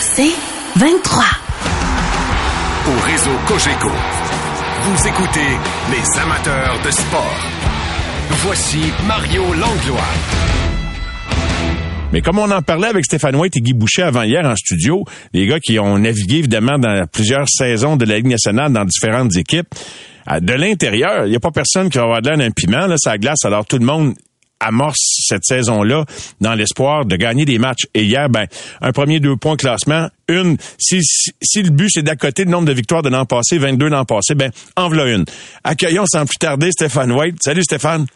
[0.00, 0.34] C'est
[0.76, 1.24] 23.
[2.86, 3.90] Au réseau Cogeco,
[4.82, 5.50] vous écoutez
[5.90, 7.36] les amateurs de sport.
[8.30, 10.12] Voici Mario Langlois.
[12.12, 15.04] Mais comme on en parlait avec Stéphane White et Guy Boucher avant hier en studio,
[15.34, 19.36] les gars qui ont navigué évidemment dans plusieurs saisons de la Ligue nationale dans différentes
[19.36, 19.68] équipes,
[20.40, 22.96] de l'intérieur, il n'y a pas personne qui va avoir de l'air d'un piment, là,
[22.98, 23.44] ça glace.
[23.44, 24.14] Alors tout le monde
[24.60, 26.04] amorce cette saison-là
[26.40, 27.84] dans l'espoir de gagner des matchs.
[27.94, 28.46] Et hier, ben,
[28.80, 32.72] un premier deux points classement, une, si, si, le but c'est d'accoter le nombre de
[32.72, 35.24] victoires de l'an passé, 22 l'an passé, ben, en voilà une.
[35.64, 37.36] Accueillons sans plus tarder Stéphane White.
[37.42, 38.06] Salut Stéphane.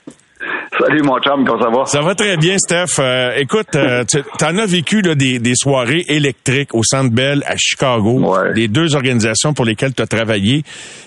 [0.79, 1.85] Salut mon chum, comment ça va?
[1.85, 2.99] Ça va très bien, Steph.
[2.99, 7.43] Euh, écoute, euh, tu en as vécu là, des, des, soirées électriques au Centre Bell
[7.47, 8.55] à Chicago, ouais.
[8.55, 10.63] les deux organisations pour lesquelles tu as travaillé.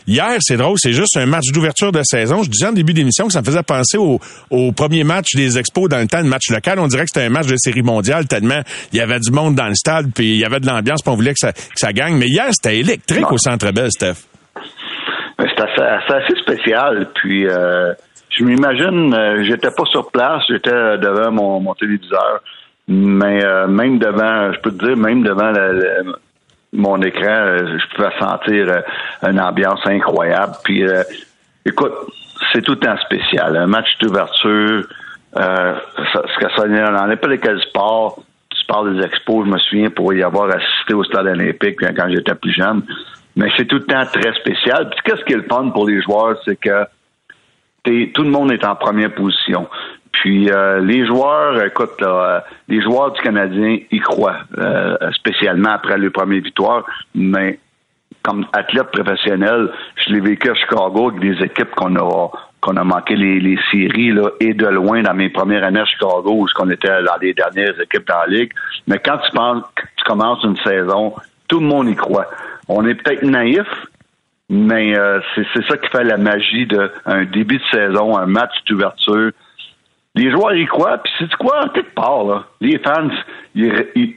[0.05, 2.43] Hier, c'est drôle, c'est juste un match d'ouverture de saison.
[2.43, 4.19] Je disais en début d'émission que ça me faisait penser au,
[4.51, 6.77] au, premier match des Expos dans le temps de match local.
[6.77, 8.61] On dirait que c'était un match de série mondiale tellement
[8.93, 11.11] il y avait du monde dans le stade, puis il y avait de l'ambiance, puis
[11.11, 12.17] on voulait que ça, que ça gagne.
[12.17, 14.27] Mais hier, c'était électrique au Centre Bell, Steph.
[15.39, 17.47] C'était assez, assez, spécial, puis...
[17.47, 17.93] Euh
[18.35, 22.41] je m'imagine, euh, j'étais pas sur place, j'étais devant mon, mon téléviseur,
[22.87, 25.53] mais euh, même devant, je peux te dire, même devant
[26.73, 28.83] mon écran, euh, je pouvais sentir
[29.23, 30.53] une ambiance incroyable.
[30.65, 30.83] Puis,
[31.65, 31.93] écoute,
[32.51, 33.55] c'est tout un spécial.
[33.55, 34.85] Un match d'ouverture,
[35.35, 40.13] ce que ça dans n'importe quel sport, tu parles des expos, je me souviens pour
[40.13, 42.83] y avoir assisté au stade olympique quand j'étais plus jeune.
[43.37, 44.89] Mais c'est tout le temps très spécial.
[44.89, 46.85] Puis qu'est-ce qui est le fun pour les joueurs, c'est que
[48.13, 49.67] tout le monde est en première position.
[50.11, 55.71] Puis euh, les joueurs, écoute, là, euh, les joueurs du Canadien y croient, euh, spécialement
[55.71, 57.59] après les premières victoires, mais
[58.23, 62.31] comme athlète professionnel, je l'ai vécu à Chicago avec des équipes qu'on a
[62.61, 65.85] qu'on a manqué les, les, séries là, et de loin dans mes premières années à
[65.85, 68.51] Chicago où on était dans les dernières équipes dans la ligue.
[68.87, 69.63] Mais quand tu penses
[69.97, 71.13] tu commences une saison,
[71.47, 72.25] tout le monde y croit.
[72.67, 73.67] On est peut-être naïf,
[74.49, 79.31] mais euh, c'est ça qui fait la magie d'un début de saison, un match d'ouverture.
[80.13, 83.09] Les joueurs y croient, puis c'est quoi, quelque part, là, les fans,
[83.53, 84.15] ils,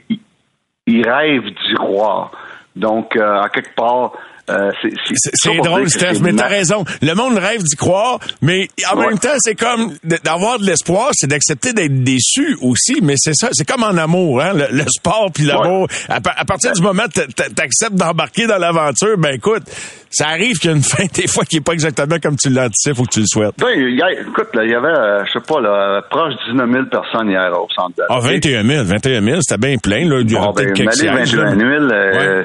[0.87, 2.31] ils, rêvent d'y croire.
[2.75, 4.13] Donc, euh, à quelque part,
[4.49, 4.71] euh,
[5.13, 6.83] c'est drôle, Steph, mais t'as raison.
[7.01, 9.93] Le monde rêve d'y croire, mais en même temps, c'est comme
[10.23, 12.99] d'avoir de l'espoir, c'est d'accepter d'être déçu aussi.
[13.01, 15.87] Mais c'est ça, c'est comme en amour, hein, le, sport puis l'amour.
[16.07, 19.63] À, partir du moment où t'acceptes d'embarquer dans l'aventure, ben écoute,
[20.09, 22.49] ça arrive qu'il y a une fin des fois qui est pas exactement comme tu
[22.49, 23.53] l'anticipes ou que tu le souhaites.
[23.57, 27.29] Ben, écoute, il y avait, euh, je sais pas, là, proche de 19 000 personnes
[27.29, 28.01] hier au centre.
[28.09, 30.23] Ah, 21 000, 21 000, c'était bien plein là.
[30.23, 31.43] Du bon, ben, 21 000.
[31.91, 32.43] Euh,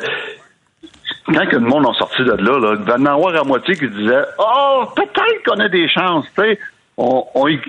[1.26, 3.74] quand que le monde a sorti de là, là il va en avoir à moitié
[3.74, 6.58] qui disait Oh, peut-être qu'on a des chances, tu sais.
[6.96, 7.60] On, y,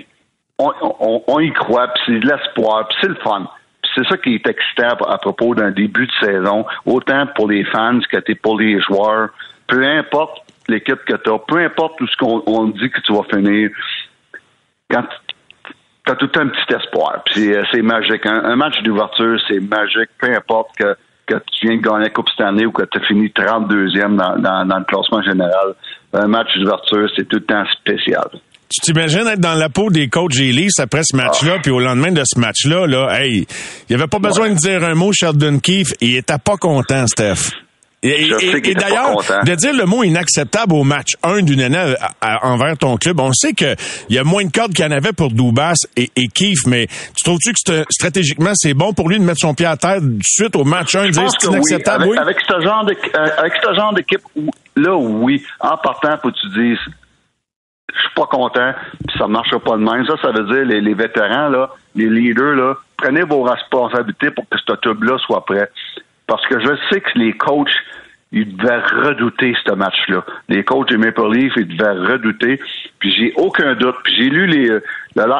[0.58, 3.48] on, y croit, puis c'est de l'espoir, puis c'est le fun.
[3.94, 7.98] C'est ça qui est excitant à, propos d'un début de saison, autant pour les fans
[7.98, 9.30] que pour les joueurs.
[9.66, 13.12] Peu importe l'équipe que tu as, peu importe tout ce qu'on on dit que tu
[13.12, 13.70] vas finir,
[14.88, 15.02] quand
[16.04, 17.22] tu as tout un petit espoir.
[17.24, 18.24] Puis c'est magique.
[18.26, 20.96] un match d'ouverture, c'est magique, peu importe que
[21.26, 24.16] que tu viens de gagner la Coupe cette année ou que tu as fini 32e
[24.16, 25.74] dans, dans, le classement général.
[26.12, 28.28] Un match d'ouverture, c'est tout le temps spécial.
[28.68, 31.60] Tu t'imagines être dans la peau des coachs Elise après ce match-là, ah.
[31.62, 33.46] puis au lendemain de ce match-là, là, hey,
[33.88, 37.06] il n'y avait pas besoin de dire un mot, Sheldon Keefe, il était pas content,
[37.06, 37.52] Steph.
[38.06, 41.94] Et, d'ailleurs, de dire le mot inacceptable au match 1 d'une année
[42.42, 43.76] envers ton club, on sait qu'il
[44.10, 46.86] y a moins de cordes qu'il y en avait pour Doubas et, et Keefe, mais
[46.86, 50.56] tu trouves-tu que stratégiquement, c'est bon pour lui de mettre son pied à terre suite
[50.56, 52.06] au match 1 et dire c'est inacceptable?
[52.08, 52.18] Oui?
[52.18, 54.22] Avec, ce genre de, euh, avec ce genre d'équipe,
[54.76, 55.44] là, oui.
[55.60, 56.78] En partant, faut que tu dises
[57.94, 58.72] je suis pas content,
[59.06, 60.04] puis ça marchera pas de même.
[60.06, 64.44] Ça, ça veut dire les, les vétérans, là, les leaders, là, prenez vos responsabilités pour
[64.48, 65.70] que ce tube-là soit prêt.
[66.26, 67.70] Parce que je sais que les coachs,
[68.36, 70.22] ils devaient redouter ce match-là.
[70.50, 72.60] Les coachs des Maple Leafs, ils devaient redouter.
[72.98, 73.96] Puis j'ai aucun doute.
[74.04, 74.70] Puis j'ai lu les.
[74.70, 74.82] Euh,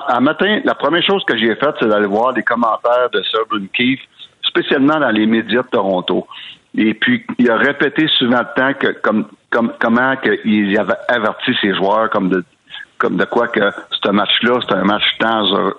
[0.08, 3.40] un matin, la première chose que j'ai faite, c'est d'aller voir les commentaires de Sir
[3.74, 4.00] Keefe,
[4.42, 6.26] spécialement dans les médias de Toronto.
[6.74, 10.14] Et puis, il a répété souvent le temps que, comme, comme, comment
[10.46, 12.44] il avait averti ses joueurs comme de,
[12.96, 13.60] comme de quoi que
[13.90, 15.18] ce match-là, c'est un match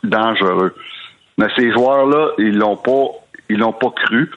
[0.03, 0.75] dangereux.
[1.39, 3.09] Mais ces joueurs-là, ils l'ont pas
[3.49, 4.29] ils l'ont pas cru.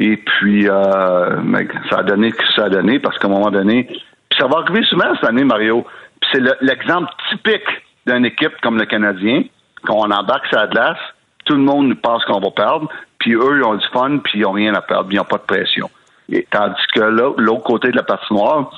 [0.00, 1.42] Et puis, euh,
[1.90, 4.46] ça a donné ce que ça a donné parce qu'à un moment donné, puis ça
[4.46, 5.84] va arriver souvent cette année, Mario.
[6.20, 7.66] Puis c'est l'exemple typique
[8.06, 9.42] d'une équipe comme le Canadien,
[9.84, 10.98] quand on embarque sa glace,
[11.44, 14.42] tout le monde pense qu'on va perdre, puis eux, ils ont du fun, puis ils
[14.42, 15.90] n'ont rien à perdre, ils n'ont pas de pression.
[16.30, 18.70] Et, tandis que l'autre côté de la patinoire,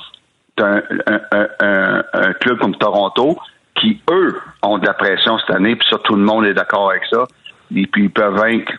[0.55, 0.81] t'as un,
[1.59, 3.37] un, un, club comme Toronto
[3.75, 6.89] qui, eux, ont de la pression cette année, puis ça, tout le monde est d'accord
[6.89, 7.25] avec ça.
[7.75, 8.73] Et puis, ils peuvent vaincre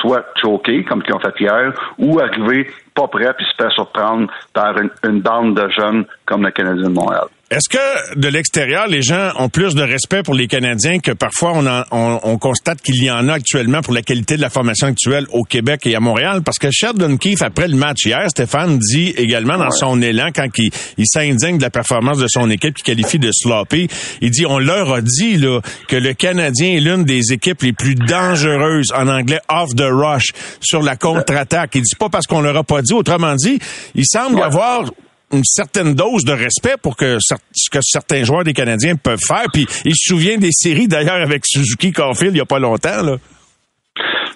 [0.00, 4.30] soit choquer, comme ils ont fait hier, ou arriver pas prêt puis se faire surprendre
[4.52, 7.26] par une, une bande de jeunes comme le Canadien de Montréal.
[7.50, 11.52] Est-ce que de l'extérieur, les gens ont plus de respect pour les Canadiens que parfois
[11.54, 14.86] on, on, on constate qu'il y en a actuellement pour la qualité de la formation
[14.86, 16.42] actuelle au Québec et à Montréal?
[16.44, 20.46] Parce que Sheldon Keefe, après le match hier, Stéphane dit également dans son élan, quand
[20.58, 23.88] il, il s'indigne de la performance de son équipe qui qualifie de sloppy,
[24.20, 27.72] il dit, on leur a dit là, que le Canadien est l'une des équipes les
[27.72, 31.70] plus dangereuses, en anglais off the rush, sur la contre-attaque.
[31.76, 32.92] Il dit pas parce qu'on leur a pas dit.
[32.92, 33.58] Autrement dit,
[33.94, 34.84] il semble y avoir
[35.32, 39.44] une certaine dose de respect pour que ce que certains joueurs des Canadiens peuvent faire.
[39.52, 43.18] Puis il se souvient des séries d'ailleurs avec Suzuki Caulfield il n'y a pas longtemps.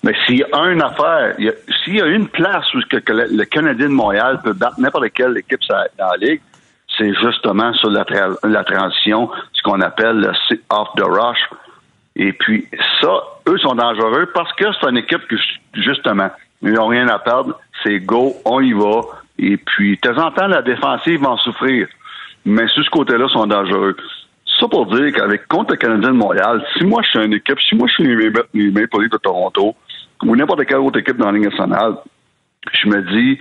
[0.03, 1.37] Mais s'il y a une affaire,
[1.85, 5.61] s'il y a une place où le, Canadien de Montréal peut battre n'importe quelle équipe
[5.99, 6.41] dans la Ligue,
[6.99, 8.05] c'est justement sur la,
[8.43, 10.33] la transition, ce qu'on appelle le
[10.71, 11.39] off the rush.
[12.17, 12.69] Et puis
[13.01, 15.37] ça, eux sont dangereux parce que c'est une équipe que
[15.75, 16.31] justement,
[16.61, 19.01] ils n'ont rien à perdre, c'est go, on y va
[19.43, 21.89] et puis, de temps en temps, la défensive va en souffrir.
[22.45, 23.97] Mais sur ce côté-là, sont dangereux.
[24.61, 27.59] Ça pour dire qu'avec contre le Canadien de Montréal, si moi je suis une équipe,
[27.61, 28.17] si moi je suis
[28.55, 29.75] les Maple de Toronto,
[30.25, 31.95] ou n'importe quelle autre équipe dans la Ligue nationale,
[32.73, 33.39] je me dis,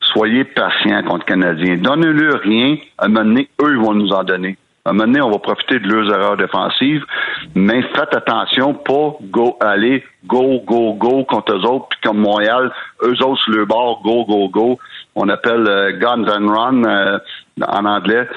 [0.00, 1.76] soyez patients contre les Canadiens.
[1.76, 2.76] Donnez-leur rien.
[2.98, 4.58] À un moment donné, eux, ils vont nous en donner.
[4.84, 7.06] À un moment donné, on va profiter de leurs erreurs défensives,
[7.54, 12.70] mais faites attention, pas go, aller go, go, go contre eux autres, puis comme Montréal,
[13.02, 14.78] eux autres sur le bord, go, go, go.
[15.14, 17.18] On appelle euh, guns and run euh,
[17.66, 18.28] en anglais.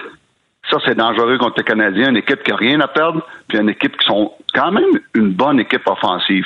[0.69, 3.69] Ça, c'est dangereux contre les Canadiens, une équipe qui n'a rien à perdre, puis une
[3.69, 6.45] équipe qui sont quand même une bonne équipe offensive.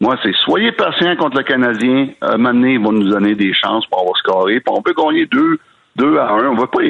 [0.00, 2.08] Moi, c'est soyez patients contre le Canadien.
[2.20, 4.82] À un moment donné, ils vont nous donner des chances pour avoir scoré, puis on
[4.82, 5.58] peut gagner deux
[5.96, 6.48] 2 à 1.
[6.48, 6.80] On veut pas,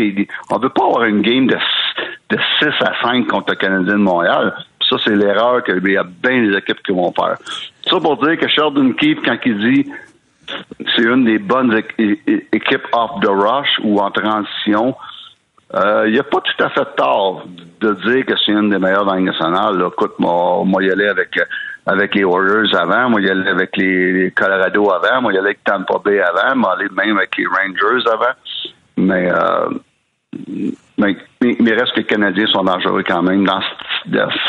[0.51, 1.57] on veut pas avoir une game de,
[2.31, 4.55] de 6 à 5 contre le Canadien de Montréal.
[4.89, 7.37] ça, c'est l'erreur qu'il y a bien des équipes qui vont faire.
[7.89, 9.91] Ça pour dire que Sheldon Keefe, quand il dit
[10.95, 14.95] c'est une des bonnes équipes off the rush ou en transition,
[15.75, 17.45] euh, il n'y a pas tout à fait tort
[17.81, 19.85] de dire que c'est une des meilleures dans la nationale.
[19.87, 21.39] Écoute, moi, moi, y aller avec,
[21.87, 25.65] avec les Warriors avant, moi, y aller avec les, Colorado avant, moi, y aller avec
[25.65, 28.35] Tampa Bay avant, moi, aller même avec les Rangers avant.
[28.97, 33.61] Mais, euh, mais, mais, reste que les Canadiens sont dangereux quand même dans,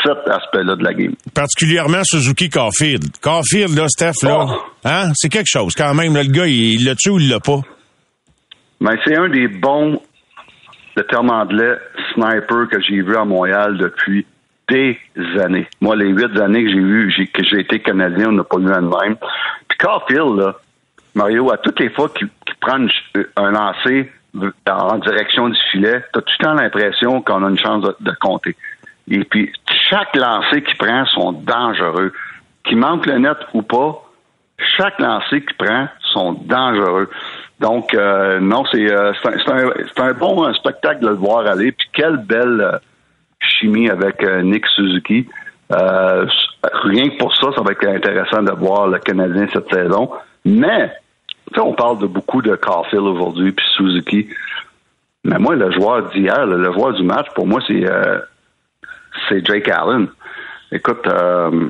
[0.04, 1.14] cet aspect-là de la game.
[1.34, 3.04] Particulièrement Suzuki Caulfield.
[3.20, 4.62] Caulfield, là, Steph, là, oh.
[4.84, 5.10] hein?
[5.14, 6.14] c'est quelque chose quand même.
[6.14, 7.60] le gars, il l'a tué ou il l'a pas?
[8.80, 10.00] Mais c'est un des bons,
[10.96, 11.78] le terme anglais,
[12.14, 14.26] sniper que j'ai vu à Montréal depuis
[14.68, 14.98] des
[15.42, 15.66] années.
[15.80, 18.70] Moi, les huit années que j'ai vu, que j'ai été Canadien, on n'a pas eu
[18.70, 19.16] un de même.
[19.68, 20.56] Puis Caulfield, là,
[21.14, 22.28] Mario, à toutes les fois qu'il
[22.60, 22.86] prend
[23.36, 24.10] un lancer
[24.68, 28.12] en direction du filet, tu as tout le temps l'impression qu'on a une chance de,
[28.20, 28.56] compter.
[29.08, 29.52] Et puis,
[29.88, 32.12] chaque lancer qu'il prend sont dangereux.
[32.64, 34.02] Qu'il manque le net ou pas,
[34.76, 37.08] chaque lancer qu'il prend sont dangereux.
[37.60, 41.72] Donc, euh, non, c'est euh, un, un, bon spectacle de le voir aller.
[41.72, 42.78] Puis, quelle belle euh,
[43.40, 45.28] chimie avec Nick Suzuki.
[45.70, 50.10] rien que pour ça, ça va être intéressant de voir le Canadien cette saison.
[50.44, 50.90] Mais,
[51.56, 54.28] on parle de beaucoup de Caulfield aujourd'hui, puis Suzuki.
[55.24, 58.20] Mais moi, le joueur d'hier, le, joueur du match, pour moi, c'est euh,
[59.30, 60.08] Jake Allen.
[60.72, 61.68] Écoute, euh,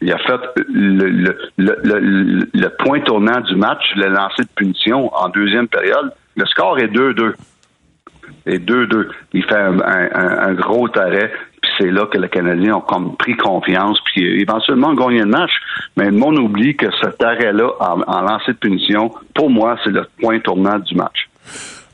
[0.00, 6.12] il a fait le, point tournant du match, le lancer de punition en deuxième période.
[6.36, 7.34] Le score est 2-2.
[8.46, 9.08] Et 2-2.
[9.32, 11.32] Il fait un, un, gros arrêt
[11.78, 15.52] c'est là que les Canadiens ont comme pris confiance, puis éventuellement gagné le match.
[15.96, 19.90] Mais le monde oublie que cet arrêt-là, en, en lancer de punition, pour moi, c'est
[19.90, 21.28] le point tournant du match.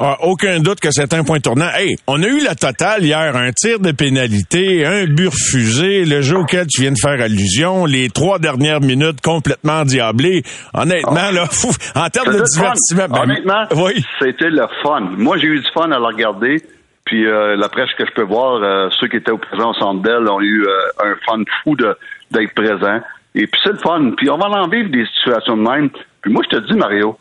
[0.03, 1.69] Ah, aucun doute que c'est un point tournant.
[1.75, 6.23] Hey, on a eu la totale hier, un tir de pénalité, un but refusé, le
[6.23, 10.43] jeu auquel tu viens de faire allusion, les trois dernières minutes complètement diablées.
[10.73, 11.45] Honnêtement, là,
[11.97, 13.09] en termes de divertissement.
[13.11, 14.03] Ben, honnêtement, oui.
[14.19, 15.01] c'était le fun.
[15.19, 16.63] Moi, j'ai eu du fun à la regarder.
[17.05, 19.75] Puis euh, la presse que je peux voir, euh, ceux qui étaient au présent au
[19.75, 23.01] Centre Bell ont eu euh, un fun fou d'être présents.
[23.35, 24.13] Et puis c'est le fun.
[24.17, 25.91] Puis on va en vivre des situations de même.
[26.23, 27.19] Puis moi, je te dis, Mario,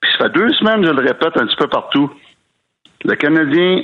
[0.00, 2.10] puis ça fait deux semaines, je le répète un petit peu partout,
[3.04, 3.82] le Canadien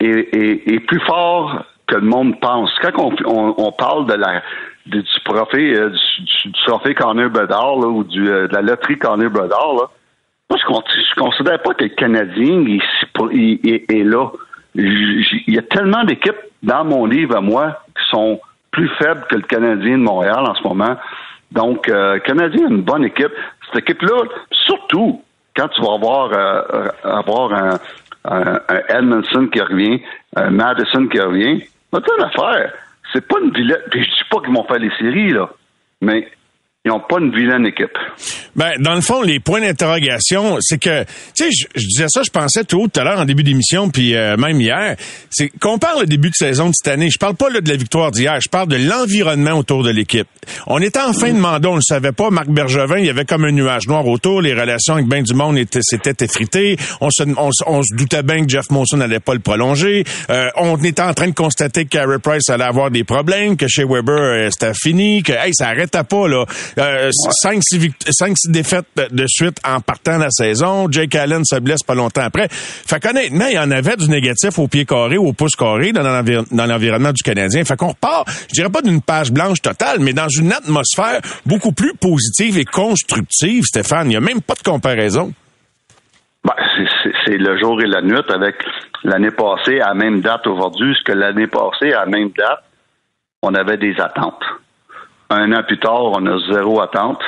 [0.00, 2.70] est, est, plus fort que le monde pense.
[2.80, 4.42] Quand on, on, parle de la
[4.86, 9.30] du, trophée, euh, du, du, trophée Connor Bedard ou du, euh, de la loterie Connor
[9.30, 9.74] Bedard.
[9.74, 9.90] Là.
[10.50, 14.30] Moi, je, je considère pas que le Canadien est là.
[14.74, 19.36] Il y a tellement d'équipes dans mon livre à moi qui sont plus faibles que
[19.36, 20.96] le Canadien de Montréal en ce moment.
[21.52, 23.32] Donc, euh, le Canadien a une bonne équipe.
[23.66, 25.22] Cette équipe-là, surtout
[25.54, 27.78] quand tu vas avoir, euh, avoir un,
[28.88, 30.00] Edmondson qui revient,
[30.36, 32.72] un Madison qui revient, pas une affaire.
[33.12, 33.82] C'est pas une vilaine.
[33.90, 35.50] Puis je dis pas qu'ils vont faire les séries, là.
[36.00, 36.30] Mais
[36.84, 37.96] ils n'ont pas une vilaine équipe.
[38.56, 42.30] Ben, dans le fond, les points d'interrogation, c'est que, tu sais, je, disais ça, je
[42.30, 44.96] pensais tout à l'heure en début d'émission, puis euh, même hier,
[45.30, 47.08] c'est qu'on parle le début de saison de cette année.
[47.08, 50.26] Je parle pas là, de la victoire d'hier, je parle de l'environnement autour de l'équipe.
[50.66, 52.30] On était en fin de mandat, on le savait pas.
[52.30, 54.42] Marc Bergevin, il y avait comme un nuage noir autour.
[54.42, 56.76] Les relations avec ben du monde s'étaient effritées.
[57.00, 57.22] On se,
[57.66, 60.02] on, se doutait bien que Jeff Monson n'allait pas le prolonger.
[60.30, 63.68] Euh, on était en train de constater que Carey Price allait avoir des problèmes, que
[63.68, 66.44] chez Weber euh, c'était fini, que hey, ça arrêtait pas là.
[66.78, 67.10] Euh,
[67.44, 70.86] 5-6 défaites de suite en partant de la saison.
[70.90, 72.48] Jake Allen se blesse pas longtemps après.
[72.50, 75.92] Fait qu'honnêtement, il y en avait du négatif au pied carré ou au pouce carré
[75.92, 77.64] dans l'environnement du Canadien.
[77.64, 81.72] Fait qu'on repart, je dirais pas d'une page blanche totale, mais dans une atmosphère beaucoup
[81.72, 84.06] plus positive et constructive, Stéphane.
[84.06, 85.32] Il n'y a même pas de comparaison.
[86.44, 86.54] Ben,
[87.24, 88.56] c'est le jour et la nuit avec
[89.04, 92.64] l'année passée à la même date aujourd'hui, ce que l'année passée à la même date,
[93.42, 94.42] on avait des attentes.
[95.32, 97.22] Un an plus tard, on a zéro attente.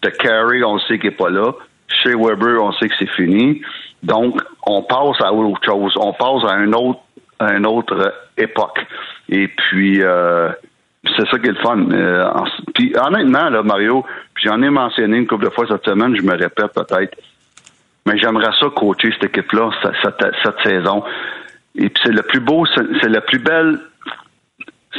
[0.00, 1.52] De Carey, on sait qu'il n'est pas là.
[1.86, 3.60] Chez Weber, on sait que c'est fini.
[4.02, 5.92] Donc, on passe à autre chose.
[5.96, 7.00] On passe à une autre,
[7.40, 8.86] une autre époque.
[9.28, 10.48] Et puis, euh,
[11.04, 11.90] c'est ça qui est le fun.
[11.90, 12.26] Euh,
[12.74, 14.02] puis, honnêtement, là, Mario,
[14.42, 17.16] j'en ai mentionné une couple de fois cette semaine, je me répète peut-être,
[18.06, 21.04] mais j'aimerais ça coacher cette équipe-là cette, cette, saison.
[21.74, 23.78] Et puis, c'est le plus beau, c'est la plus belle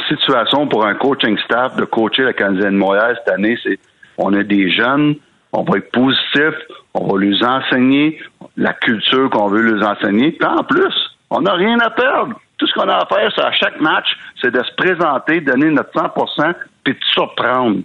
[0.08, 3.78] situation pour un coaching staff de coacher la Canadienne de Montréal cette année, c'est
[4.18, 5.16] on a des jeunes,
[5.52, 6.54] on va être positif,
[6.94, 8.20] on va leur enseigner
[8.56, 10.32] la culture qu'on veut leur enseigner.
[10.32, 10.94] Puis en plus,
[11.30, 12.34] on n'a rien à perdre.
[12.58, 14.06] Tout ce qu'on a à faire, c'est à chaque match,
[14.40, 17.80] c'est de se présenter, donner notre 100% puis de surprendre.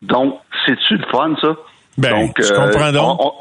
[0.00, 1.56] Donc, c'est-tu le fun, ça?
[1.98, 3.20] Ben, donc, je comprends donc.
[3.20, 3.32] On,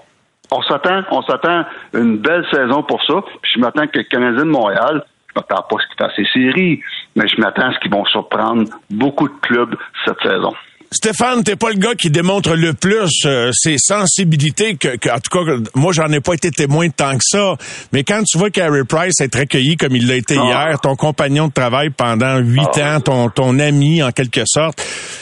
[0.57, 3.15] on, s'attend, on s'attend une belle saison pour ça.
[3.41, 6.15] Puis je m'attends que le Canadien de Montréal je m'attends pas à ce qu'ils fassent
[6.15, 6.81] ces séries,
[7.15, 9.75] mais je m'attends à ce qu'ils vont surprendre beaucoup de clubs
[10.05, 10.53] cette saison.
[10.91, 15.31] Stéphane, t'es pas le gars qui démontre le plus euh, ses sensibilités que, en tout
[15.31, 17.55] cas, moi j'en ai pas été témoin tant que ça.
[17.91, 20.43] Mais quand tu vois qu'Harry Price est recueilli comme il l'a été ah.
[20.45, 22.97] hier, ton compagnon de travail pendant huit ah.
[22.97, 24.79] ans, ton, ton ami en quelque sorte,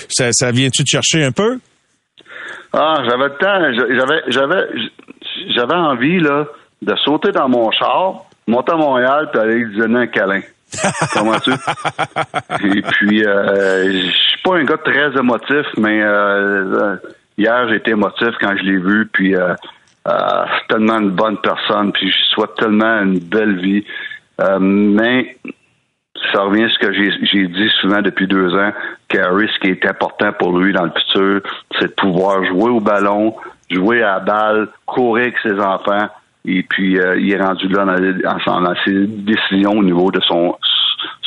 [0.10, 1.60] ça, ça vient-tu te chercher un peu?
[2.74, 4.92] Ah, j'avais le temps, j'avais, j'avais,
[5.56, 6.48] j'avais envie là
[6.82, 10.42] de sauter dans mon char, monter à Montréal puis aller lui donner un câlin.
[11.14, 11.52] Comment tu?
[11.52, 16.96] Et puis, euh, je suis pas un gars très émotif, mais euh,
[17.38, 19.10] hier, j'ai été émotif quand je l'ai vu.
[19.12, 19.54] Puis, euh,
[20.08, 21.92] euh, c'est tellement une bonne personne.
[21.92, 23.84] Puis, je souhaite tellement une belle vie.
[24.40, 25.38] Euh, mais
[26.32, 28.72] ça revient à ce que j'ai dit souvent depuis deux ans,
[29.10, 31.42] qu'Harry, ce qui est important pour lui dans le futur,
[31.80, 33.36] c'est de pouvoir jouer au ballon,
[33.70, 36.08] jouer à la balle, courir avec ses enfants,
[36.46, 40.58] et puis, euh, il est rendu là dans, dans, ses décisions au niveau de son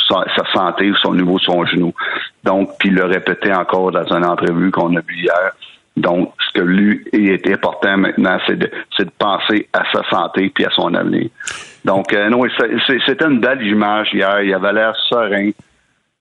[0.09, 1.95] sa, santé ou son niveau de son genou.
[2.43, 5.53] Donc, puis il le répétait encore dans une entrevue qu'on a vu hier.
[5.97, 10.65] Donc, ce que lui est important maintenant, c'est de, de penser à sa santé puis
[10.65, 11.29] à son avenir.
[11.85, 12.45] Donc, euh, non,
[12.87, 14.43] c'était une belle image hier.
[14.43, 15.51] Il avait l'air serein.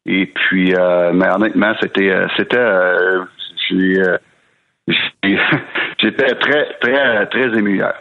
[0.06, 3.24] Et puis, euh, mais honnêtement, c'était, euh, c'était, euh,
[6.02, 7.94] J'étais très, très, très ému hier.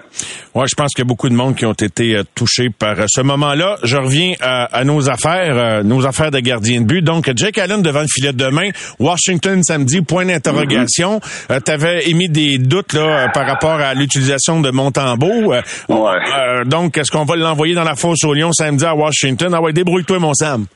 [0.55, 2.99] Ouais, je pense qu'il y a beaucoup de monde qui ont été euh, touchés par
[2.99, 3.77] euh, ce moment-là.
[3.85, 7.03] Je reviens à, nos affaires, euh, nos affaires de gardien de but.
[7.03, 11.19] Donc, Jake Allen devant le filet de demain, Washington samedi, point d'interrogation.
[11.19, 11.63] Mm-hmm.
[11.63, 15.53] tu avais émis des doutes là par rapport à l'utilisation de Montembeau.
[15.53, 15.63] ouais.
[16.67, 19.55] donc, est-ce qu'on va l'envoyer dans la fosse au Lyon samedi à Washington?
[19.55, 20.67] Ah ouais, débrouille-toi, mon Sam.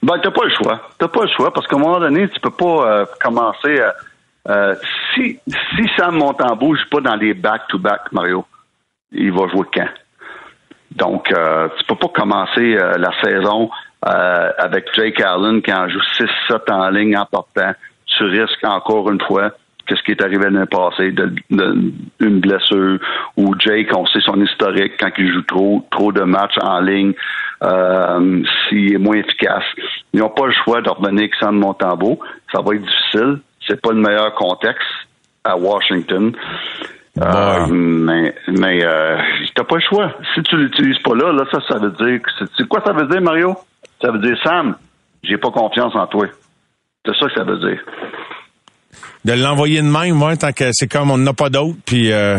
[0.00, 0.80] Ben, t'as pas le choix.
[0.96, 3.92] T'as pas le choix parce qu'à un moment donné, tu peux pas commencer à
[4.48, 4.74] euh,
[5.14, 8.46] si, si Sam Montembeau ne joue pas dans les back-to-back, Mario,
[9.12, 9.88] il va jouer quand?
[10.92, 15.98] Donc, euh, tu peux pas commencer euh, la saison avec Jake Allen qui en joue
[16.48, 17.72] 6-7 en ligne en portant.
[18.06, 19.50] Tu risques encore une fois
[19.86, 21.34] qu'est-ce qui est arrivé l'année passée, de,
[22.20, 23.00] une blessure,
[23.36, 27.12] ou Jake, on sait son historique quand il joue trop, trop de matchs en ligne,
[28.68, 29.64] s'il est moins efficace.
[30.12, 32.20] Ils n'ont pas le choix de revenir avec Sam Montembeau.
[32.52, 34.88] Ça va être difficile c'est pas le meilleur contexte
[35.44, 36.34] à Washington.
[37.20, 39.16] Euh, mais mais euh,
[39.54, 40.12] t'as pas le choix.
[40.34, 43.06] Si tu l'utilises pas là, là, ça, ça veut dire que c'est quoi ça veut
[43.06, 43.56] dire, Mario?
[44.00, 44.76] Ça veut dire Sam,
[45.22, 46.26] j'ai pas confiance en toi.
[47.04, 47.80] C'est ça que ça veut dire.
[49.24, 52.12] De l'envoyer de même, moi, tant que c'est comme on n'a pas d'autre, puis...
[52.12, 52.38] Euh...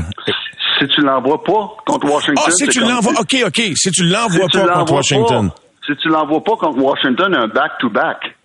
[0.79, 2.43] Si tu l'envoies pas contre Washington...
[2.47, 3.19] Ah, si tu l'envoies...
[3.19, 3.61] OK, OK.
[3.75, 5.49] Si tu l'envoies si pas contre Washington.
[5.49, 5.55] Pas,
[5.85, 8.35] si tu l'envoies pas contre Washington, un back-to-back.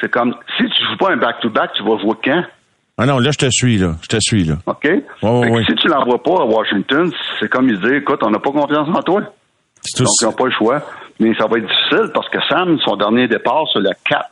[0.00, 0.34] C'est comme...
[0.56, 2.44] Si tu joues pas un back-to-back, tu vas jouer quand?
[2.98, 3.94] Ah non, là, je te suis, là.
[4.02, 4.56] Je te suis, là.
[4.66, 4.86] OK?
[4.86, 8.88] Si tu l'envoies pas à Washington, c'est comme ils disent, écoute, on n'a pas confiance
[8.88, 9.20] en toi.
[9.22, 10.82] Donc, ils n'ont pas le choix.
[11.18, 14.30] Mais ça va être difficile parce que Sam, son dernier départ, c'est le 4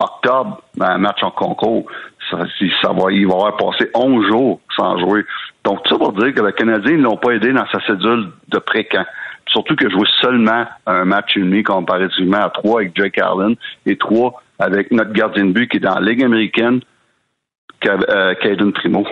[0.00, 1.86] octobre, un match en concours.
[2.30, 2.38] Ça,
[2.82, 5.24] ça va, il va avoir passé 11 jours sans jouer.
[5.64, 8.58] Donc, ça pour dire que le Canadien ne l'ont pas aidé dans sa cédule de
[8.58, 9.06] pré-camp.
[9.48, 13.54] Surtout que jouer seulement un match et demi comparativement à trois avec Jake Allen
[13.86, 16.80] et trois avec notre gardien de but qui est dans la Ligue américaine,
[17.86, 19.06] euh, Caden Primo.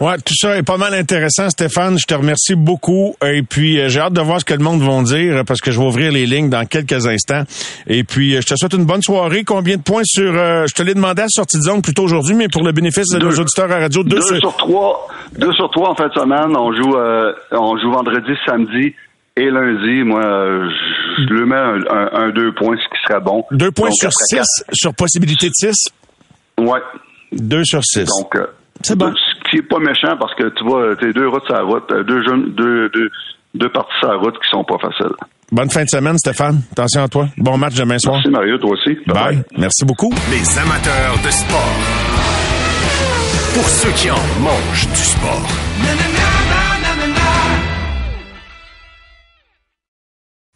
[0.00, 1.98] Ouais, tout ça est pas mal intéressant, Stéphane.
[1.98, 3.14] Je te remercie beaucoup.
[3.22, 5.70] Et puis, euh, j'ai hâte de voir ce que le monde va dire parce que
[5.70, 7.42] je vais ouvrir les lignes dans quelques instants.
[7.86, 9.44] Et puis, euh, je te souhaite une bonne soirée.
[9.44, 10.32] Combien de points sur...
[10.32, 13.10] je te l'ai demandé à la sortie de zone plutôt aujourd'hui, mais pour le bénéfice
[13.10, 14.56] de nos auditeurs à radio, deux, deux sur...
[14.56, 15.08] trois.
[15.38, 16.56] Deux sur trois en fin de semaine.
[16.56, 16.96] On joue,
[17.52, 18.94] on joue vendredi, samedi
[19.36, 23.44] et lundi, moi, je, le mets un, deux points, ce qui serait bon.
[23.50, 25.88] Deux points sur six, sur possibilité de six?
[26.58, 26.80] Ouais.
[27.32, 28.04] Deux sur six.
[28.04, 28.46] Donc, euh,
[28.82, 29.12] c'est bon.
[29.14, 31.90] Ce qui est pas méchant parce que tu vois, t'es deux routes sur la route,
[31.92, 33.10] euh, deux jeunes, deux, deux,
[33.54, 35.14] deux parties sur la route qui sont pas faciles.
[35.50, 36.60] Bonne fin de semaine, Stéphane.
[36.72, 37.28] Attention à toi.
[37.38, 38.16] Bon match demain soir.
[38.16, 38.94] Merci, Mario, toi aussi.
[39.06, 39.14] Bye.
[39.14, 39.44] bye.
[39.58, 40.12] Merci beaucoup.
[40.30, 41.76] Les amateurs de sport.
[43.54, 46.51] Pour ceux qui en mangent du sport.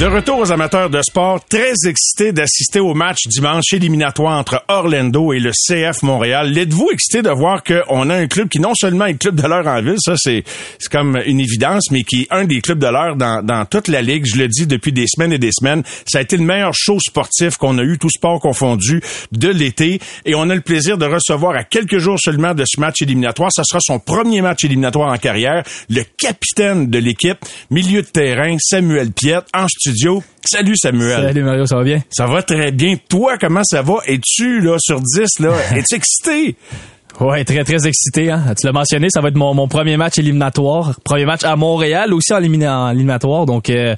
[0.00, 5.34] De retour aux amateurs de sport, très excité d'assister au match dimanche éliminatoire entre Orlando
[5.34, 6.50] et le CF Montréal.
[6.50, 9.66] L'êtes-vous excité de voir qu'on a un club qui non seulement est club de l'heure
[9.66, 10.42] en ville, ça c'est
[10.90, 14.00] comme une évidence, mais qui est un des clubs de l'heure dans, dans toute la
[14.00, 14.24] ligue.
[14.24, 15.82] Je le dis depuis des semaines et des semaines.
[16.06, 19.02] Ça a été le meilleur show sportif qu'on a eu, tout sport confondu,
[19.32, 20.00] de l'été.
[20.24, 23.52] Et on a le plaisir de recevoir à quelques jours seulement de ce match éliminatoire.
[23.52, 25.62] Ça sera son premier match éliminatoire en carrière.
[25.90, 29.89] Le capitaine de l'équipe, milieu de terrain, Samuel Piette, en studio
[30.44, 31.26] Salut Samuel.
[31.26, 32.00] Salut Mario, ça va bien?
[32.10, 32.96] Ça va très bien.
[33.08, 33.94] Toi, comment ça va?
[34.06, 35.52] Es-tu là sur 10 là?
[35.76, 36.56] Es-tu excité?
[37.20, 38.30] Ouais, très très excité.
[38.30, 38.54] Hein?
[38.58, 42.32] Tu l'as mentionné, ça va être mon, premier match éliminatoire, premier match à Montréal aussi
[42.32, 43.46] en, éliminatoire.
[43.46, 43.94] Donc euh,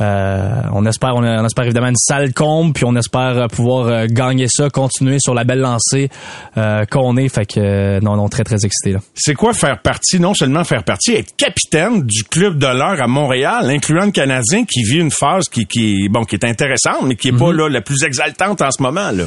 [0.00, 4.70] on espère, on, espère évidemment une salle comble, puis on espère pouvoir euh, gagner ça,
[4.70, 6.08] continuer sur la belle lancée
[6.56, 7.28] euh, qu'on est.
[7.28, 9.00] Fait que non, non, très très excité là.
[9.14, 13.06] C'est quoi faire partie, non seulement faire partie, être capitaine du club de l'heure à
[13.06, 17.16] Montréal, incluant le Canadien qui vit une phase qui, qui bon, qui est intéressante, mais
[17.16, 17.56] qui est pas mhm.
[17.56, 19.24] là la plus exaltante en ce moment là.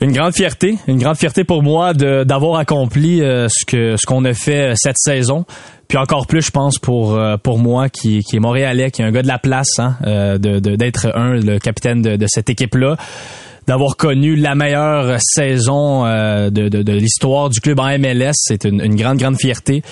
[0.00, 4.34] Une grande fierté, une grande fierté pour moi d'avoir accompli ce que ce qu'on a
[4.34, 5.46] fait cette saison.
[5.88, 9.04] Puis encore plus, je pense, pour euh, pour moi, qui, qui est montréalais, qui est
[9.04, 12.50] un gars de la place, hein, euh, de d'être un, le capitaine de, de cette
[12.50, 12.96] équipe-là
[13.66, 18.34] d'avoir connu la meilleure saison euh, de, de, de l'histoire du club en MLS.
[18.34, 19.82] C'est une, une, grande, grande fierté.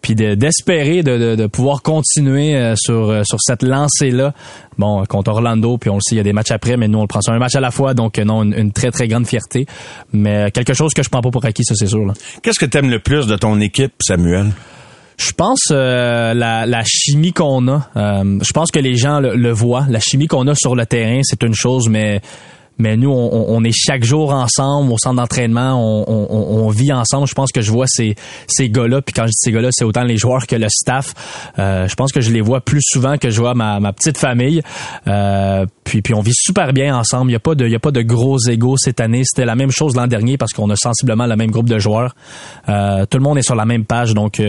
[0.00, 4.32] Puis d'espérer de, de, pouvoir continuer sur, sur cette lancée-là.
[4.78, 6.98] Bon, contre Orlando, puis on le sait, il y a des matchs après, mais nous,
[6.98, 7.94] on le prend sur un match à la fois.
[7.94, 9.66] Donc, non, une, une très, très grande fierté.
[10.12, 12.10] Mais quelque chose que je prends pas pour acquis, ça, c'est sûr.
[12.42, 14.52] Qu'est-ce que tu aimes le plus de ton équipe, Samuel?
[15.18, 17.88] Je pense euh, la, la, chimie qu'on a.
[17.96, 19.84] Euh, je pense que les gens le, voient.
[19.88, 22.20] La chimie qu'on a sur le terrain, c'est une chose, mais
[22.78, 27.26] mais nous, on, on, est chaque jour ensemble au centre d'entraînement, on, on, vit ensemble.
[27.26, 28.14] Je pense que je vois ces,
[28.46, 31.12] ces gars-là, puis quand je dis ces gars-là, c'est autant les joueurs que le staff.
[31.58, 34.16] Euh, je pense que je les vois plus souvent que je vois ma, ma petite
[34.16, 34.62] famille.
[35.08, 37.30] Euh, puis, puis on vit super bien ensemble.
[37.30, 39.22] Il n'y a pas de, il y a pas de gros égaux cette année.
[39.24, 42.14] C'était la même chose l'an dernier parce qu'on a sensiblement le même groupe de joueurs.
[42.68, 44.40] Euh, tout le monde est sur la même page, donc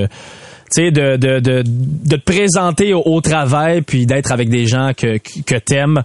[0.72, 5.18] sais, de, de, de, de, te présenter au, travail puis d'être avec des gens que,
[5.18, 6.04] que t'aimes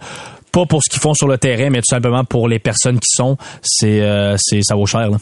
[0.52, 3.08] pas pour ce qu'ils font sur le terrain, mais tout simplement pour les personnes qui
[3.08, 5.10] sont, c'est, euh, c'est ça vaut cher.
[5.10, 5.18] Là.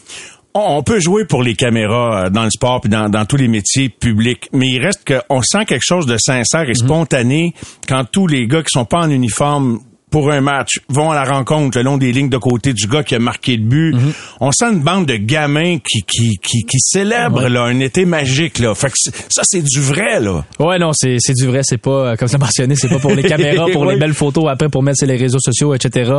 [0.55, 3.48] On peut jouer pour les caméras euh, dans le sport puis dans, dans tous les
[3.48, 6.74] métiers publics, mais il reste qu'on sent quelque chose de sincère et mhm.
[6.74, 7.55] spontané
[7.88, 9.81] quand tous les gars qui sont pas en uniforme
[10.12, 13.03] pour un match, vont à la rencontre le long des lignes de côté du gars
[13.03, 13.94] qui a marqué le but.
[13.94, 14.12] Mhm.
[14.40, 18.61] On sent une bande de gamins qui qui qui, qui célèbrent là un été magique
[18.61, 18.75] là.
[18.77, 18.96] Fait que
[19.29, 20.44] ça c'est du vrai là.
[20.61, 23.22] Ouais non c'est c'est du vrai c'est pas comme ça mentionné c'est pas pour les
[23.33, 26.12] caméras pour les belles photos après pour mettre sur les réseaux sociaux etc.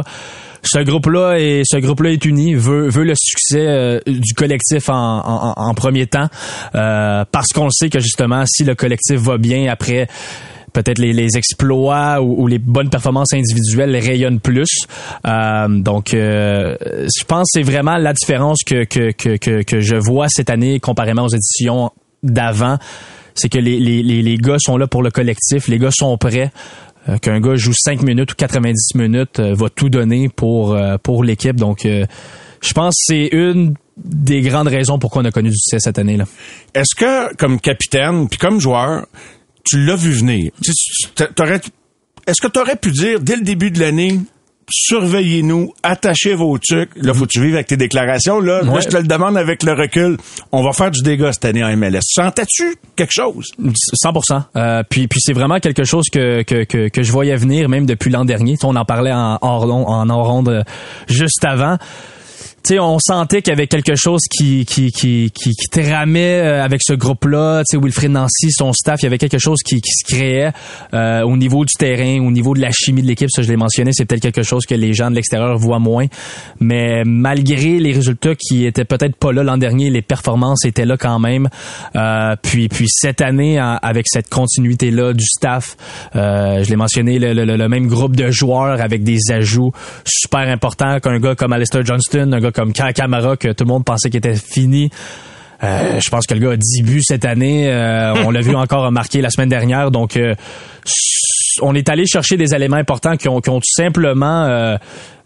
[0.65, 4.93] Ce groupe-là et ce groupe-là est uni, veut, veut le succès euh, du collectif en,
[4.95, 6.29] en, en premier temps,
[6.73, 10.07] euh, parce qu'on sait que justement, si le collectif va bien après
[10.73, 14.69] peut-être les, les, exploits ou, les bonnes performances individuelles rayonnent plus.
[15.25, 19.95] Euh, donc, euh, je pense que c'est vraiment la différence que, que, que, que, je
[19.95, 22.77] vois cette année comparément aux éditions d'avant
[23.35, 26.51] c'est que les, les, les, gars sont là pour le collectif, les gars sont prêts.
[27.09, 30.97] Euh, qu'un gars joue 5 minutes ou 90 minutes euh, va tout donner pour euh,
[30.97, 31.57] pour l'équipe.
[31.57, 35.79] Donc je pense que c'est une des grandes raisons pourquoi on a connu du succès
[35.79, 36.25] cette année là.
[36.73, 39.05] Est-ce que comme capitaine puis comme joueur,
[39.63, 40.51] tu l'as vu venir
[42.25, 44.19] est-ce que tu aurais pu dire dès le début de l'année
[44.69, 46.91] surveillez-nous, attachez vos trucs.
[46.95, 48.39] Là, faut que tu vives avec tes déclarations.
[48.39, 50.17] Là, je te le demande avec le recul.
[50.51, 52.01] On va faire du dégât cette année en MLS.
[52.01, 53.51] Sentais-tu quelque chose?
[53.93, 54.13] 100
[54.55, 57.85] euh, Puis, puis c'est vraiment quelque chose que, que, que, que, je voyais venir même
[57.85, 58.55] depuis l'an dernier.
[58.63, 60.63] on en parlait en hors, en hors ronde euh,
[61.07, 61.77] juste avant
[62.69, 66.81] sais, on sentait qu'il y avait quelque chose qui qui qui qui, tramait euh, avec
[66.83, 67.63] ce groupe-là.
[67.69, 70.51] Tu sais, Wilfred Nancy, son staff, il y avait quelque chose qui, qui se créait
[70.93, 73.29] euh, au niveau du terrain, au niveau de la chimie de l'équipe.
[73.29, 76.05] Ça, je l'ai mentionné, c'est peut-être quelque chose que les gens de l'extérieur voient moins.
[76.59, 80.95] Mais malgré les résultats qui étaient peut-être pas là l'an dernier, les performances étaient là
[80.97, 81.49] quand même.
[81.95, 85.75] Euh, puis puis cette année, avec cette continuité-là du staff,
[86.13, 89.71] je l'ai mentionné, le, le, le, même groupe de joueurs avec des ajouts
[90.05, 93.85] super importants qu'un gars comme Alistair Johnston, un gars comme Camara que tout le monde
[93.85, 94.89] pensait qu'il était fini.
[95.63, 97.71] Euh, je pense que le gars a 10 buts cette année.
[97.71, 99.91] Euh, on l'a vu encore marquer la semaine dernière.
[99.91, 100.35] Donc, euh,
[101.61, 104.77] on est allé chercher des éléments importants qui ont, qui ont tout simplement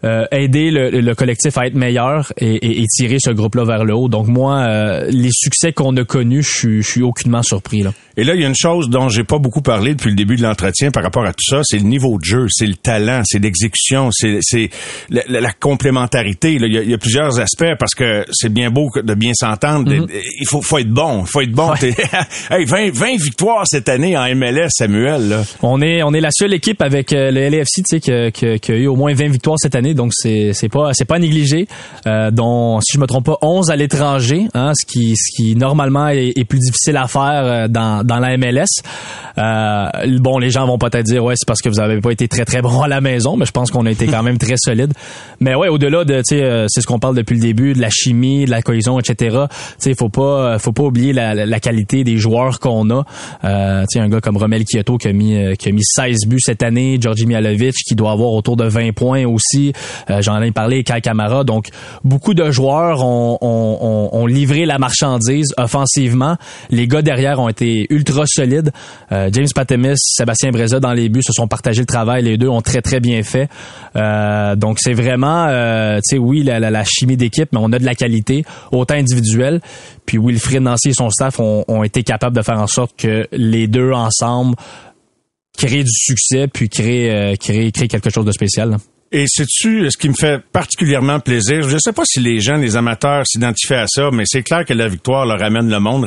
[0.04, 4.08] euh, aider le, collectif à être meilleur et, tirer ce groupe-là vers le haut.
[4.08, 7.82] Donc moi, euh, les succès qu'on a connus, je suis, aucunement surpris.
[7.82, 7.92] Là.
[8.16, 10.36] Et là, il y a une chose dont j'ai pas beaucoup parlé depuis le début
[10.36, 13.22] de l'entretien par rapport à tout ça, c'est le niveau de jeu, c'est le talent,
[13.24, 14.70] c'est l'exécution, c'est,
[15.08, 16.54] la, complémentarité.
[16.54, 19.90] Il y, a, plusieurs aspects parce que c'est bien beau de bien s'entendre.
[19.90, 20.10] Mm-hmm.
[20.40, 21.72] Il faut, faut être bon, faut être bon.
[22.50, 25.28] hey, 20, 20 victoires cette année en MLS, Samuel.
[25.28, 25.44] Là.
[25.62, 28.74] On est on est la seule équipe avec euh, le LAFC qui, qui, qui a
[28.74, 31.66] eu au moins 20 victoires cette année donc c'est c'est pas c'est pas négligé.
[32.06, 35.56] Euh, dont si je me trompe pas 11 à l'étranger, hein, ce qui ce qui
[35.56, 38.82] normalement est, plus difficile à faire euh, dans dans la MLS.
[39.38, 42.26] Euh, bon, les gens vont peut-être dire ouais c'est parce que vous avez pas été
[42.28, 44.56] très très bon à la maison, mais je pense qu'on a été quand même très
[44.56, 44.92] solide.
[45.40, 47.80] Mais ouais, au-delà de tu sais euh, c'est ce qu'on parle depuis le début de
[47.80, 49.36] la chimie, de la cohésion, etc.
[49.48, 53.04] Tu sais faut pas faut pas oublier la, la, qualité des joueurs qu'on a.
[53.44, 56.26] Euh, tu sais un gars comme Romel Kyoto qui a mis qui a mis 16
[56.26, 59.72] buts cette année, Georgi Mialovic qui doit avoir autour de 20 points aussi.
[60.10, 61.44] Euh, j'en ai parlé, Kai Kamara.
[61.44, 61.68] Donc,
[62.04, 66.36] beaucoup de joueurs ont, ont, ont, livré la marchandise offensivement.
[66.70, 68.72] Les gars derrière ont été ultra solides.
[69.12, 72.24] Euh, James Patemis, Sébastien Breza dans les buts se sont partagés le travail.
[72.24, 73.48] Les deux ont très, très bien fait.
[73.96, 77.84] Euh, donc, c'est vraiment, tu sais, oui, la, la, chimie d'équipe, mais on a de
[77.84, 79.60] la qualité, autant individuelle.
[80.06, 83.26] Puis Wilfried Nancy et son staff ont, ont été capables de faire en sorte que
[83.32, 84.56] les deux ensemble
[85.56, 88.78] créent du succès puis créent, créent, créent quelque chose de spécial.
[89.10, 91.62] Et sais-tu ce qui me fait particulièrement plaisir?
[91.62, 94.66] Je ne sais pas si les gens, les amateurs s'identifient à ça, mais c'est clair
[94.66, 96.06] que la victoire leur ramène le monde,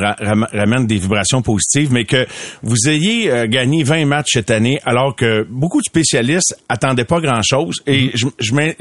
[0.53, 2.27] ramène des vibrations positives, mais que
[2.61, 7.19] vous ayez euh, gagné 20 matchs cette année alors que beaucoup de spécialistes attendaient pas
[7.19, 7.81] grand-chose.
[7.87, 8.11] Et mm-hmm.
[8.13, 8.75] je, je, me,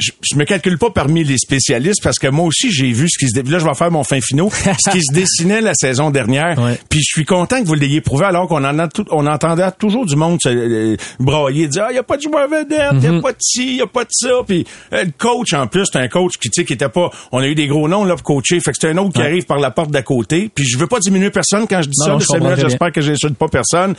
[0.00, 3.30] je, me calcule pas parmi les spécialistes parce que moi aussi, j'ai vu ce qui
[3.30, 3.40] se...
[3.40, 4.50] Là, je vais faire mon fin finaux.
[4.84, 6.56] ce qui se dessinait la saison dernière.
[6.88, 9.70] Puis je suis content que vous l'ayez prouvé alors qu'on en a tout, on entendait
[9.78, 12.88] toujours du monde se euh, brailler, dire «Ah, il n'y a pas de joueur vedette,
[12.94, 13.20] il n'y a mm-hmm.
[13.20, 14.42] pas de il y a pas de ça.
[14.46, 17.10] Puis euh, le coach, en plus, c'est un coach qui, tu sais, qui était pas...
[17.32, 18.60] On a eu des gros noms là pour coacher.
[18.60, 20.50] Fait que c'est un autre qui arrive par la porte d'à côté.
[20.54, 22.18] Puis je veux pas diminuer personne quand je dis ça.
[22.56, 23.94] J'espère que j'insulte pas personne.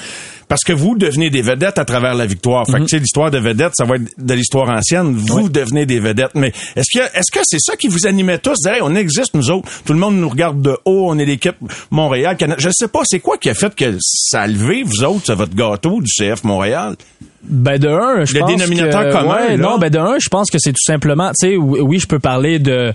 [0.48, 2.66] Parce que vous devenez des vedettes à travers la victoire.
[2.66, 2.86] Fait que, mm-hmm.
[2.86, 5.14] tu sais, l'histoire de vedettes, ça va être de l'histoire ancienne.
[5.14, 6.36] Vous devenez des vedettes.
[6.36, 8.58] Mais est-ce que est-ce que c'est ça qui vous animait tous?
[8.82, 9.70] on existe, nous autres.
[9.86, 11.08] Tout le monde nous regarde de haut.
[11.10, 11.56] On est l'équipe
[11.90, 12.38] Montréal.
[12.38, 12.60] Canada.
[12.60, 15.56] Je sais pas, c'est quoi qui a fait que ça a levé, vous autres, votre
[15.56, 16.96] gâteau du CF Montréal?
[17.44, 19.58] Ben de un, je le pense dénominateur que, commun.
[19.58, 22.20] non, ben de un, je pense que c'est tout simplement, tu sais, oui, je peux
[22.20, 22.94] parler de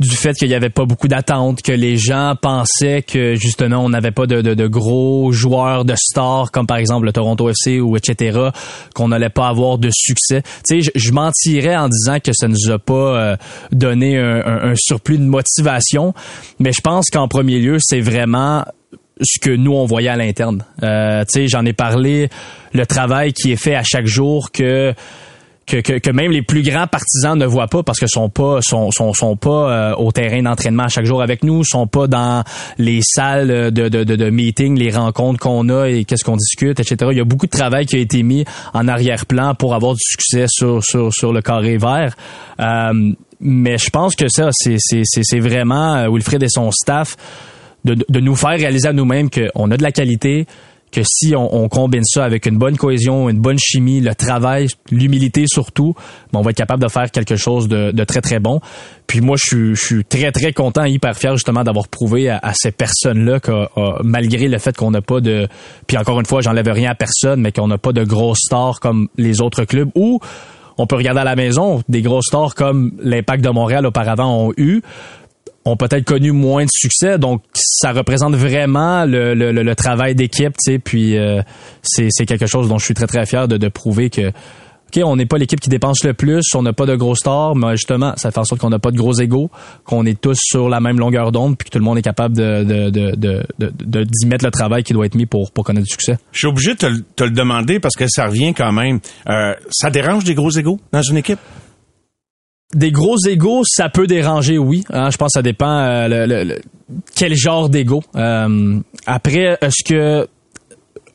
[0.00, 3.90] du fait qu'il y avait pas beaucoup d'attentes, que les gens pensaient que justement on
[3.90, 7.80] n'avait pas de, de, de, gros joueurs de stars comme par exemple le Toronto FC
[7.80, 8.48] ou etc.
[8.94, 10.42] qu'on n'allait pas avoir de succès.
[10.66, 13.36] Tu sais, je, je, mentirais en disant que ça nous a pas euh,
[13.70, 16.14] donné un, un, un surplus de motivation,
[16.58, 18.64] mais je pense qu'en premier lieu c'est vraiment
[19.22, 20.64] ce que nous on voyait à l'interne.
[20.82, 22.28] Euh, tu sais, j'en ai parlé,
[22.72, 24.94] le travail qui est fait à chaque jour que
[25.66, 28.90] que, que, même les plus grands partisans ne voient pas parce que sont pas sont
[28.90, 32.44] sont, sont pas euh, au terrain d'entraînement chaque jour avec nous, sont pas dans
[32.78, 36.80] les salles de de, de, de meeting, les rencontres qu'on a et qu'est-ce qu'on discute,
[36.80, 36.96] etc.
[37.12, 40.02] Il y a beaucoup de travail qui a été mis en arrière-plan pour avoir du
[40.02, 42.14] succès sur sur sur le carré vert.
[42.60, 47.16] Euh, mais je pense que ça c'est c'est c'est vraiment euh, Wilfred et son staff
[47.84, 50.46] de, de nous faire réaliser à nous-mêmes qu'on a de la qualité,
[50.92, 55.46] que si on, combine ça avec une bonne cohésion, une bonne chimie, le travail, l'humilité
[55.46, 55.94] surtout,
[56.32, 58.60] ben, on va être capable de faire quelque chose de, de très très bon.
[59.06, 62.52] Puis moi, je suis, je suis très très content, hyper fier justement d'avoir prouvé à,
[62.54, 63.52] ces personnes-là que
[64.04, 65.48] malgré le fait qu'on n'a pas de,
[65.86, 68.78] puis encore une fois, j'enlève rien à personne, mais qu'on n'a pas de grosses stars
[68.78, 70.20] comme les autres clubs ou
[70.78, 74.52] on peut regarder à la maison des grosses stars comme l'Impact de Montréal auparavant ont
[74.56, 74.82] eu
[75.64, 77.18] ont peut-être connu moins de succès.
[77.18, 80.78] Donc, ça représente vraiment le, le, travail d'équipe, tu sais.
[80.78, 81.40] Puis, euh,
[81.82, 84.28] c'est quelque chose dont je suis très, très fier de, de prouver que,
[84.94, 87.56] OK, on n'est pas l'équipe qui dépense le plus, on n'a pas de gros stars,
[87.56, 89.50] mais justement, ça fait en sorte qu'on n'a pas de gros égaux,
[89.84, 92.36] qu'on est tous sur la même longueur d'onde, puis que tout le monde est capable
[92.36, 95.86] de, de, de, de, d'y mettre le travail qui doit être mis pour, pour connaître
[95.86, 96.18] du succès.
[96.32, 99.00] Je suis obligé de te, te, le demander parce que ça revient quand même.
[99.28, 101.38] Euh, ça dérange des gros égaux dans une équipe?
[102.74, 104.84] Des gros égaux, ça peut déranger, oui.
[104.90, 106.60] Hein, je pense que ça dépend euh, le,
[107.14, 108.02] quel genre d'ego.
[108.16, 110.26] Euh, après, est-ce que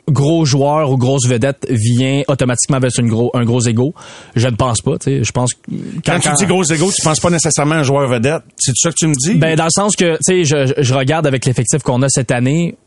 [0.10, 3.94] gros joueur ou grosse vedette vient automatiquement avec une gros, un gros ego?
[4.36, 4.98] Je ne pense pas.
[5.06, 5.52] Je pense
[6.06, 8.44] quand, quand, tu dis gros ego, tu penses pas nécessairement un joueur vedette.
[8.58, 9.36] C'est ça que tu me dis?
[9.36, 12.78] Ben dans le sens que je, je regarde avec l'effectif qu'on a cette année.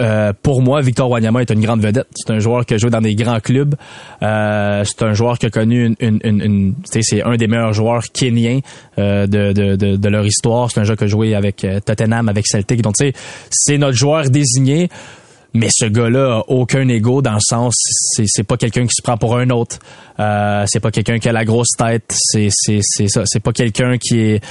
[0.00, 2.06] Euh, pour moi, Victor Wanyama est une grande vedette.
[2.14, 3.74] C'est un joueur qui a joué dans des grands clubs.
[4.22, 7.72] Euh, c'est un joueur qui a connu une, une, une, une c'est un des meilleurs
[7.72, 8.60] joueurs kenyans
[8.98, 10.70] euh, de, de, de, leur histoire.
[10.70, 12.82] C'est un joueur qui a joué avec euh, Tottenham, avec Celtic.
[12.82, 13.12] Donc, tu sais,
[13.50, 14.88] c'est notre joueur désigné.
[15.52, 17.74] Mais ce gars-là a aucun ego dans le sens,
[18.14, 19.80] c'est, c'est pas quelqu'un qui se prend pour un autre.
[20.20, 22.04] Euh, c'est pas quelqu'un qui a la grosse tête.
[22.16, 23.22] C'est, c'est, c'est ça.
[23.26, 24.44] C'est pas quelqu'un qui est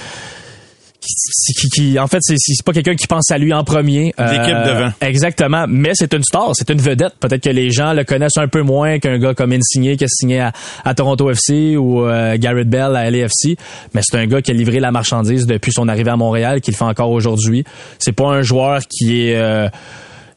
[1.59, 4.13] qui, qui, en fait, c'est, pas quelqu'un qui pense à lui en premier.
[4.19, 4.91] Euh, L'équipe devant.
[5.01, 5.65] Exactement.
[5.67, 7.13] Mais c'est une star, c'est une vedette.
[7.19, 10.07] Peut-être que les gens le connaissent un peu moins qu'un gars comme Insigné qui a
[10.07, 10.51] signé à,
[10.85, 13.57] à Toronto FC ou euh, Garrett Bell à LAFC.
[13.93, 16.71] Mais c'est un gars qui a livré la marchandise depuis son arrivée à Montréal, qui
[16.71, 17.63] le fait encore aujourd'hui.
[17.97, 19.69] C'est pas un joueur qui est euh,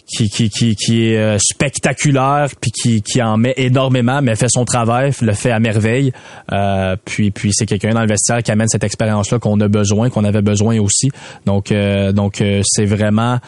[0.07, 4.49] qui, qui, qui, qui est euh, spectaculaire puis qui, qui en met énormément mais fait
[4.49, 6.12] son travail le fait à merveille.
[6.53, 9.69] Euh, puis puis c'est quelqu'un dans le vestiaire qui amène cette expérience là qu'on a
[9.69, 11.11] besoin qu'on avait besoin aussi.
[11.47, 13.38] Donc euh, donc c'est vraiment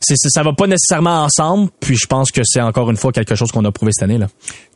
[0.00, 1.70] c'est, ça va pas nécessairement ensemble.
[1.78, 4.18] Puis je pense que c'est encore une fois quelque chose qu'on a prouvé cette année
[4.18, 4.28] là.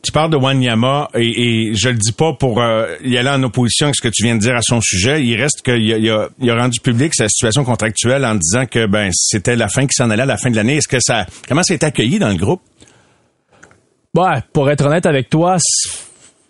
[0.03, 3.41] Tu parles de Wanyama et, et je le dis pas pour euh, y aller en
[3.41, 5.23] opposition avec ce que tu viens de dire à son sujet.
[5.23, 8.65] Il reste qu'il a, il a, il a rendu public sa situation contractuelle en disant
[8.67, 10.77] que ben c'était la fin qui s'en allait à la fin de l'année.
[10.77, 12.61] Est-ce que ça comment ça a été accueilli dans le groupe?
[14.15, 15.57] Ouais, pour être honnête avec toi,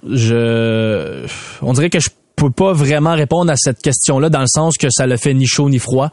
[0.07, 1.25] je
[1.61, 4.87] on dirait que je peux pas vraiment répondre à cette question-là dans le sens que
[4.89, 6.09] ça le fait ni chaud ni froid.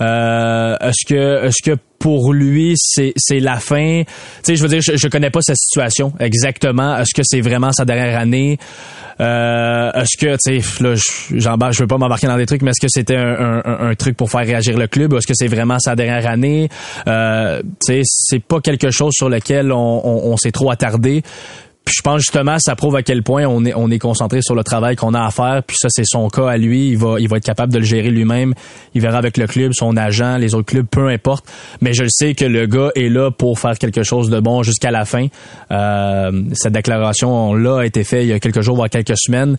[0.00, 4.02] Euh, est-ce que est-ce que pour lui c'est c'est la fin?
[4.04, 6.96] Tu sais, je veux dire, je, je connais pas sa situation exactement.
[6.96, 8.58] Est-ce que c'est vraiment sa dernière année?
[9.20, 10.94] Euh, Est-ce que tu sais, là,
[11.34, 13.94] j'embarque, je veux pas m'embarquer dans des trucs, mais est-ce que c'était un, un, un,
[13.94, 16.68] truc pour faire réagir le club Est-ce que c'est vraiment sa dernière année?
[17.06, 21.22] Euh, Tu sais, c'est pas quelque chose sur lequel on, on, on s'est trop attardé.
[21.84, 24.54] Puis je pense justement ça prouve à quel point on est on est concentré sur
[24.54, 25.62] le travail qu'on a à faire.
[25.66, 26.88] Puis ça c'est son cas à lui.
[26.90, 28.54] Il va il va être capable de le gérer lui-même.
[28.94, 31.44] Il verra avec le club, son agent, les autres clubs, peu importe.
[31.80, 34.62] Mais je le sais que le gars est là pour faire quelque chose de bon
[34.62, 35.26] jusqu'à la fin.
[35.70, 39.56] Euh, cette déclaration là a été faite il y a quelques jours voire quelques semaines.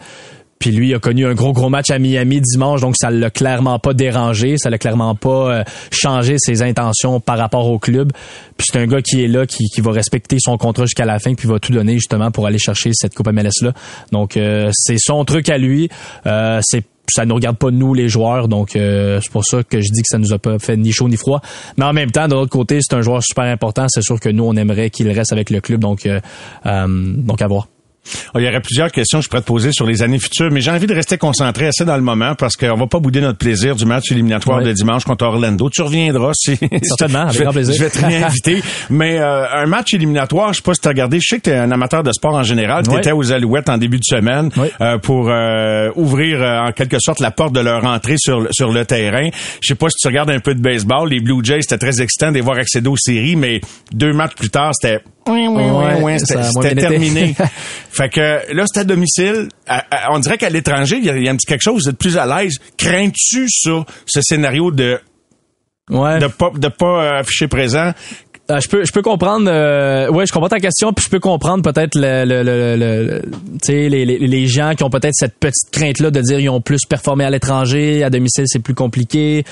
[0.63, 3.79] Puis lui a connu un gros gros match à Miami dimanche, donc ça l'a clairement
[3.79, 8.13] pas dérangé, ça l'a clairement pas euh, changé ses intentions par rapport au club.
[8.55, 11.19] Puis c'est un gars qui est là, qui, qui va respecter son contrat jusqu'à la
[11.19, 13.73] fin, puis va tout donner justement pour aller chercher cette Coupe MLS là.
[14.13, 15.89] Donc euh, c'est son truc à lui.
[16.27, 19.81] Euh, c'est ça ne regarde pas nous les joueurs, donc euh, c'est pour ça que
[19.81, 21.41] je dis que ça nous a pas fait ni chaud ni froid.
[21.75, 23.87] Mais en même temps, de l'autre côté, c'est un joueur super important.
[23.89, 26.21] C'est sûr que nous on aimerait qu'il reste avec le club, donc euh,
[26.87, 27.67] donc à voir.
[28.33, 30.51] Oh, il y aurait plusieurs questions que je pourrais te poser sur les années futures,
[30.51, 33.21] mais j'ai envie de rester concentré assez dans le moment parce qu'on va pas bouder
[33.21, 35.69] notre plaisir du match éliminatoire de dimanche contre Orlando.
[35.69, 36.57] Tu reviendras si...
[36.83, 37.75] Certainement, avec grand plaisir.
[37.75, 38.61] Je vais te réinviter.
[38.89, 41.43] mais euh, un match éliminatoire, je sais pas si tu as regardé, je sais que
[41.43, 42.85] tu es un amateur de sport en général.
[42.87, 44.49] Tu étais aux Alouettes en début de semaine
[44.81, 48.85] euh, pour euh, ouvrir en quelque sorte la porte de leur entrée sur, sur le
[48.85, 49.29] terrain.
[49.61, 51.09] Je sais pas si tu regardes un peu de baseball.
[51.09, 53.61] Les Blue Jays, c'était très excitant de les voir accéder aux séries, mais
[53.93, 55.63] deux matchs plus tard, c'était oui, oui,
[56.01, 57.35] oui, c'était terminé.
[57.89, 59.47] fait que là, c'était à domicile.
[60.11, 62.25] on dirait qu'à l'étranger, il y, a un petit quelque chose, vous êtes plus à
[62.25, 62.57] l'aise.
[62.77, 64.99] Crains-tu ça, ce scénario de
[65.89, 66.19] ouais.
[66.19, 67.91] de pas de pas euh, afficher présent?
[68.51, 71.21] Euh, je peux je peux comprendre euh, ouais je comprends ta question puis je peux
[71.21, 73.21] comprendre peut-être le, le, le, le
[73.69, 76.59] les, les, les gens qui ont peut-être cette petite crainte là de dire ils ont
[76.59, 79.45] plus performé à l'étranger à domicile c'est plus compliqué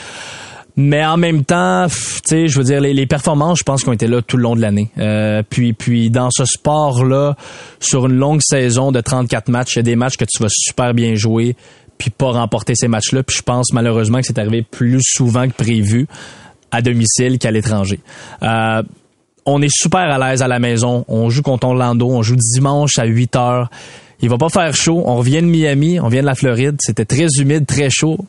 [0.75, 4.07] mais en même temps, tu sais, je veux dire, les, performances, je pense, ont été
[4.07, 4.89] là tout le long de l'année.
[4.97, 7.35] Euh, puis, puis dans ce sport-là,
[7.79, 10.49] sur une longue saison de 34 matchs, il y a des matchs que tu vas
[10.49, 11.55] super bien jouer,
[11.97, 13.23] puis pas remporter ces matchs-là.
[13.23, 16.07] Puis je pense malheureusement que c'est arrivé plus souvent que prévu
[16.71, 17.99] à domicile qu'à l'étranger.
[18.43, 18.81] Euh,
[19.45, 21.03] on est super à l'aise à la maison.
[21.07, 23.69] On joue contre Orlando, on joue dimanche à 8 heures.
[24.21, 25.01] Il va pas faire chaud.
[25.05, 26.77] On revient de Miami, on vient de la Floride.
[26.79, 28.19] C'était très humide, très chaud.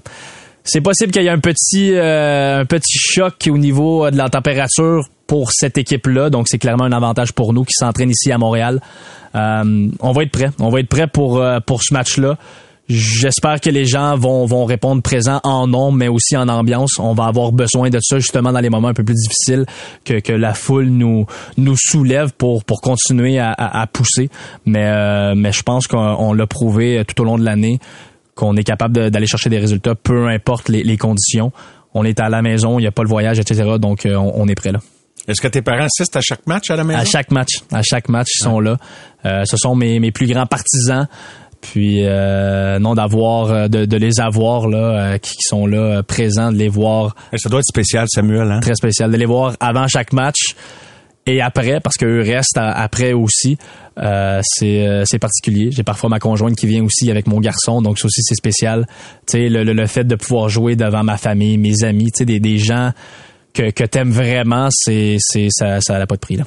[0.64, 4.28] C'est possible qu'il y ait un petit, euh, un petit choc au niveau de la
[4.28, 6.30] température pour cette équipe-là.
[6.30, 8.80] Donc, c'est clairement un avantage pour nous qui s'entraînent ici à Montréal.
[9.34, 10.50] Euh, on va être prêt.
[10.60, 12.36] On va être prêt pour, euh, pour ce match-là.
[12.88, 16.98] J'espère que les gens vont, vont répondre présent en nombre, mais aussi en ambiance.
[16.98, 19.64] On va avoir besoin de ça justement dans les moments un peu plus difficiles
[20.04, 21.24] que, que la foule nous,
[21.56, 24.28] nous soulève pour, pour continuer à, à, pousser.
[24.66, 27.78] Mais, euh, mais je pense qu'on l'a prouvé tout au long de l'année
[28.34, 31.52] qu'on est capable d'aller chercher des résultats, peu importe les, les, conditions.
[31.94, 33.76] On est à la maison, il n'y a pas le voyage, etc.
[33.78, 34.80] Donc, euh, on, on est prêt là.
[35.28, 37.00] Est-ce que tes parents assistent à chaque match à la maison?
[37.00, 37.52] À chaque match.
[37.70, 38.76] À chaque match, ils sont là.
[39.24, 41.06] Euh, ce sont mes, mes plus grands partisans.
[41.60, 46.56] Puis euh, non d'avoir euh, de, de, les avoir là qui, sont là présents, de
[46.56, 47.14] les voir.
[47.36, 48.50] Ça doit être spécial, Samuel.
[48.50, 48.60] Hein?
[48.60, 50.56] Très spécial de les voir avant chaque match
[51.26, 53.56] et après parce qu'eux restent après aussi.
[53.98, 55.70] Euh, c'est particulier.
[55.70, 58.86] J'ai parfois ma conjointe qui vient aussi avec mon garçon, donc ça aussi c'est spécial.
[59.26, 62.24] Tu sais le, le, fait de pouvoir jouer devant ma famille, mes amis, tu sais
[62.24, 62.92] des, des gens
[63.52, 66.44] que, que t'aimes vraiment, c'est, c'est, ça, ça n'a pas de prix, là.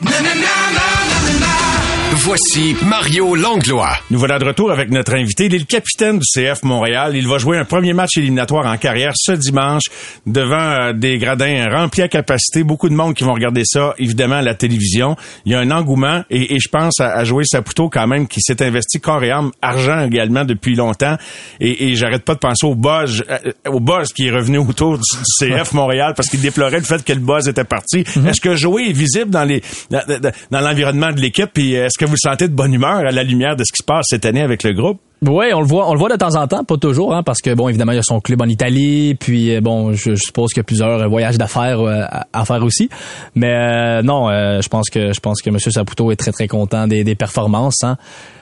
[2.12, 3.98] Voici Mario Langlois.
[4.12, 5.48] Nous voilà de retour avec notre invité.
[5.48, 7.14] Il est le capitaine du CF Montréal.
[7.16, 9.86] Il va jouer un premier match éliminatoire en carrière ce dimanche
[10.26, 12.64] devant euh, des gradins remplis à capacité.
[12.64, 15.16] Beaucoup de monde qui vont regarder ça, évidemment, à la télévision.
[15.46, 18.64] Il y a un engouement et, je pense à, jouer Saputo quand même qui s'est
[18.64, 21.18] investi corps et âme, argent également depuis longtemps.
[21.60, 25.04] Et, j'arrête pas de penser au buzz, euh, au buzz qui est revenu autour du,
[25.40, 28.04] CF Montréal parce qu'il déplorait le fait que le buzz était parti.
[28.04, 28.30] Mm-hmm.
[28.30, 31.50] Est-ce que jouer est visible dans les dans, l'environnement de l'équipe?
[31.54, 33.84] Puis est-ce que vous sentez de bonne humeur à la lumière de ce qui se
[33.84, 35.00] passe cette année avec le groupe?
[35.26, 37.40] Oui, on le voit, on le voit de temps en temps, pas toujours, hein, parce
[37.40, 40.52] que bon, évidemment, il y a son club en Italie, puis euh, bon, je, suppose
[40.52, 42.04] qu'il y a plusieurs voyages d'affaires euh,
[42.34, 42.90] à, faire aussi.
[43.34, 45.58] Mais euh, non, je pense que je pense que M.
[45.58, 47.82] Saputo est très très content des, performances.
[47.84, 47.96] Hein.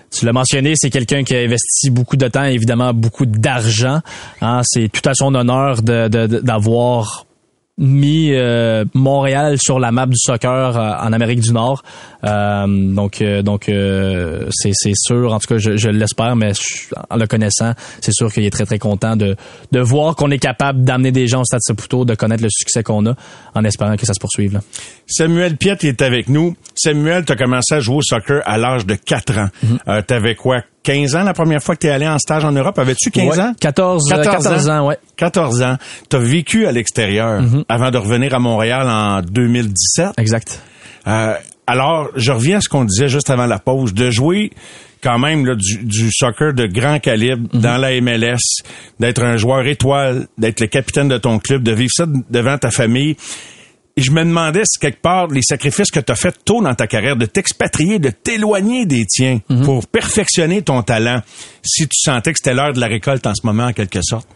[0.10, 4.00] Tu l'as mentionné, c'est quelqu'un qui a investi beaucoup de temps, évidemment beaucoup d'argent.
[4.42, 4.62] Hein.
[4.64, 7.28] C'est tout à son honneur d'avoir
[7.78, 11.84] mis euh, Montréal sur la map du soccer euh, en Amérique du Nord.
[12.24, 13.66] Euh, donc donc
[14.52, 16.52] c'est c'est sûr en tout cas je, je l'espère mais
[17.10, 19.36] en le connaissant, c'est sûr qu'il est très très content de
[19.72, 22.84] de voir qu'on est capable d'amener des gens au Stade Saputo, de connaître le succès
[22.84, 23.16] qu'on a
[23.56, 24.54] en espérant que ça se poursuive.
[24.54, 24.62] Là.
[25.08, 26.56] Samuel Piet est avec nous.
[26.76, 29.50] Samuel, tu as commencé à jouer au soccer à l'âge de 4 ans.
[29.64, 32.52] Mm T'avais quoi 15 ans la première fois que tu es allé en stage en
[32.52, 32.78] Europe?
[32.78, 33.54] Avais-tu 15 ans?
[33.60, 34.88] 14, 14, ans?
[34.88, 34.98] ouais.
[35.16, 35.78] 14 ans.
[36.10, 37.64] Tu as vécu à l'extérieur mhm.
[37.70, 40.12] avant de revenir à Montréal en 2017.
[40.18, 40.62] Exact.
[41.08, 44.52] Euh, alors, je reviens à ce qu'on disait juste avant la pause, de jouer
[45.02, 47.62] quand même là, du, du, soccer de grand calibre mhm.
[47.62, 48.64] dans la MLS,
[49.00, 52.72] d'être un joueur étoile, d'être le capitaine de ton club, de vivre ça devant ta
[52.72, 53.16] famille.
[53.96, 56.74] Et je me demandais si quelque part les sacrifices que tu as fait tôt dans
[56.74, 59.64] ta carrière, de t'expatrier, de t'éloigner des tiens mhm.
[59.64, 61.22] pour perfectionner ton talent,
[61.62, 64.28] si tu sentais que c'était l'heure de la récolte en ce moment en quelque sorte?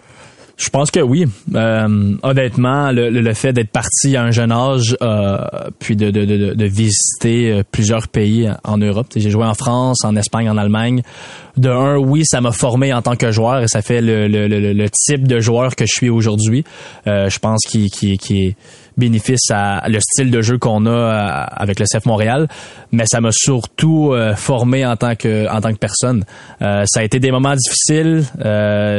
[0.57, 1.25] Je pense que oui.
[1.53, 5.37] Euh, honnêtement, le, le fait d'être parti à un jeune âge, euh,
[5.77, 9.05] puis de, de, de, de, visiter euh, plusieurs pays en Europe.
[9.15, 11.03] J'ai joué en France, en Espagne, en Allemagne.
[11.57, 14.47] De un, oui, ça m'a formé en tant que joueur et ça fait le, le,
[14.47, 16.63] le, type de joueur que je suis aujourd'hui.
[17.05, 18.55] Euh, je pense qu'il qui, qui est
[18.97, 22.47] bénéfice à le style de jeu qu'on a euh, avec le CF Montréal,
[22.91, 26.25] mais ça m'a surtout euh, formé en tant que en tant que personne.
[26.61, 28.23] Euh, ça a été des moments difficiles.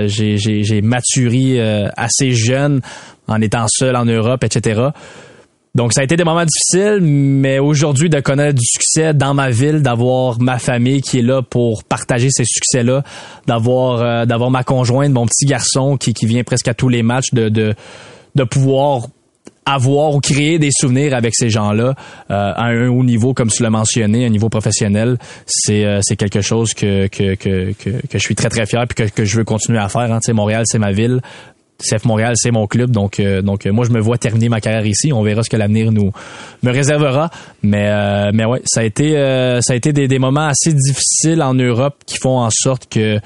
[0.07, 1.61] j'ai maturé
[1.97, 2.81] assez jeune
[3.27, 4.89] en étant seul en Europe, etc.
[5.75, 9.51] Donc ça a été des moments difficiles, mais aujourd'hui de connaître du succès dans ma
[9.51, 13.03] ville, d'avoir ma famille qui est là pour partager ces succès-là,
[13.47, 17.33] d'avoir d'avoir ma conjointe, mon petit garçon qui, qui vient presque à tous les matchs,
[17.33, 17.75] de, de,
[18.35, 19.09] de pouvoir
[19.69, 21.95] avoir ou créer des souvenirs avec ces gens-là
[22.31, 26.17] euh, à un haut niveau, comme tu l'as mentionné, un niveau professionnel, c'est euh, c'est
[26.17, 29.25] quelque chose que que, que que, que je suis très très fier puis que, que
[29.25, 30.13] je veux continuer à faire.
[30.13, 30.21] Hein.
[30.21, 31.21] Tu sais, Montréal, c'est ma ville.
[31.81, 34.85] CF Montréal, c'est mon club, donc euh, donc moi je me vois terminer ma carrière
[34.85, 35.13] ici.
[35.13, 36.11] On verra ce que l'avenir nous
[36.65, 37.31] me réservera,
[37.63, 37.89] mais
[38.33, 39.13] mais ouais, ça a été
[39.61, 43.21] ça a été des, des moments assez difficiles en Europe qui font en sorte que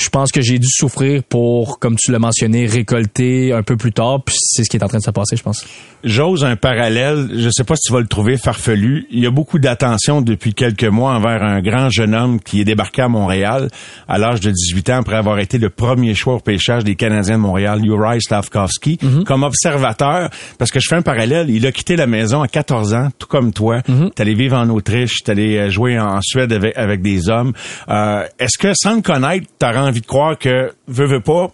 [0.00, 3.92] je pense que j'ai dû souffrir pour, comme tu l'as mentionné, récolter un peu plus
[3.92, 4.22] tard.
[4.24, 5.64] Puis c'est ce qui est en train de se passer, je pense.
[6.02, 7.28] J'ose un parallèle.
[7.34, 9.06] Je sais pas si tu vas le trouver farfelu.
[9.10, 12.64] Il y a beaucoup d'attention depuis quelques mois envers un grand jeune homme qui est
[12.64, 13.68] débarqué à Montréal
[14.08, 17.36] à l'âge de 18 ans après avoir été le premier choix au pêchage des Canadiens
[17.36, 19.24] de Montréal, Uri Slavkovski, mhm.
[19.24, 20.30] comme observateur.
[20.58, 21.50] Parce que je fais un parallèle.
[21.50, 23.82] Il a quitté la maison à 14 ans, tout comme toi.
[23.86, 27.52] Mm T'es allé vivre en Autriche, t'es allé euh, jouer en Suède avec, des hommes.
[27.88, 31.50] Euh, Est-ce que sans le connaître, t'as envie de croire que, veux, veux pas,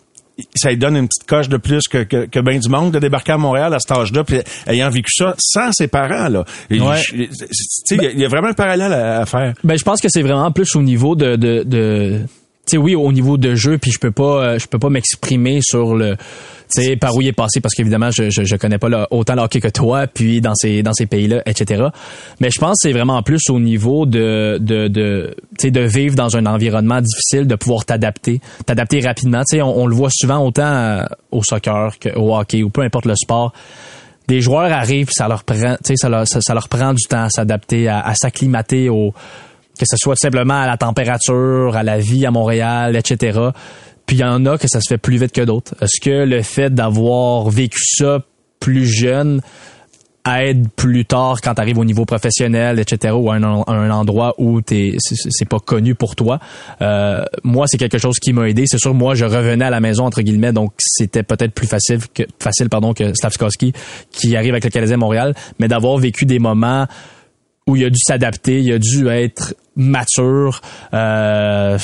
[0.55, 2.99] ça lui donne une petite coche de plus que, que, que ben du monde de
[2.99, 6.29] débarquer à Montréal à cet âge-là, puis ayant vécu ça sans ses parents.
[6.29, 6.45] Là.
[6.71, 6.99] Et Ouais.
[6.99, 9.55] je- tu sais, il y a- il vraiment un parallèle à, à faire.
[9.65, 12.21] Ben, je pense que c'est vraiment plus au niveau de, de,
[12.73, 15.61] sais, oui, au niveau de jeu, puis je peux pas, euh, je peux pas m'exprimer
[15.63, 16.17] sur le,
[16.75, 19.43] tu par où il est passé, parce qu'évidemment, je, je, je connais pas autant le
[19.43, 21.85] hockey que toi, puis dans ces, dans ces pays-là, etc.
[22.41, 26.15] Mais je pense que c'est vraiment plus au niveau de, de, de tu de vivre
[26.15, 29.43] dans un environnement difficile, de pouvoir t'adapter, t'adapter rapidement.
[29.49, 33.15] Tu on, le voit souvent autant euh, au soccer qu'au hockey ou peu importe le
[33.17, 33.53] sport
[34.29, 37.31] des joueurs arrivent, ça leur prend, ça leur, ça, ça leur prend du temps à
[37.31, 39.15] s'adapter, à, à s'acclimater au,
[39.79, 43.39] que ce soit simplement à la température, à la vie à Montréal, etc.
[44.07, 45.75] Puis il y en a que ça se fait plus vite que d'autres.
[45.81, 48.21] Est-ce que le fait d'avoir vécu ça
[48.61, 49.41] plus jeune
[50.29, 54.61] aide plus tard quand tu arrives au niveau professionnel, etc., ou à un, endroit où
[54.61, 56.41] t'es, c'est, c'est pas connu pour toi?
[56.83, 58.65] Euh, moi, c'est quelque chose qui m'a aidé.
[58.67, 62.01] C'est sûr, moi, je revenais à la maison entre guillemets, donc c'était peut-être plus facile
[62.13, 63.73] que facile, pardon, que Slavskowski
[64.11, 66.87] qui arrive avec le Canadien Montréal, mais d'avoir vécu des moments
[67.67, 70.61] où il a dû s'adapter, il a dû être mature.
[70.93, 71.79] Euh,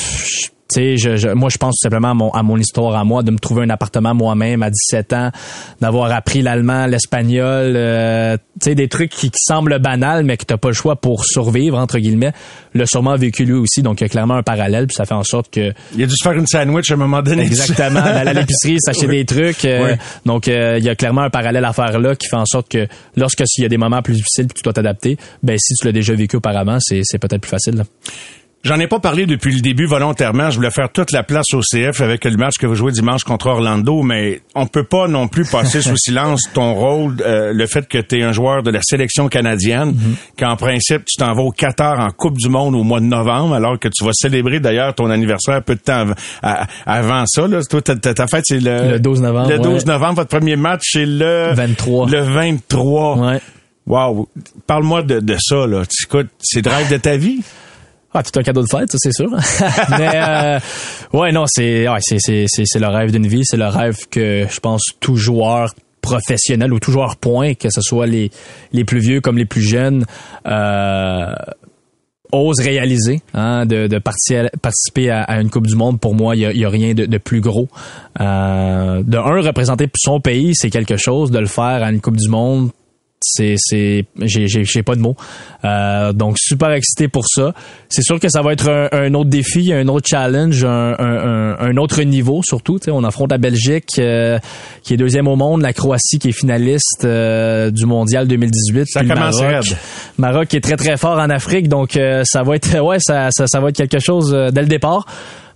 [0.72, 3.04] tu sais, je, je- moi, je pense tout simplement à mon, à mon histoire à
[3.04, 5.30] moi, de me trouver un appartement moi-même à 17 ans,
[5.80, 10.44] d'avoir appris l'allemand, l'espagnol, euh, tu sais, des trucs qui, qui semblent banals, mais que
[10.44, 12.32] t'as pas le choix pour survivre, entre guillemets.
[12.74, 15.14] Le sûrement vécu lui aussi, donc il y a clairement un parallèle, puis ça fait
[15.14, 17.42] en sorte que Il a dû se faire une sandwich à un moment donné.
[17.42, 19.16] Exactement, d'aller à l'épicerie, s'acheter Oui.
[19.18, 19.64] des trucs.
[19.64, 19.98] euh, Oui.
[20.26, 22.68] Donc, euh, il y a clairement un parallèle à faire là qui fait en sorte
[22.70, 25.56] que lorsque s'il y a des moments plus difficiles puis que tu dois t'adapter, ben
[25.58, 27.74] si tu l'as déjà vécu auparavant, c'est, c'est peut-être plus facile.
[27.76, 27.84] là.
[28.64, 30.48] J'en ai pas parlé depuis le début volontairement.
[30.50, 33.24] Je voulais faire toute la place au CF avec le match que vous jouez dimanche
[33.24, 37.66] contre Orlando, mais on peut pas non plus passer sous silence ton rôle, euh, le
[37.66, 39.96] fait que tu es un joueur de la sélection canadienne,
[40.38, 43.54] qu'en principe tu t'en vas au Qatar en Coupe du Monde au mois de novembre,
[43.54, 46.06] alors que tu vas célébrer d'ailleurs ton anniversaire peu de temps
[46.42, 47.48] av- avant ça.
[47.48, 47.62] Là.
[47.68, 49.92] Toi, ta, ta- ta fête, c'est le, Le 12 novembre, Le 12 ouais.
[49.92, 52.08] novembre, votre premier match, c'est le 23.
[52.08, 53.18] Le 23.
[53.18, 53.40] Ouais.
[53.88, 54.28] Wow.
[54.68, 55.82] Parle-moi de, de ça, là.
[55.84, 57.40] Tu- Écoute, c'est le rêve de ta vie.
[58.14, 59.30] Ah, tout un cadeau de fête, ça c'est sûr.
[59.98, 60.58] Mais euh,
[61.12, 63.96] ouais, non, c'est ouais, c'est c'est c'est c'est le rêve d'une vie, c'est le rêve
[64.10, 68.30] que je pense tout joueur professionnel ou tout joueur point, que ce soit les
[68.72, 70.04] les plus vieux comme les plus jeunes.
[70.46, 71.32] Euh,
[72.32, 76.40] ose réaliser, hein, de, de participer à, à une Coupe du Monde, pour moi, il
[76.40, 77.68] y a, a rien de, de plus gros.
[78.20, 81.30] Euh, de un, représenter son pays, c'est quelque chose.
[81.30, 82.70] De le faire à une Coupe du Monde,
[83.22, 85.16] c'est c'est j'ai j'ai j'ai pas de mots.
[85.64, 87.54] Euh, donc super excité pour ça.
[87.88, 91.56] C'est sûr que ça va être un, un autre défi un autre challenge un, un,
[91.58, 92.78] un- autre niveau surtout.
[92.88, 94.38] On affronte la Belgique euh,
[94.82, 99.00] qui est deuxième au monde la Croatie qui est finaliste euh, du mondial 2018 Ça
[99.00, 99.64] puis le commence Maroc.
[99.64, 99.76] raide.
[100.18, 103.28] Maroc qui est très très fort en Afrique donc euh, ça va être ouais ça,
[103.30, 105.06] ça ça va être quelque chose euh, dès le départ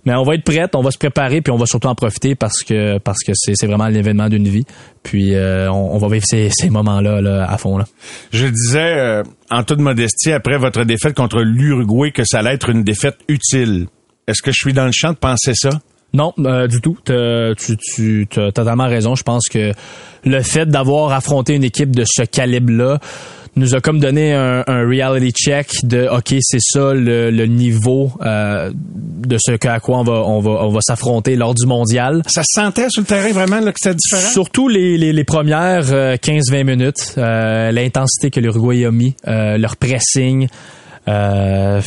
[0.07, 2.33] mais on va être prête, on va se préparer, puis on va surtout en profiter
[2.33, 4.63] parce que parce que c'est c'est vraiment l'événement d'une vie.
[5.03, 7.77] Puis euh, on, on va vivre ces, ces moments-là là, à fond.
[7.77, 7.85] Là.
[8.31, 12.69] Je disais, euh, en toute modestie, après votre défaite contre l'Uruguay, que ça allait être
[12.69, 13.87] une défaite utile.
[14.27, 15.69] Est-ce que je suis dans le champ de penser ça?
[16.13, 16.97] Non, euh, du tout.
[17.03, 17.75] T'as- Tu,
[18.29, 19.13] tu as totalement raison.
[19.15, 19.73] Je pense que
[20.25, 22.99] le fait d'avoir affronté une équipe de ce calibre-là
[23.57, 28.11] nous a comme donné un, un reality check de OK, c'est ça le, le niveau
[28.21, 32.21] euh, de ce à quoi on va on va on va s'affronter lors du mondial.
[32.27, 34.31] Ça se sentait sur le terrain vraiment là, que c'était différent?
[34.31, 39.57] Surtout les, les, les premières euh, 15-20 minutes, euh, l'intensité que l'Uruguay a mis, euh,
[39.57, 40.47] leur pressing,
[41.07, 41.81] euh,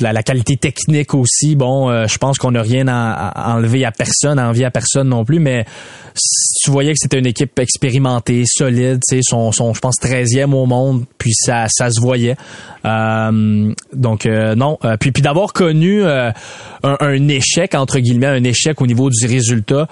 [0.00, 1.56] la, qualité technique aussi.
[1.56, 5.08] Bon, euh, je pense qu'on n'a rien à, enlever à personne, à envier à personne
[5.08, 5.64] non plus, mais
[6.62, 10.66] tu voyais que c'était une équipe expérimentée, solide, tu sais, son, je pense, 13e au
[10.66, 12.36] monde, puis ça, ça se voyait.
[12.84, 14.78] Euh, donc, non.
[15.00, 16.32] Puis puis d'avoir connu un,
[16.82, 19.88] un échec, entre guillemets, un échec au niveau du résultat,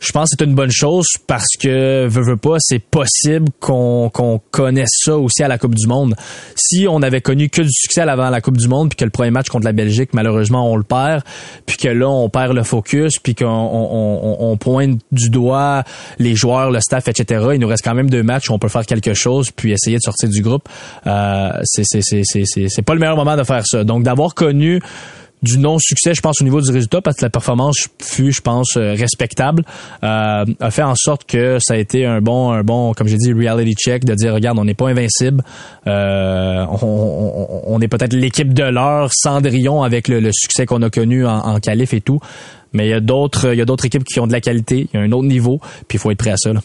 [0.00, 4.10] je pense que c'est une bonne chose parce que veut, veut pas, c'est possible qu'on
[4.12, 6.14] qu'on connaisse ça aussi à la Coupe du Monde.
[6.54, 9.10] Si on avait connu que du succès avant la Coupe du Monde, puis que le
[9.10, 11.22] premier match contre la Belgique, malheureusement, on le perd,
[11.66, 15.82] puis que là, on perd le focus, puis qu'on on, on- on pointe du doigt
[16.18, 17.48] les joueurs, le staff, etc.
[17.54, 19.96] Il nous reste quand même deux matchs où on peut faire quelque chose, puis essayer
[19.96, 20.68] de sortir du groupe.
[21.06, 23.84] Euh, c'est c'est c'est c'est c'est pas le meilleur moment de faire ça.
[23.84, 24.80] Donc d'avoir connu
[25.42, 28.76] du non-succès, je pense, au niveau du résultat, parce que la performance fut, je pense,
[28.76, 29.64] euh, respectable,
[30.02, 33.16] euh, a fait en sorte que ça a été un bon, un bon, comme j'ai
[33.16, 35.42] dit, reality check, de dire, regarde, on n'est pas invincible,
[35.86, 41.26] euh, on, est peut-être l'équipe de l'heure, Cendrillon, avec le, le succès qu'on a connu
[41.26, 42.20] en, en et tout,
[42.72, 44.88] Mais il y a d'autres, il y a d'autres équipes qui ont de la qualité,
[44.92, 46.52] il y a un autre niveau, puis il faut être prêt à ça.
[46.52, 46.60] Là.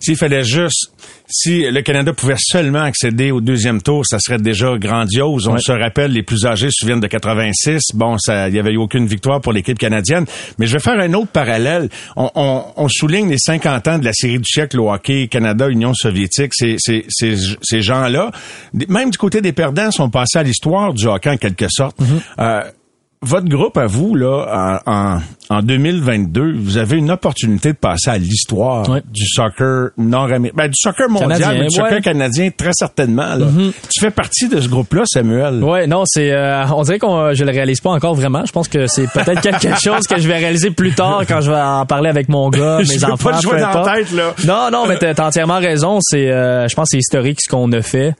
[0.00, 0.90] S'il fallait juste,
[1.28, 5.46] si le Canada pouvait seulement accéder au deuxième tour, ça serait déjà grandiose.
[5.46, 7.82] On se rappelle, les plus âgés se souviennent de 86.
[7.94, 10.24] Bon, ça, il y avait eu aucune victoire pour l'équipe canadienne.
[10.58, 11.90] Mais je vais faire un autre parallèle.
[12.16, 15.92] On, on, on, souligne les 50 ans de la série du siècle au hockey Canada-Union
[15.92, 16.52] soviétique.
[16.54, 18.30] Ces, ces, ces, ces gens-là,
[18.88, 21.98] même du côté des perdants, sont passés à l'histoire du hockey en quelque sorte.
[22.00, 22.20] Mm-hmm.
[22.40, 22.62] euh,
[23.20, 25.18] votre groupe à vous, là, en,
[25.50, 30.76] en 2022, vous avez une opportunité de passer à l'histoire du soccer nord-américain, ben, du
[30.76, 33.34] soccer mondial, Canadien, mais du soccer canadien, très certainement.
[33.34, 33.46] Là.
[33.92, 35.64] Tu fais partie de ce groupe-là, Samuel?
[35.64, 38.44] Ouais, non, c'est, euh, on dirait qu'on, je le réalise pas encore vraiment.
[38.46, 41.50] Je pense que c'est peut-être quelque chose que je vais réaliser plus tard quand je
[41.50, 43.30] vais en parler avec mon gars, mes enfants.
[43.30, 44.34] pas jouer dans la tête, là.
[44.46, 45.98] Non, non, mais t'as t'as entièrement raison.
[46.00, 48.14] C'est, euh, je pense, que c'est historique ce qu'on a fait.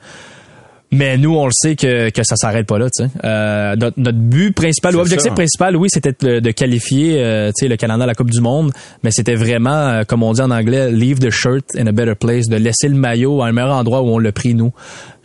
[0.90, 2.86] Mais nous, on le sait que, que ça s'arrête pas là.
[2.88, 3.10] Tu sais.
[3.22, 5.34] Euh, notre, notre but principal, ou objectif ça.
[5.34, 8.40] principal, oui, c'était de, de qualifier euh, tu sais, le Canada à la Coupe du
[8.40, 8.72] Monde,
[9.02, 12.14] mais c'était vraiment, euh, comme on dit en anglais, leave the shirt in a better
[12.14, 14.72] place, de laisser le maillot à un meilleur endroit où on l'a pris nous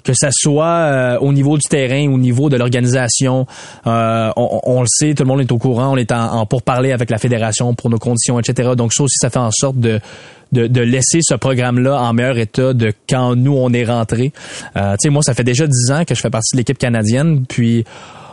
[0.04, 3.48] que ça soit euh, au niveau du terrain, au niveau de l'organisation,
[3.88, 6.46] euh, on, on le sait, tout le monde est au courant, on est en, en
[6.46, 8.72] pourparler avec la fédération pour nos conditions, etc.
[8.76, 10.00] Donc ça aussi, ça fait en sorte de
[10.54, 14.32] de, de laisser ce programme-là en meilleur état de quand nous on est rentré.
[14.78, 16.78] Euh, tu sais, moi, ça fait déjà dix ans que je fais partie de l'équipe
[16.78, 17.84] canadienne, puis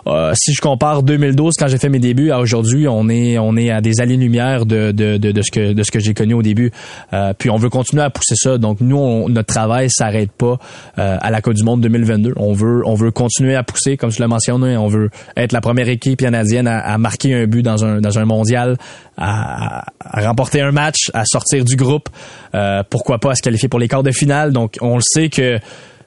[0.06, 3.56] euh, si je compare 2012 quand j'ai fait mes débuts à aujourd'hui, on est on
[3.56, 6.34] est à des années-lumière de, de, de, de ce que de ce que j'ai connu
[6.34, 6.70] au début.
[7.12, 8.58] Euh, puis on veut continuer à pousser ça.
[8.58, 10.58] Donc nous, on- notre travail s'arrête pas
[10.98, 12.32] euh, à la Coupe du Monde 2022.
[12.36, 14.76] On veut on veut continuer à pousser, comme tu l'as mentionné.
[14.76, 18.18] On veut être la première équipe canadienne à, à marquer un but dans un dans
[18.18, 18.76] un mondial,
[19.16, 22.08] à, à remporter un match, à sortir du groupe.
[22.54, 24.52] Euh, pourquoi pas à se qualifier pour les quarts de finale.
[24.52, 25.58] Donc on le sait que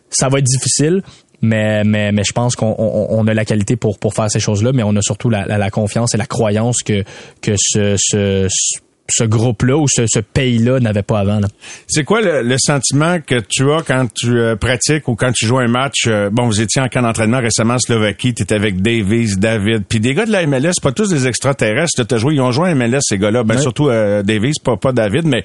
[0.10, 1.02] ça va être difficile.
[1.44, 4.40] Mais, mais, mais je pense qu'on on, on a la qualité pour, pour faire ces
[4.40, 7.04] choses-là, mais on a surtout la, la, confiance et la croyance que,
[7.42, 8.80] que ce, ce, ce
[9.26, 11.42] groupe-là ou ce, ce pays-là n'avait pas avant.
[11.88, 15.46] C'est quoi le, le sentiment que tu as quand tu euh, pratiques ou quand tu
[15.46, 16.08] joues un match?
[16.08, 19.84] euh, bon, vous étiez en camp d'entraînement récemment en Slovaquie, tu étais avec Davies, David,
[19.88, 22.04] puis des gars de la MLS, pas tous des extraterrestres.
[22.06, 24.94] T'as joué, ils ont joué à MLS ces gars-là, ben surtout euh, Davies, pas pas
[24.94, 25.44] David, mais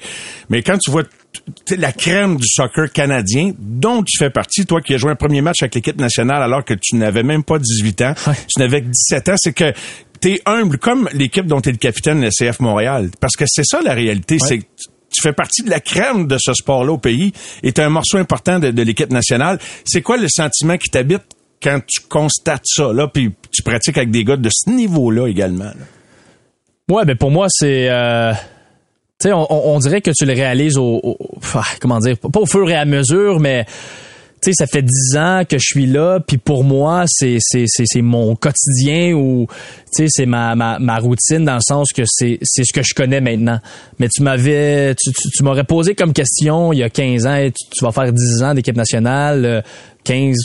[0.49, 1.03] mais quand tu vois
[1.77, 5.41] la crème du soccer canadien dont tu fais partie, toi qui as joué un premier
[5.41, 8.33] match avec l'équipe nationale alors que tu n'avais même pas 18 ans, Ouais.
[8.47, 9.71] tu n'avais que 17 ans, c'est que
[10.19, 13.09] t'es humble comme l'équipe dont t'es le capitaine, le CF Montréal.
[13.19, 16.27] Parce que c'est ça la réalité, c'est que tu- tu fais partie de la crème
[16.27, 19.57] de ce sport-là au pays et t'es un morceau important de, de l'équipe nationale.
[19.83, 21.23] C'est quoi le sentiment qui t'habite
[21.63, 25.65] quand tu constates ça, là, puis tu pratiques avec des gars de ce niveau-là également?
[25.65, 25.73] là?
[26.89, 27.87] Ouais, ben pour moi, c'est...
[27.89, 28.33] Euh...
[29.21, 31.17] Tu sais, on, on- on dirait que tu le réalises au, au-
[31.55, 33.65] ah, comment dire, pas au fur et à mesure, mais
[34.41, 37.65] tu sais, ça fait dix ans que je suis là, puis pour moi, c'est c'est
[37.67, 39.47] c'est mon quotidien ou
[39.93, 42.81] tu sais, c'est ma, ma ma routine dans le sens que c'est c'est ce que
[42.81, 43.59] je connais maintenant.
[43.99, 47.69] Mais tu m'avais tu, tu, m'aurais posé comme question il y a 15 ans, tu,
[47.69, 49.61] tu vas faire 10 ans d'équipe nationale, euh,
[50.03, 50.35] 15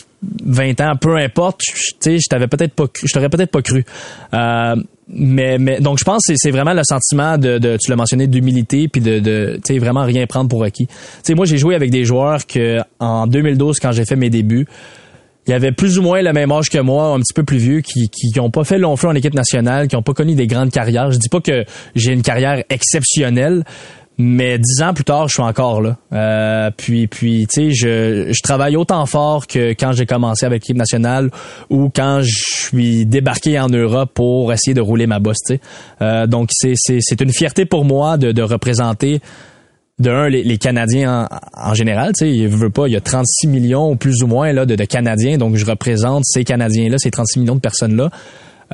[0.45, 3.85] 20 ans, peu importe, tu sais, je t'avais peut-être pas je t'aurais peut-être pas cru.
[4.33, 4.77] Euh,
[5.09, 8.27] mais, mais donc je pense que c'est- vraiment le sentiment de, de tu l'as mentionné
[8.27, 10.87] d'humilité puis de, de tu sais vraiment rien prendre pour acquis.
[10.87, 14.31] Tu sais moi j'ai joué avec des joueurs que en 2012 quand j'ai fait mes
[14.31, 14.67] débuts,
[15.47, 17.59] il y avait plus ou moins le même âge que moi, un petit peu plus
[17.59, 20.15] vieux, qui qui, qui ont pas fait long feu en équipe nationale, qui ont pas
[20.15, 21.11] connu des grandes carrières.
[21.11, 23.63] Je dis pas que j'ai une carrière exceptionnelle,
[24.17, 25.97] mais dix ans plus tard, je suis encore là.
[26.13, 30.63] Euh, puis, puis, tu sais, je, je travaille autant fort que quand j'ai commencé avec
[30.63, 31.31] l'équipe nationale
[31.69, 35.39] ou quand je suis débarqué en Europe pour essayer de rouler ma bosse.
[35.47, 35.61] tu sais.
[36.03, 39.21] Euh, donc, c'est, c'est, c'est une fierté pour moi de, de représenter
[39.99, 42.97] de un les, les Canadiens en, en général, tu sais, il veut pas, il y
[42.97, 46.89] a 36 millions plus ou moins là de, de Canadiens, donc je représente ces Canadiens
[46.89, 48.11] là, ces 36 millions de personnes là.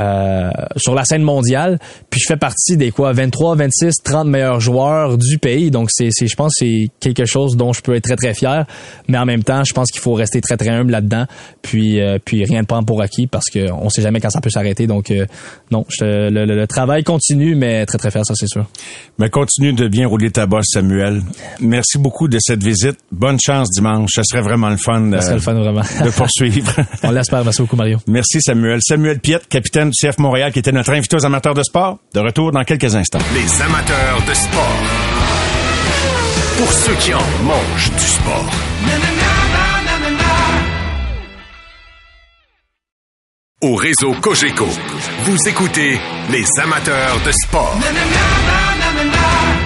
[0.00, 1.78] Euh, sur la scène mondiale,
[2.08, 5.70] puis je fais partie des quoi 23, 26, 30 meilleurs joueurs du pays.
[5.70, 8.64] Donc c'est je pense que c'est quelque chose dont je peux être très très fier,
[9.08, 11.26] mais en même temps, je pense qu'il faut rester très très humble là-dedans,
[11.62, 14.40] puis euh, puis rien de prendre pour acquis parce que on sait jamais quand ça
[14.40, 14.86] peut s'arrêter.
[14.86, 15.26] Donc euh,
[15.70, 18.66] non, je le, le- le travail continue mais très très fier ça c'est sûr.
[19.18, 21.22] Mais continue de bien rouler ta bosse, Samuel.
[21.60, 22.96] Merci beaucoup de cette visite.
[23.12, 24.10] Bonne chance dimanche.
[24.14, 25.82] Ça serait vraiment le fun, Ça serait le fun vraiment.
[26.04, 26.72] de poursuivre.
[27.02, 27.98] on l'espère, merci beaucoup Mario.
[28.06, 28.78] Merci, Samuel.
[28.82, 31.98] Samuel Piette, capitaine du CF Montréal, qui était notre invité aux amateurs de sport.
[32.14, 33.18] De retour dans quelques instants.
[33.34, 34.78] Les amateurs de sport.
[36.58, 38.50] Pour ceux qui en mangent du sport.
[43.62, 44.66] Au réseau Cogeco,
[45.24, 47.76] vous écoutez les amateurs de sport.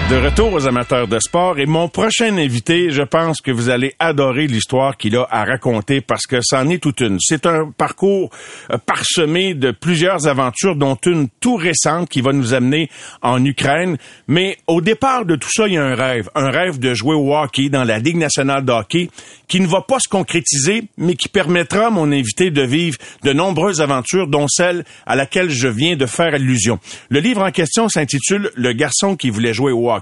[0.07, 3.95] De retour aux amateurs de sport et mon prochain invité, je pense que vous allez
[3.97, 7.17] adorer l'histoire qu'il a à raconter parce que c'en est toute une.
[7.19, 8.29] C'est un parcours
[8.69, 12.87] euh, parsemé de plusieurs aventures dont une tout récente qui va nous amener
[13.23, 13.97] en Ukraine.
[14.27, 17.15] Mais au départ de tout ça, il y a un rêve, un rêve de jouer
[17.15, 19.09] au hockey dans la Ligue nationale de hockey
[19.47, 23.33] qui ne va pas se concrétiser, mais qui permettra à mon invité de vivre de
[23.33, 26.77] nombreuses aventures, dont celle à laquelle je viens de faire allusion.
[27.09, 29.94] Le livre en question s'intitule Le garçon qui voulait jouer au hockey.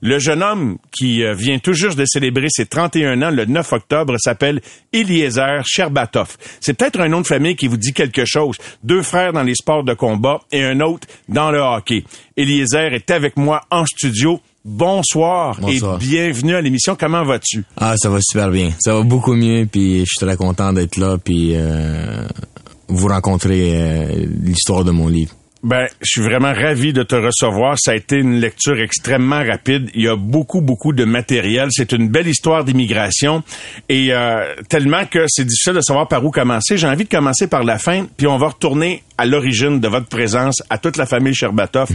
[0.00, 3.72] Le jeune homme qui euh, vient tout juste de célébrer ses 31 ans le 9
[3.72, 4.60] octobre s'appelle
[4.92, 6.36] Eliezer Sherbatov.
[6.60, 8.56] C'est peut-être un nom de famille qui vous dit quelque chose.
[8.82, 12.04] Deux frères dans les sports de combat et un autre dans le hockey.
[12.36, 14.40] Eliezer est avec moi en studio.
[14.64, 15.96] Bonsoir, Bonsoir.
[15.96, 16.96] et bienvenue à l'émission.
[16.98, 17.64] Comment vas-tu?
[17.76, 18.70] Ah, ça va super bien.
[18.78, 22.24] Ça va beaucoup mieux, puis je suis très content d'être là, puis euh,
[22.86, 25.32] vous rencontrer euh, l'histoire de mon livre.
[25.62, 27.76] Ben, je suis vraiment ravi de te recevoir.
[27.78, 29.90] Ça a été une lecture extrêmement rapide.
[29.94, 31.68] Il y a beaucoup, beaucoup de matériel.
[31.70, 33.44] C'est une belle histoire d'immigration
[33.88, 36.76] et euh, tellement que c'est difficile de savoir par où commencer.
[36.76, 40.08] J'ai envie de commencer par la fin, puis on va retourner à l'origine de votre
[40.08, 41.90] présence à toute la famille Sherbatov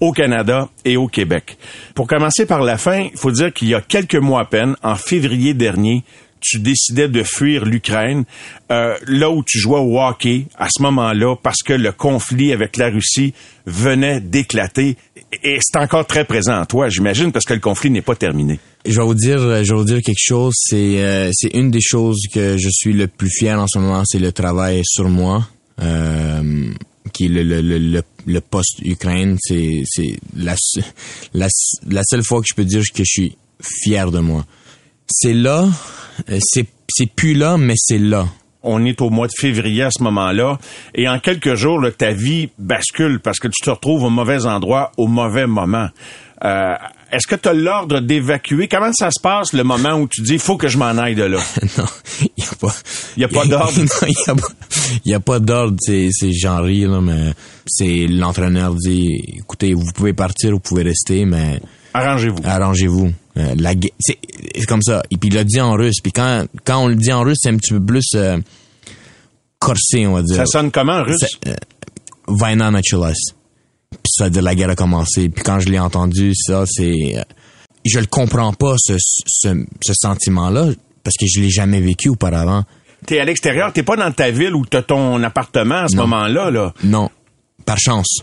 [0.00, 1.58] au Canada et au Québec.
[1.94, 4.76] Pour commencer par la fin, il faut dire qu'il y a quelques mois à peine,
[4.82, 6.04] en février dernier,
[6.40, 8.24] tu décidais de fuir l'Ukraine,
[8.70, 12.76] euh, là où tu jouais au hockey à ce moment-là, parce que le conflit avec
[12.76, 13.34] la Russie
[13.66, 14.96] venait d'éclater.
[15.44, 18.58] Et c'est encore très présent en toi, j'imagine, parce que le conflit n'est pas terminé.
[18.86, 20.54] Je vais vous dire, je vais vous dire quelque chose.
[20.56, 24.02] C'est euh, c'est une des choses que je suis le plus fier en ce moment,
[24.06, 25.46] c'est le travail sur moi,
[25.82, 26.70] euh,
[27.12, 29.36] qui est le le le, le, le post Ukraine.
[29.40, 30.54] C'est c'est la,
[31.34, 31.48] la
[31.88, 34.46] la seule fois que je peux dire que je suis fier de moi.
[35.10, 35.68] C'est là,
[36.30, 38.26] euh, c'est c'est plus là, mais c'est là.
[38.62, 40.58] On est au mois de février à ce moment-là,
[40.94, 44.44] et en quelques jours, là, ta vie bascule parce que tu te retrouves au mauvais
[44.44, 45.88] endroit au mauvais moment.
[46.44, 46.74] Euh,
[47.10, 48.68] Est-ce que tu as l'ordre d'évacuer?
[48.68, 51.14] Comment ça se passe le moment où tu dis, il faut que je m'en aille
[51.14, 51.38] de là?
[51.78, 51.84] non,
[52.20, 52.74] il y a pas.
[53.16, 53.78] Y a pas d'ordre?
[53.78, 55.36] Non, il y a pas.
[55.36, 55.76] A d'ordre.
[55.80, 57.32] C'est, c'est j'en ris là, mais
[57.66, 59.08] c'est l'entraîneur dit,
[59.38, 61.60] écoutez, vous pouvez partir, vous pouvez rester, mais
[61.94, 62.42] Arrangez-vous.
[62.44, 63.12] Arrangez-vous.
[63.36, 64.18] Euh, la c'est,
[64.66, 65.02] comme ça.
[65.10, 66.00] Et puis il l'a dit en russe.
[66.02, 68.38] Puis quand, quand on le dit en russe, c'est un petit peu plus euh,
[69.58, 70.36] corsé, on va dire.
[70.36, 71.38] Ça sonne comment en russe?
[71.46, 71.54] Euh,
[72.28, 72.80] Vaina euh,
[73.90, 75.28] Puis ça veut dire la guerre a commencé.
[75.28, 77.16] Puis quand je l'ai entendu, ça, c'est...
[77.84, 79.54] Je le comprends pas, ce, ce,
[79.94, 80.66] sentiment-là,
[81.02, 82.64] parce que je l'ai jamais vécu auparavant.
[83.06, 86.50] T'es à l'extérieur, t'es pas dans ta ville où t'as ton appartement à ce moment-là,
[86.50, 86.74] là.
[86.84, 87.08] Non,
[87.64, 88.18] par chance.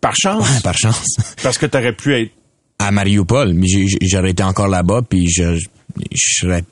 [0.00, 0.42] Par chance?
[0.42, 1.16] Ouais, par chance.
[1.44, 2.32] Parce que t'aurais pu être
[2.78, 3.66] à Mariupol, mais
[4.02, 6.62] j'aurais été encore là-bas, puis je, je serais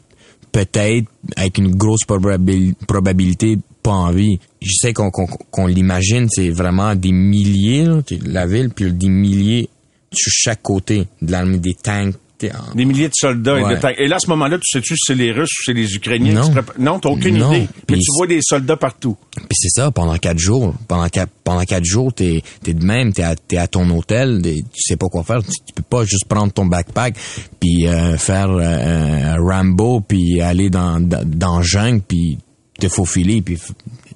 [0.52, 4.38] peut-être, avec une grosse probabil- probabilité, pas en vie.
[4.62, 9.68] Je sais qu'on l'imagine, c'est vraiment des milliers, là, la ville, puis des milliers
[10.12, 12.14] sur chaque côté de l'armée, des tanks.
[12.44, 13.94] En- Des milliers de soldats et de tanks.
[13.98, 16.34] Et là, à ce moment-là, tu sais-tu si c'est les Russes ou c'est les Ukrainiens
[16.78, 16.98] Non.
[17.00, 17.52] t'as aucune Non.
[17.52, 17.60] idée.
[17.60, 19.16] Mais Puis tu vois des soldats partout.
[19.36, 20.74] Puis c'est ça, pendant quatre jours.
[20.88, 24.40] Pendant quatre, pendant quatre jours, t'es, t'es de même, t'es à, t'es à ton hôtel,
[24.42, 25.42] tu sais pas quoi faire.
[25.42, 27.14] Tu, tu peux pas juste prendre ton backpack
[27.60, 32.38] puis euh, faire euh, un Rambo puis aller dans, dans, jungle puis
[32.78, 33.58] te faufiler puis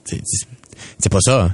[0.04, 0.20] c'est,
[1.10, 1.50] pas ça.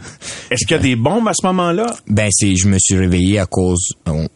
[0.51, 1.95] Est-ce qu'il y a des bombes à ce moment-là?
[2.09, 4.29] Ben c'est, je me suis réveillé à cause on-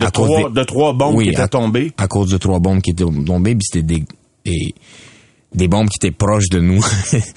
[0.00, 1.92] De, à cause trois, des- de trois bombes Oui, qui étaient à- tombées?
[1.96, 4.04] à cause de trois bombes qui étaient tombées, puis c'était des,
[4.44, 4.74] des,
[5.54, 6.82] des bombes qui étaient proches de nous.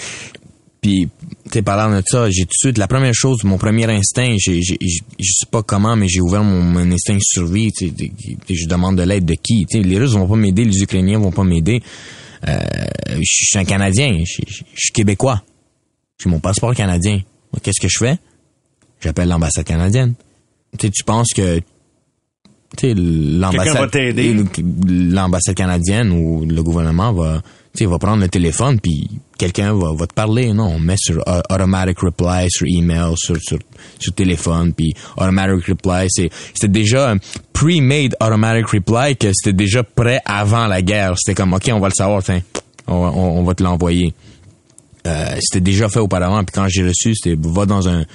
[0.81, 1.07] puis,
[1.51, 4.61] tu parlant de ça, j'ai tout de suite, la première chose, mon premier instinct, j'ai,
[4.61, 7.91] j'ai, je sais pas comment, mais j'ai ouvert mon, mon instinct de survie, tu sais,
[7.91, 11.19] de- de- je demande de l'aide de qui, les Russes vont pas m'aider, les Ukrainiens
[11.19, 11.81] vont pas m'aider,
[12.47, 12.59] euh,
[13.17, 14.41] je suis un Canadien, je
[14.75, 15.43] suis Québécois,
[16.21, 17.21] j'ai mon passeport canadien.
[17.61, 18.17] Qu'est-ce que je fais?
[18.99, 20.15] J'appelle l'ambassade canadienne.
[20.79, 21.61] Tu tu penses que
[22.83, 24.35] l'ambassade va t'aider.
[24.87, 27.41] l'ambassade canadienne ou le gouvernement va
[27.79, 29.07] va prendre le téléphone puis
[29.37, 30.65] quelqu'un va, va te parler non?
[30.65, 33.59] On met sur uh, automatic reply sur email sur sur,
[33.99, 37.17] sur téléphone puis automatic reply c'est c'était déjà un
[37.53, 41.13] pre-made automatic reply que c'était déjà prêt avant la guerre.
[41.17, 42.41] C'était comme ok on va le savoir tiens.
[42.87, 44.13] On, on, on va te l'envoyer.
[45.05, 48.05] Euh, c'était déjà fait auparavant puis quand j'ai reçu c'était va dans un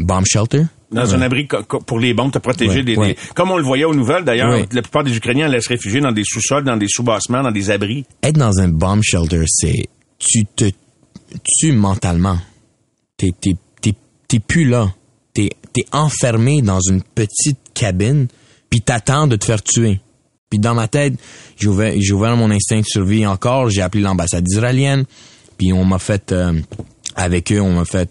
[0.00, 1.48] bomb shelter Dans un abri
[1.86, 3.08] pour les bombes, te protéger Ouais, des, ouais.
[3.14, 6.12] des- Comme on le voyait aux nouvelles, d'ailleurs, la plupart des Ukrainiens se réfugier dans
[6.12, 8.04] des sous-sols, dans des sous-bassements, dans des abris.
[8.22, 9.86] être dans un bomb shelter, c'est
[10.18, 10.66] tu te
[11.58, 12.38] tues mentalement.
[13.16, 13.94] T'es t'es t'es
[14.28, 14.92] t'es plus là.
[15.34, 18.28] T'es t'es enfermé dans une petite cabine,
[18.68, 20.00] puis t'attends de te faire tuer.
[20.50, 21.14] Puis dans ma tête,
[21.58, 23.70] j'ai ouvert j'ai ouvert mon instinct de survie encore.
[23.70, 25.04] J'ai appelé l'ambassade israélienne,
[25.56, 26.52] puis on m'a fait euh,
[27.16, 28.10] avec eux, on m'a fait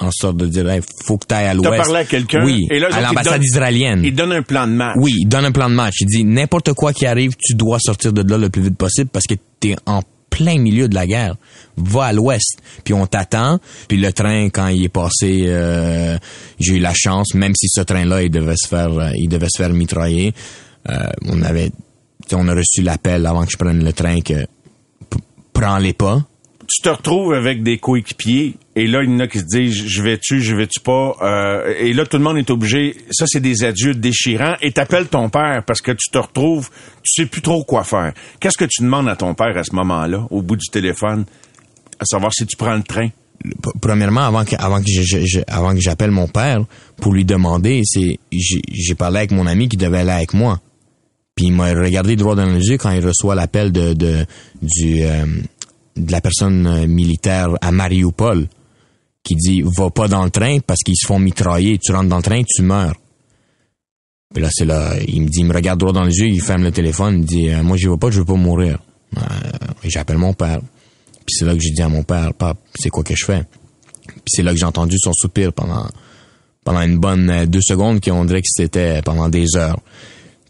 [0.00, 1.76] en sorte de dire, hey, faut que tu ailles à T'as l'ouest.
[1.82, 2.44] parlé à quelqu'un.
[2.44, 4.02] Oui, et là, eux à l'ambassade israélienne.
[4.04, 4.94] Il donne un plan de match.
[5.00, 5.94] Oui, il donne un plan de match.
[6.00, 9.10] Il dit n'importe quoi qui arrive, tu dois sortir de là le plus vite possible
[9.12, 11.34] parce que tu es en plein milieu de la guerre.
[11.76, 13.58] Va à l'ouest, puis on t'attend.
[13.88, 16.16] Puis le train, quand il est passé, euh,
[16.60, 19.48] j'ai eu la chance, même si ce train-là, il devait se faire, euh, il devait
[19.50, 20.32] se faire mitrailler.
[20.90, 21.72] euh, on avait,
[22.32, 25.18] on a reçu l'appel avant que je prenne le train que p-
[25.52, 26.22] prends-les pas.
[26.68, 29.86] Tu te retrouves avec des coéquipiers et là il y en a qui se disent
[29.86, 31.16] je vais-tu je vais-tu pas?
[31.22, 35.08] Euh, et là tout le monde est obligé ça c'est des adieux déchirants et t'appelles
[35.08, 36.68] ton père parce que tu te retrouves
[37.02, 38.12] tu sais plus trop quoi faire.
[38.38, 41.24] Qu'est-ce que tu demandes à ton père à ce moment-là au bout du téléphone
[41.98, 43.08] à savoir si tu prends le train?
[43.80, 46.64] Premièrement, avant que, avant que que j'appelle mon père
[47.00, 50.60] pour lui demander, c'est, j'ai, j'ai parlé avec mon ami qui devait aller avec moi.
[51.36, 54.26] Puis il m'a regardé droit dans les yeux quand il reçoit l'appel de, de,
[54.60, 55.24] du, euh,
[55.98, 58.48] de la personne euh, militaire à Mariupol
[59.22, 61.78] qui dit, va pas dans le train parce qu'ils se font mitrailler.
[61.78, 62.94] Tu rentres dans le train, tu meurs.
[64.32, 66.40] Puis là, c'est là, il me dit, il me regarde droit dans les yeux, il
[66.40, 68.78] ferme le téléphone, il dit, euh, moi, je veux pas, je veux pas mourir.
[69.16, 69.20] Euh,
[69.82, 70.60] et j'appelle mon père.
[71.26, 73.44] Puis c'est là que j'ai dit à mon père, papa, c'est quoi que je fais?
[74.06, 75.86] Puis c'est là que j'ai entendu son soupir pendant
[76.64, 79.78] pendant une bonne deux secondes, qui on dirait que c'était pendant des heures.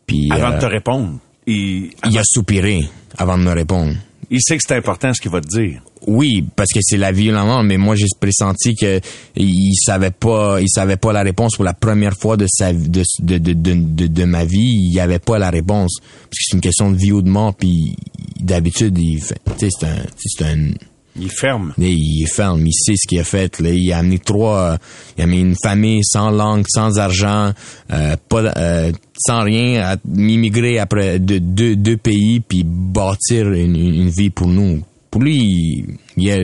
[0.07, 3.94] Puis avant euh, de te répondre il, il a soupiré avant de me répondre.
[4.31, 7.12] Il sait que c'est important ce qu'il va te dire Oui, parce que c'est la
[7.12, 9.01] vie ou la mort, mais moi j'ai pressenti que
[9.37, 13.03] il savait pas, il savait pas la réponse pour la première fois de sa de
[13.20, 16.57] de de de, de, ma vie, il y avait pas la réponse parce que c'est
[16.57, 17.97] une question de vie ou de mort puis
[18.41, 20.72] d'habitude il fait tu sais c'est un c'est un
[21.20, 23.59] il ferme il est ferme, il sait ce qu'il a fait.
[23.61, 23.70] Là.
[23.70, 24.76] Il a amené trois, euh,
[25.16, 27.53] il a amené une famille sans langue, sans argent,
[27.93, 33.77] euh, pas, euh, sans rien, à immigrer après de deux, deux pays puis bâtir une,
[33.77, 34.83] une vie pour nous.
[35.11, 36.37] Pour lui, il, il a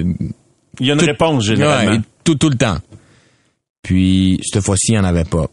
[0.81, 2.79] il y a une Tout- réponse généralement Ouais, tout, tout le temps.
[3.83, 5.47] Puis, cette fois-ci, il n'y en avait pas.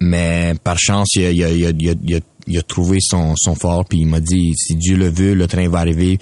[0.00, 2.62] Mais par chance, il a, il a, il a, il a, il a- il a
[2.62, 5.78] trouvé son, son fort, puis il m'a dit, si Dieu le veut, le train va
[5.80, 6.18] arriver,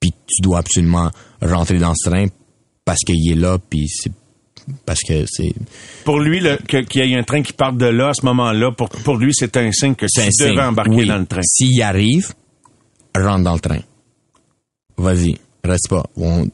[0.00, 1.10] puis tu dois absolument
[1.40, 2.26] rentrer dans ce train
[2.84, 4.10] parce qu'il est là, puis c'est
[4.86, 5.52] parce que c'est
[6.04, 8.88] pour lui qu'il y ait un train qui parte de là à ce moment-là pour,
[8.88, 11.06] pour lui c'est un signe que tu devais embarquer Oui.
[11.06, 12.32] dans le train S'il arrive,
[13.16, 13.80] rentre dans le train.
[14.96, 16.04] Vas-y, reste pas.
[16.16, 16.48] On-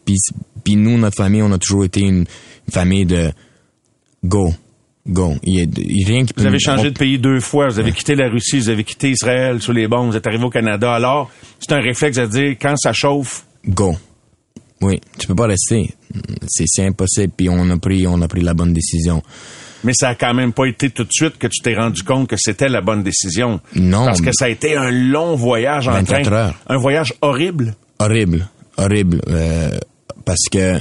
[0.65, 2.19] Puis nous, notre famille, on a toujours été une,
[2.67, 3.31] une famille de
[4.25, 4.53] go,
[5.07, 5.35] go.
[5.43, 7.41] Il y a, il y a rien qui Vous avez changé on- de pays deux
[7.41, 7.69] fois.
[7.69, 10.45] Vous avez quitté la Russie, vous avez quitté Israël sous les bombes, vous êtes arrivé
[10.45, 10.93] au Canada.
[10.95, 13.95] Alors, c'est un réflexe à dire, quand ça chauffe, Go.
[14.83, 15.91] Oui, tu peux pas rester.
[16.49, 17.33] C'est c'est impossible.
[17.37, 19.23] Puis on a pris, on a pris la bonne décision.
[19.85, 22.29] mais ça a quand même pas été tout de suite que tu t'es rendu compte
[22.29, 23.61] que c'était la bonne décision.
[23.77, 26.33] Non, Parce que ça a été un long voyage en 24 train.
[26.37, 26.55] heures.
[26.69, 27.75] Un voyage horrible.
[27.99, 29.71] horrible, horrible, euh,
[30.25, 30.81] parce que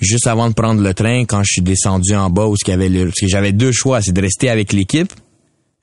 [0.00, 2.72] juste avant de prendre le train, quand je suis descendu en bas, où ce qu'il
[2.72, 5.12] y avait le- parce que j'avais deux choix, c'est de rester avec l'équipe,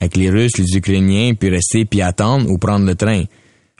[0.01, 3.23] avec les Russes, les Ukrainiens, puis rester puis attendre ou prendre le train.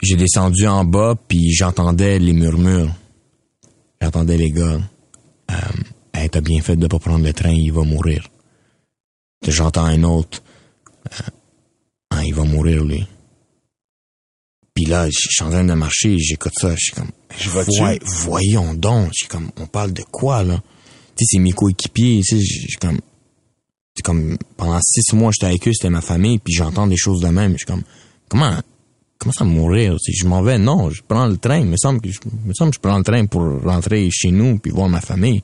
[0.02, 2.90] J'ai descendu en bas, puis j'entendais les murmures.
[4.06, 4.78] J'entendais les gars.
[5.50, 5.54] Euh,
[6.14, 8.28] hey, t'as bien fait de pas prendre le train, il va mourir.
[9.44, 10.44] J'entends un autre.
[11.06, 11.24] Euh,
[12.10, 13.04] ah, il va mourir lui.
[14.74, 17.10] Puis là, je suis en train de marcher, j'écoute ça, je suis comme?
[17.80, 20.62] Voy- voyons donc, je suis comme, on parle de quoi là?
[21.16, 23.00] Tu sais, c'est mes coéquipiers, tu sais, je je suis comme,
[23.96, 27.22] c'est comme pendant six mois j'étais avec eux, c'était ma famille, puis j'entends des choses
[27.22, 27.82] de même, je suis comme,
[28.28, 28.56] comment,
[29.18, 32.00] comment ça mourir Si je m'en vais, non, je prends le train, il me semble
[32.00, 34.88] que je, me semble que je prends le train pour rentrer chez nous puis voir
[34.88, 35.42] ma famille.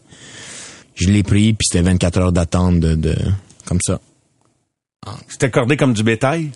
[0.94, 3.16] Je l'ai pris, puis c'était 24 heures d'attente de, de,
[3.64, 4.00] comme ça.
[5.28, 6.52] C'était accordé comme du bétail?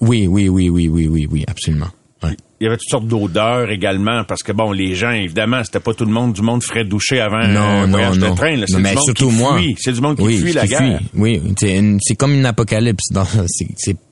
[0.00, 1.90] Oui, oui, oui, oui, oui, oui, oui, absolument.
[2.22, 2.36] Ouais.
[2.62, 5.94] Il y avait toutes sortes d'odeurs également, parce que bon, les gens, évidemment, c'était pas
[5.94, 8.30] tout le monde du monde frais douché avant Non, un non, voyage non.
[8.30, 8.64] de train.
[8.68, 9.58] C'est du surtout qui moi.
[9.58, 9.74] fuit.
[9.80, 10.98] C'est du monde qui oui, fuit la guerre.
[10.98, 11.06] fuit.
[11.14, 13.08] Oui, c'est comme une apocalypse.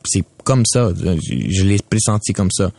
[0.05, 0.90] C'est comme ça.
[0.98, 2.72] Je, je l'ai pressenti comme ça.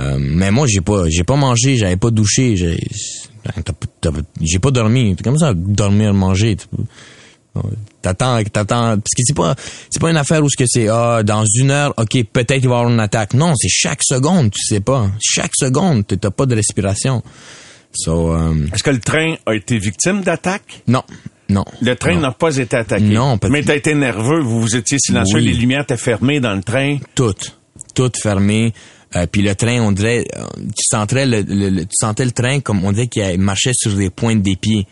[0.00, 5.14] Euh, mais moi, j'ai pas, j'ai pas mangé, j'avais pas douché, j'ai, pas dormi.
[5.22, 6.56] Comme ça, dormir, manger.
[8.02, 9.56] T'attends, t'attends, parce que c'est pas,
[9.90, 12.68] c'est pas une affaire où ce que c'est, ah, dans une heure, ok, peut-être il
[12.68, 13.34] va y avoir une attaque.
[13.34, 15.08] Non, c'est chaque seconde, tu sais pas.
[15.20, 17.22] Chaque seconde, t'as pas de respiration.
[17.92, 20.82] So, euh, Est-ce que le train a été victime d'attaque?
[20.86, 21.02] non,
[21.48, 21.64] non.
[21.80, 23.02] Le train n'a pas été attaqué.
[23.04, 25.44] Non, Mais t'as été nerveux, vous vous étiez silencieux, Oui.
[25.46, 26.98] les lumières étaient fermées dans le train.
[27.16, 27.34] tout,
[27.94, 28.72] tout fermé.
[29.16, 30.42] Euh, puis le train, on dirait, euh,
[30.76, 33.94] tu sentais le, le- le- tu sentais le train comme on dirait qu'il marchait sur
[33.94, 34.86] des pointes des pieds.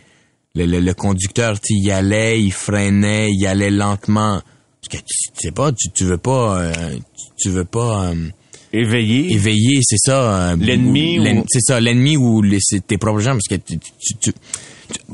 [0.56, 4.40] Le, le, le conducteur, tu il allait, il freinait, il allait lentement.
[4.80, 6.72] Parce que tu, sais pas, tu, tu veux pas, euh,
[7.16, 8.06] tu, tu veux pas.
[8.06, 8.28] euh,
[8.72, 9.32] Éveillé.
[9.32, 10.50] éveillé, c'est ça.
[10.52, 13.78] euh, L'ennemi ou- C'est ça, l'ennemi ou les- c'est tes propres gens, parce que tu,
[13.78, 14.32] tu, tu, tu,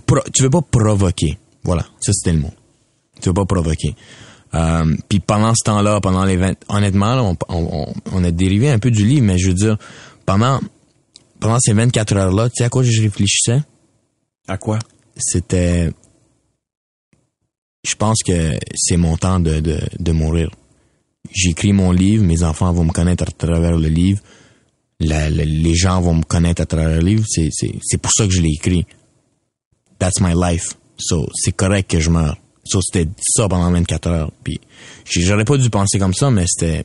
[0.06, 1.38] pro- tu veux pas provoquer.
[1.64, 2.50] Voilà, ça c'était le mot.
[3.20, 3.94] Tu veux pas provoquer.
[4.54, 6.54] Euh, puis pendant ce temps-là, pendant les 20...
[6.68, 9.54] Honnêtement, là, on, on, on- on a dérivé un peu du livre, mais je veux
[9.54, 9.76] dire,
[10.26, 10.60] pendant,
[11.40, 13.60] pendant ces 24 heures-là, tu sais à quoi je réfléchissais?
[14.48, 14.78] À quoi?
[15.16, 15.90] C'était...
[17.84, 20.50] Je pense que c'est mon temps de, de, de mourir.
[21.32, 24.20] J'écris mon livre, mes enfants vont me connaître à travers le livre,
[25.00, 27.50] la- la- les gens vont me connaître à travers le livre, c'est,
[28.00, 28.86] pour ça que je l'ai écrit.
[29.98, 30.74] That's my life.
[30.98, 32.36] So, c'est correct que je meure.
[32.64, 34.32] So, c'était ça pendant 24 heures.
[34.44, 34.60] Puis,
[35.10, 36.84] j'aurais pas dû penser comme ça, mais c'était,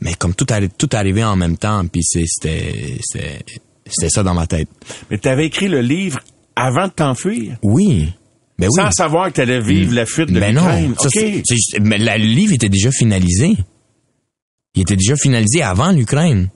[0.00, 4.46] mais comme tout, arri- tout arrivait en même temps, puis c'était, c'était ça dans ma
[4.46, 4.68] tête.
[5.10, 6.20] Mais tu avais écrit le livre
[6.56, 7.56] avant de t'enfuir?
[7.62, 8.12] Oui.
[8.58, 8.82] Ben oui.
[8.82, 10.88] Sans savoir que tu allais vivre la fuite de Ben l'Ukraine.
[10.90, 10.94] non.
[10.96, 11.12] Ça, OK.
[11.12, 13.54] c'est- c'est- mais la- le livre était déjà finalisé.
[14.76, 16.48] Il était déjà finalisé avant l'Ukraine.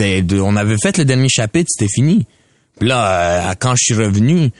[0.00, 2.26] On avait fait le dernier chapitre, c'était fini.
[2.78, 4.50] Puis là, euh, quand je suis revenu,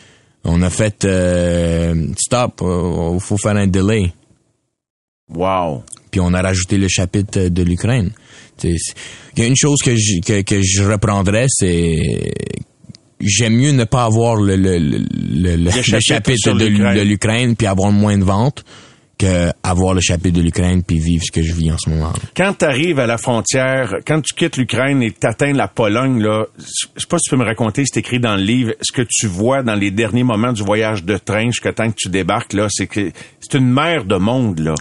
[0.45, 4.13] on a fait euh, stop, il faut faire un delay.
[5.29, 5.83] Wow.
[6.11, 8.11] Puis on a rajouté le chapitre de l'Ukraine.
[8.65, 8.77] Il
[9.37, 12.33] y a une chose que je, que, que je reprendrais, c'est
[13.21, 17.57] j'aime mieux ne pas avoir le, le, le, chapitre de, l'Ukraine.
[17.57, 18.65] puis avoir moins de ventes
[19.19, 22.13] que avoir le chapitre de l'Ukraine puis vivre ce que je vis en ce moment.
[22.37, 26.23] Quand tu arrives à la frontière, quand tu quittes l'Ukraine et tu atteins la Pologne,
[26.23, 26.65] là, je
[27.01, 29.27] sais pas si tu peux me raconter, c'est écrit dans le livre, ce que tu
[29.27, 32.67] vois dans les derniers moments du voyage de train jusqu'à temps que tu débarques, là,
[32.71, 33.11] c'est que
[33.41, 34.75] c'est une mer de monde, là.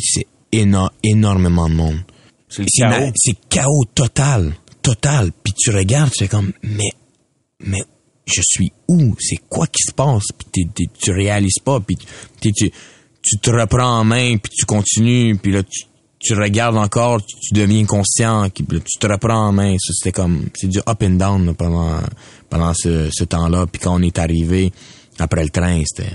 [0.00, 2.00] C'est éno- énormément de monde.
[2.48, 3.12] C'est chaos.
[3.14, 4.52] C'est chaos total,
[4.82, 5.30] total.
[5.44, 6.90] Puis tu regardes, tu fais comme, mais,
[7.64, 7.82] mais
[8.26, 9.14] je suis où?
[9.18, 10.24] C'est quoi qui se passe?
[10.38, 11.80] Puis t'es- t'es- tu réalises pas.
[11.80, 11.96] Puis
[12.40, 12.52] tu,
[13.22, 15.84] tu te reprends en main, puis tu continues, puis là tu,
[16.20, 19.76] tu regardes encore, tu, tu deviens conscient, puis là, tu te reprends en main.
[19.78, 22.00] Ça, C'était comme, c'est du up and down là, pendant
[22.48, 23.66] pendant ce, ce temps-là.
[23.70, 24.72] Puis quand on est arrivé
[25.18, 26.12] après le train, c'était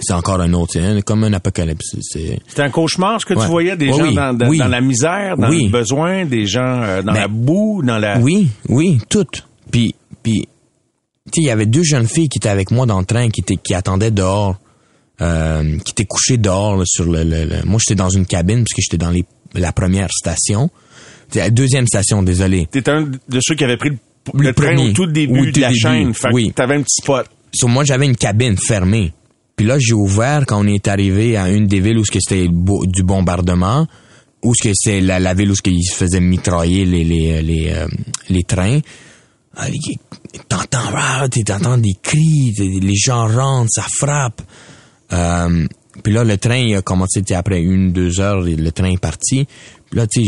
[0.00, 1.96] c'est encore un autre, c'est comme un apocalypse.
[2.02, 3.44] C'est C'était un cauchemar, ce que Ouais.
[3.44, 4.58] tu voyais des Oui, gens oui, dans, dans- oui.
[4.58, 5.64] dans la misère, dans Oui.
[5.64, 8.18] le besoin, des gens euh, dans Ben, la boue, dans la...
[8.18, 9.46] Oui, oui, toutes.
[9.70, 10.46] Puis, puis,
[11.36, 13.56] il y avait deux jeunes filles qui étaient avec moi dans le train, qui étaient,
[13.56, 14.56] qui attendaient dehors,
[15.20, 18.58] euh, qui étaient couchées dehors là, sur le, le- le- Moi, j'étais dans une cabine
[18.64, 19.24] parce que j'étais dans les,
[19.54, 20.70] la première station,
[21.34, 22.66] la deuxième station, désolé.
[22.70, 23.90] T'étais un de ceux qui avait pris
[24.34, 25.80] le, train au tout début Oui, de la début.
[25.80, 26.14] chaîne.
[26.14, 26.52] Fait Oui.
[26.54, 27.26] t'avais un petit spot.
[27.52, 29.12] Sur moi, j'avais une cabine fermée.
[29.56, 33.02] Puis là, j'ai ouvert quand on est arrivé à une des villes où c'était du
[33.02, 33.86] bombardement,
[34.42, 35.62] où ce que c'est la, la ville où se
[35.94, 37.86] faisaient mitrailler les les les, euh,
[38.28, 38.80] les trains.
[39.56, 39.68] Ah,
[40.48, 44.42] T'entends, t'entends des cris, les gens rentrent, ça frappe.
[45.12, 45.66] Euh,
[46.02, 49.46] puis là, le train, il a commencé, après une, deux heures, le train est parti.
[49.90, 50.22] Puis là, tu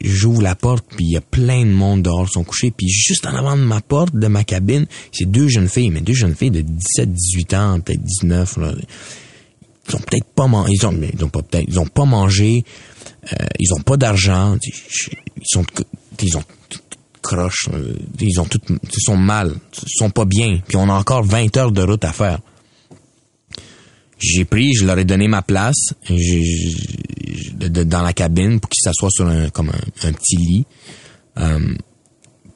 [0.00, 2.70] j'ouvre la porte, puis il y a plein de monde dehors qui sont couchés.
[2.70, 6.00] Puis juste en avant de ma porte, de ma cabine, c'est deux jeunes filles, mais
[6.00, 8.72] deux jeunes filles de 17, 18 ans, peut-être 19, là.
[9.88, 12.62] Ils ont peut-être pas mangé, ils ont, ils ont pas peut-être, ils ont pas mangé,
[13.32, 15.64] euh, ils ont pas d'argent, ils sont,
[16.22, 16.44] ils ont
[17.20, 18.60] croche, euh, ils ont tout,
[18.98, 22.12] sont mal, ils sont pas bien, puis on a encore 20 heures de route à
[22.12, 22.38] faire.
[24.18, 25.94] J'ai pris, je leur ai donné ma place
[27.56, 30.66] dans la cabine pour qu'ils s'assoient sur un, comme un, petit lit.
[31.38, 31.74] Euh,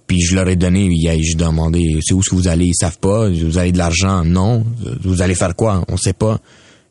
[0.08, 0.90] puis je leur ai donné,
[1.20, 2.66] j'ai demandé, c'est où que vous allez?
[2.66, 3.30] Ils savent pas.
[3.30, 4.24] Vous avez de l'argent?
[4.24, 4.66] Non.
[5.04, 5.84] Vous allez faire quoi?
[5.88, 6.40] On sait pas.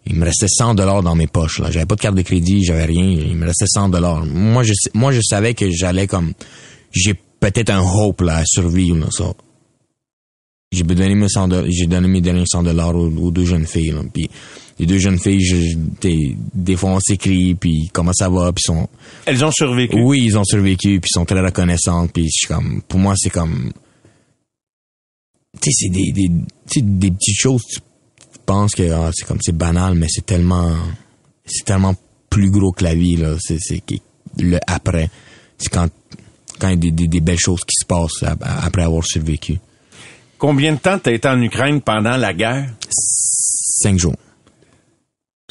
[0.07, 1.61] Il me restait 100 dollars dans mes poches.
[1.69, 3.03] J'avais pas de carte de crédit, j'avais rien.
[3.03, 4.25] Il me restait 100 dollars.
[4.25, 6.33] Moi, je, moi, je savais que j'allais comme,
[6.91, 9.11] j'ai peut-être un hope là à survivre.
[9.11, 9.33] Ça.
[10.71, 13.67] J'ai donné mes 100 dollars- j'ai donné mes derniers 100 dollars aux, aux deux jeunes
[13.67, 13.91] filles.
[13.91, 14.03] Là.
[14.13, 14.29] Puis
[14.79, 18.61] les deux jeunes filles, je- des, des fois on s'écrit, puis comment ça va, puis
[18.65, 18.87] sont,
[19.25, 19.99] Elles ont survécu.
[20.01, 23.29] oui, ils ont survécu, puis sont très reconnaissantes, puis je suis comme, pour moi, c'est
[23.29, 23.73] comme,
[25.61, 26.29] tu sais, c'est des, des,
[26.69, 27.79] tu sais, des petites choses, tu
[28.45, 30.73] penses que ah, c'est comme, c'est banal, mais c'est tellement,
[31.45, 31.95] c'est tellement
[32.29, 33.83] plus gros que la vie, là, c'est, c'est
[34.39, 35.09] le après.
[35.57, 35.89] C'est quand,
[36.61, 39.03] quand il y a des, des, des belles choses qui se passent ap- après avoir
[39.03, 39.57] survécu.
[40.37, 42.69] Combien de temps t'as été en Ukraine pendant la guerre?
[42.89, 44.15] Cinq jours.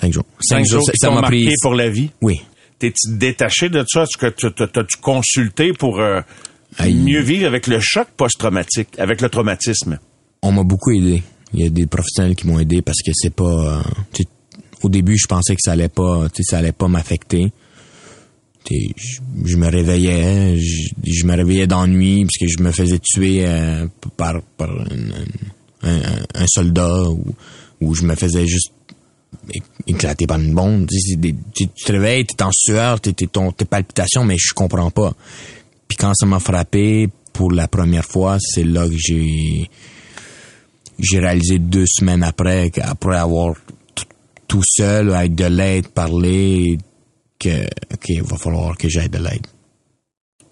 [0.00, 0.24] Cinq jours.
[0.40, 1.54] Cinq jours ça, qui ça m'a marqué pris.
[1.61, 2.11] pour la vie?
[2.22, 2.40] Oui.
[2.78, 4.04] T'es-tu détaché de ça?
[4.04, 6.20] Est-ce que tu- tu- t'as-tu consulté pour euh,
[6.80, 9.98] mieux vivre avec le choc post-traumatique, avec le traumatisme?
[10.42, 11.22] on m'a beaucoup aidé.
[11.52, 13.80] Il y a des professionnels qui m'ont aidé parce que c'est pas.
[13.80, 14.22] euh,
[14.82, 17.52] au début, je pensais que ça allait pas, ça allait pas m'affecter.
[18.68, 23.86] Je, me réveillais, je, me réveillais d'ennui parce que je me faisais tuer euh,
[24.16, 24.36] par,
[25.82, 27.11] un, soldat
[27.80, 28.72] ou, je me faisais juste
[29.86, 30.86] éclaté par une bombe.
[30.88, 35.14] Tu, te réveilles, t'es en sueur, t'es, ton, tes palpitations, mais je comprends pas.
[35.88, 39.68] Puis quand ça m'a frappé pour la première fois, c'est là que j'ai
[41.02, 43.54] j'ai réalisé deux semaines après qu'après avoir
[44.46, 46.76] tout seul avec de l'aide parlé
[47.41, 47.66] que
[48.01, 49.47] qu'il va falloir que j'aille de l'aide.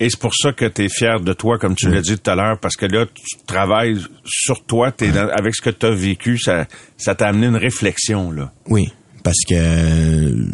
[0.01, 2.31] Et c'est pour ça que tu es fier de toi, comme tu l'as dit tout
[2.31, 5.91] à l'heure, parce que là, tu travailles sur toi, es avec ce que tu as
[5.91, 6.67] vécu, ça,
[6.97, 8.53] ça t'a amené une réflexion, là.
[8.69, 8.93] Oui,
[9.25, 10.47] parce que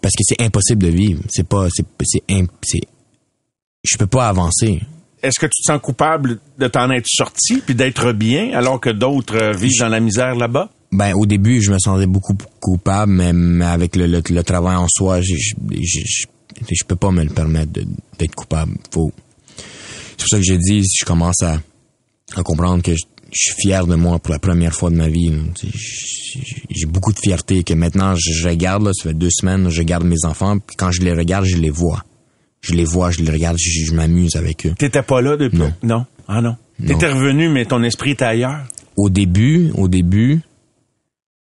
[0.00, 1.22] parce que c'est impossible de vivre.
[1.28, 2.22] C'est pas, c'est, c'est,
[2.62, 2.80] c'est,
[3.84, 4.80] je peux pas avancer.
[5.22, 8.90] Est-ce que tu te sens coupable de t'en être sorti puis d'être bien alors que
[8.90, 10.70] d'autres euh, vivent dans la misère là-bas?
[10.92, 15.20] Ben au début, je me sentais beaucoup coupable, mais, avec le, le, travail en soi,
[15.20, 16.24] je, je,
[16.68, 18.72] je peux pas me le permettre d'être coupable.
[18.92, 19.12] Faut.
[19.56, 21.60] C'est pour ça que j'ai dit, je commence à,
[22.36, 25.32] à comprendre que je, suis fier de moi pour la première fois de ma vie.
[26.68, 30.04] J'ai beaucoup de fierté que maintenant je, regarde, là, ça fait deux semaines, je regarde
[30.04, 32.04] mes enfants, puis quand je les regarde, je les vois.
[32.60, 34.74] Je les vois, je les regarde, je, m'amuse avec eux.
[34.76, 35.58] T'étais pas là depuis?
[35.58, 35.72] Non.
[35.82, 36.04] Non?
[36.28, 36.56] Ah non?
[36.84, 38.64] T'étais revenu, mais ton esprit était ailleurs?
[38.96, 40.40] Au début, au début,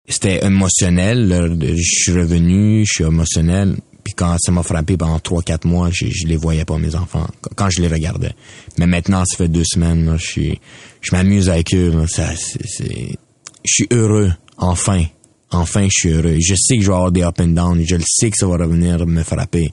[0.08, 1.56] c'était émotionnel.
[1.60, 3.76] Je suis revenu, je suis émotionnel.
[4.04, 7.26] Puis quand ça m'a frappé pendant trois, quatre mois, je, les voyais pas, mes enfants,
[7.54, 8.32] quand je les regardais.
[8.78, 10.60] Mais maintenant, ça fait deux semaines, je suis,
[11.00, 12.06] je m'amuse avec eux.
[12.06, 13.18] ça, c'est,
[13.64, 15.04] je suis heureux, enfin.
[15.52, 16.36] Enfin, je suis heureux.
[16.40, 17.84] Je sais que je vais avoir des up and down.
[17.84, 19.72] Je le sais que ça va revenir me frapper.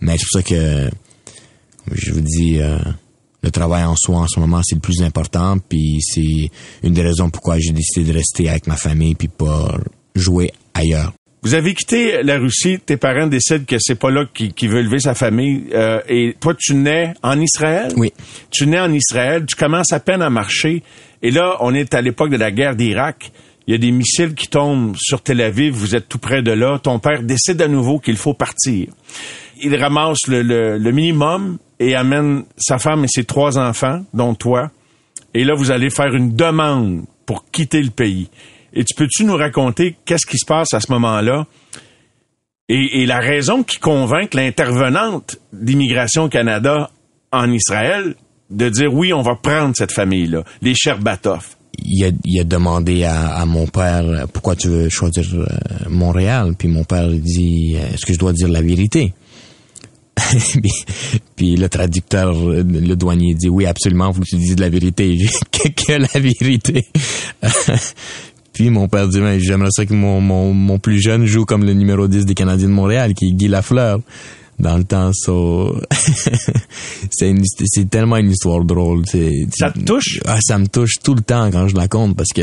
[0.00, 0.90] Mais c'est pour ça que,
[1.92, 2.78] je vous dis, euh,
[3.46, 5.56] le travail en soi en ce moment, c'est le plus important.
[5.58, 6.50] Puis c'est
[6.82, 9.78] une des raisons pourquoi j'ai décidé de rester avec ma famille puis pas
[10.14, 11.12] jouer ailleurs.
[11.42, 14.98] Vous avez quitté la Russie, tes parents décident que c'est pas là qu'il veut élever
[14.98, 15.66] sa famille.
[15.72, 17.92] Euh, et toi, tu nais en Israël?
[17.96, 18.12] Oui.
[18.50, 20.82] Tu nais en Israël, tu commences à peine à marcher.
[21.22, 23.30] Et là, on est à l'époque de la guerre d'Irak.
[23.68, 26.50] Il y a des missiles qui tombent sur Tel Aviv, vous êtes tout près de
[26.50, 26.80] là.
[26.80, 28.88] Ton père décide à nouveau qu'il faut partir.
[29.62, 34.70] Il ramasse le, minimum et amène sa femme et ses trois enfants, dont toi.
[35.34, 38.28] Et là, vous allez faire une demande pour quitter le pays.
[38.72, 41.46] Et tu peux-tu nous raconter qu'est-ce qui se passe à ce moment-là?
[42.68, 46.90] Et, la raison qui convainc l'intervenante d'Immigration Canada
[47.30, 48.16] en Israël
[48.50, 51.56] de dire oui, on va prendre cette famille-là, les Sherbatov.
[51.78, 55.46] Il il a demandé à, mon père pourquoi tu veux choisir euh,
[55.88, 56.54] Montréal?
[56.58, 59.12] Puis mon père dit est-ce que je dois dire la vérité?
[61.36, 65.18] puis, le traducteur, le douanier dit oui, absolument, vous que tu la vérité.
[65.52, 66.86] que, que la vérité?
[68.56, 71.62] Puis mon père dit, ben, j'aimerais ça que mon, mon, mon, plus jeune joue comme
[71.64, 74.00] le numéro 10 des Canadiens de Montréal, qui est Guy Lafleur.
[74.58, 75.10] Dans le temps,
[77.10, 79.04] c'est tellement une histoire drôle.
[79.54, 80.20] Ça te touche?
[80.24, 82.40] Ah, ça me touche tout le temps quand je la compte parce que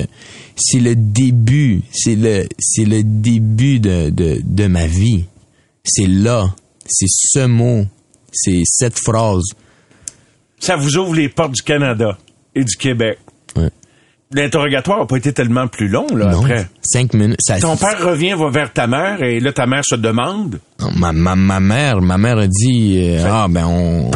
[0.56, 5.26] c'est le début, c'est le, c'est le début de, de, de ma vie.
[5.84, 6.54] C'est là,
[6.88, 7.86] c'est ce mot,
[8.32, 9.44] c'est cette phrase.
[10.60, 12.18] Ça vous ouvre les portes du Canada
[12.56, 13.20] et du Québec
[14.34, 16.68] l'interrogatoire n'a pas été tellement plus long, là, après.
[16.82, 17.40] Cinq minutes.
[17.62, 20.60] Ton père revient va vers ta mère et là, ta mère se demande.
[20.96, 24.12] Ma, ma, ma mère, ma mère a dit, euh, ah, ben, on,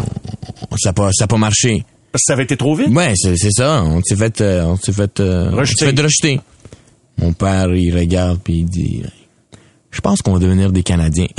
[0.78, 1.84] ça n'a pas, ça pas marché.
[2.12, 2.90] Parce que ça avait été trop vite?
[2.90, 3.84] Ouais, c'est, ça.
[3.84, 5.86] On s'est fait, euh, on s'est fait, euh, rejeter.
[5.86, 6.42] fait rejeter.
[7.20, 9.04] Mon père, il regarde puis il dit,
[9.98, 11.26] je pense qu'on va devenir des Canadiens.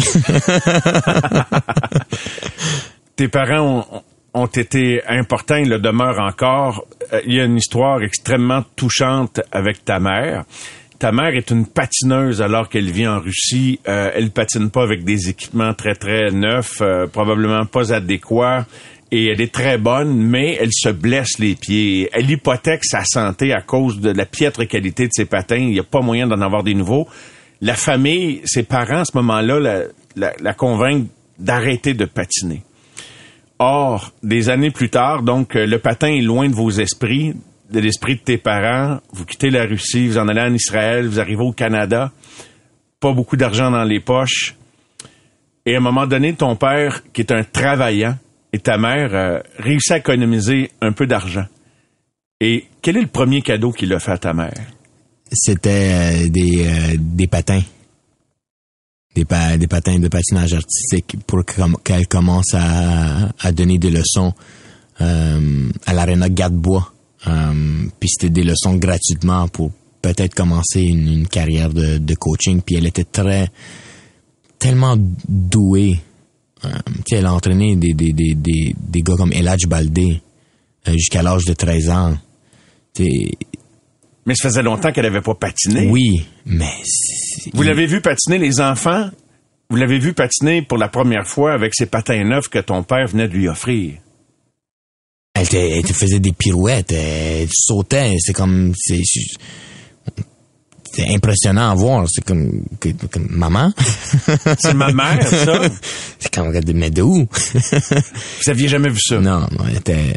[3.16, 4.02] Tes parents
[4.34, 6.84] ont, été importants, ils le demeurent encore.
[7.12, 10.44] Euh, il y a une histoire extrêmement touchante avec ta mère.
[10.98, 13.78] Ta mère est une patineuse alors qu'elle vit en Russie.
[13.86, 18.66] Euh, elle patine pas avec des équipements très très neufs, euh, probablement pas adéquats.
[19.12, 22.11] Et elle est très bonne, mais elle se blesse les pieds.
[22.12, 25.59] Elle hypothèque sa santé à cause de la piètre qualité de ses patins.
[25.59, 27.06] Il n'y a pas moyen d'en avoir des nouveaux.
[27.61, 29.59] La famille, ses parents, à ce moment-là,
[30.16, 30.54] la, la,
[31.38, 32.62] d'arrêter de patiner.
[33.59, 37.34] Or, des années plus tard, donc euh, le patin est loin de vos esprits,
[37.70, 39.00] de l'esprit de tes parents.
[39.12, 42.12] Vous quittez la Russie, vous en allez en Israël, vous arrivez au Canada.
[43.00, 44.54] Pas beaucoup d'argent dans les poches.
[45.66, 48.16] Et à un moment donné, ton père, qui est un travaillant,
[48.52, 51.44] et ta mère euh, réussit à économiser un peu d'argent.
[52.40, 54.54] Et quel est le premier cadeau qu'il a fait à ta mère?
[55.33, 57.62] C'était euh, des, des patins
[59.24, 64.33] des, patins de patinage artistique pour qu'elle commence à, donner des leçons
[65.01, 66.93] euh, à l'aréna Gadebois.
[67.26, 69.72] Euh, puis c'était des leçons gratuitement pour
[70.03, 72.62] peut-être commencer une, carrière de, coaching.
[72.62, 73.49] Puis elle était très,
[74.59, 74.97] tellement
[75.29, 76.01] douée.
[76.64, 76.68] Euh,
[77.12, 80.20] elle a entraîné des, des, des, des, gars comme Eladj Baldé
[80.87, 82.16] jusqu'à l'âge de 13 ans.
[84.29, 85.89] Mais ça faisait longtemps qu'elle avait pas patiné.
[85.89, 86.70] Oui, mais...
[87.55, 89.09] Vous l'avez vu patiner, les enfants?
[89.70, 93.09] Vous l'avez vu patiner pour la première fois avec ses patins neufs que ton père
[93.09, 93.95] venait de lui offrir?
[95.33, 98.74] Elle te, elle te faisait des pirouettes, elle sautait, c'est comme...
[98.76, 99.01] C'est
[100.93, 103.72] c'est impressionnant à voir, c'est comme, que- comme maman.
[104.59, 105.62] C'est ma mère, ça.
[106.18, 107.26] c'est comme, mais de où?
[107.31, 109.20] Vous aviez jamais vu ça?
[109.20, 110.14] Non, non, elle était...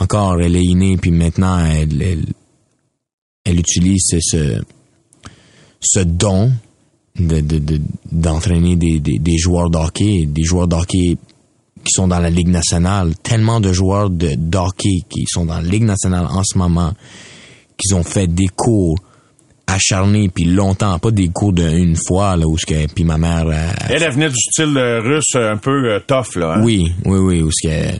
[0.00, 2.24] Encore, elle est innée, puis maintenant, elle, elle,
[3.44, 4.02] elle utilise
[5.82, 6.52] ce, don
[7.18, 7.80] de, de, de-
[8.10, 11.16] d'entraîner des, des, des joueurs de hockey, des joueurs de hockey
[11.84, 13.14] qui sont dans la Ligue nationale.
[13.22, 16.92] Tellement de joueurs de, d'hockey qui sont dans la Ligue nationale en ce moment,
[17.76, 18.96] qu'ils ont fait des cours
[19.66, 23.46] acharnés, puis longtemps, pas des cours d'une fois, là, où ce que, puis ma mère...
[23.46, 26.54] euh, Elle, elle venait du style euh, russe un peu euh, tough, là.
[26.56, 26.62] hein?
[26.64, 27.98] oui, oui, oui, où ce que...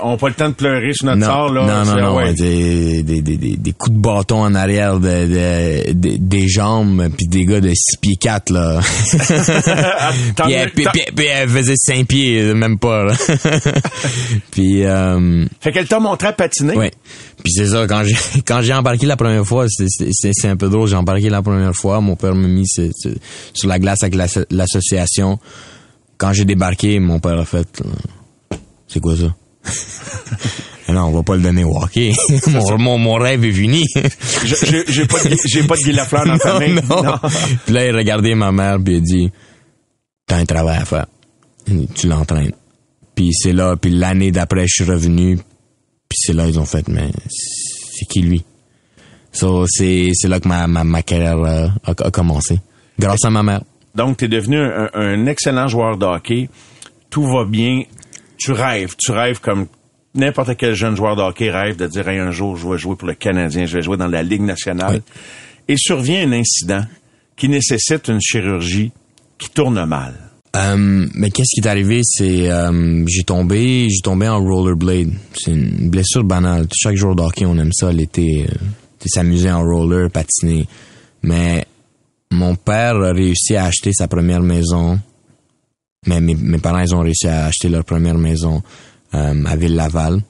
[0.00, 1.84] On n'a pas le temps de pleurer sur notre non, sort, là.
[1.84, 2.34] non, non, non, ouais.
[2.34, 7.26] des, des, des, des, coups de bâton en arrière de, de- de- des jambes, puis
[7.26, 8.80] des gars de 6 pieds 4, là.
[10.36, 10.86] Puis, elle, puis-
[11.16, 13.14] puis- elle faisait 5 pieds, même pas, là.
[14.50, 16.76] puis, euh, Fait qu'elle t'a montré à patiner.
[16.76, 16.92] ouais.
[17.42, 20.88] Puis c'est ça, quand j'ai, quand j'ai embarqué la première fois, c'est, un peu drôle,
[20.88, 22.88] j'ai embarqué la première fois, mon père m'a mis sur,
[23.68, 25.38] la glace avec l'asso- l'association.
[26.16, 28.56] Quand j'ai débarqué, mon père a fait, euh,
[28.88, 29.34] c'est quoi ça?
[30.90, 32.12] Non, on va pas le donner au hockey.
[32.46, 33.84] mon, mon, mon rêve est fini.
[34.42, 36.80] J'ai pas de, j'ai pas de Guy Lafleur dans la famille.
[36.88, 37.18] non, non.
[37.66, 39.30] Puis là, il regardait ma mère puis il a dit
[40.26, 41.06] T'as un travail à faire.
[41.94, 42.54] Tu l'entraînes.
[43.14, 45.36] Puis c'est là, puis l'année d'après, je suis revenu.
[45.36, 48.42] Puis c'est là, ils ont fait Mais c'est qui lui
[49.30, 52.60] So, c'est c'est là que ma, ma, ma carrière euh, a, a commencé.
[52.98, 53.60] Grâce à ma mère.
[53.94, 56.48] Donc, tu es devenu un, un excellent joueur de hockey.
[57.10, 57.82] Tout va bien.
[58.38, 58.94] Tu rêves.
[58.98, 59.66] Tu rêves comme
[60.14, 62.96] n'importe quel jeune joueur de hockey rêve de dire Hey, un jour, je vais jouer
[62.96, 65.02] pour le Canadien, je vais jouer dans la Ligue nationale.
[65.66, 66.84] Et survient un incident
[67.36, 68.90] qui nécessite une chirurgie
[69.38, 70.14] qui tourne mal.
[70.56, 75.12] Euh, mais qu'est-ce qui est arrivé, c'est euh, j'ai tombé, j'ai tombé en rollerblade.
[75.34, 76.66] C'est une blessure banale.
[76.74, 78.54] Chaque jour de hockey, on aime ça l'été, euh,
[79.06, 80.66] s'amuser en roller, patiner.
[81.22, 81.66] Mais
[82.30, 84.98] mon père a réussi à acheter sa première maison.
[86.06, 88.62] Mais mes, parents, ils ont réussi à acheter leur première maison
[89.14, 90.20] euh, à Ville-Laval.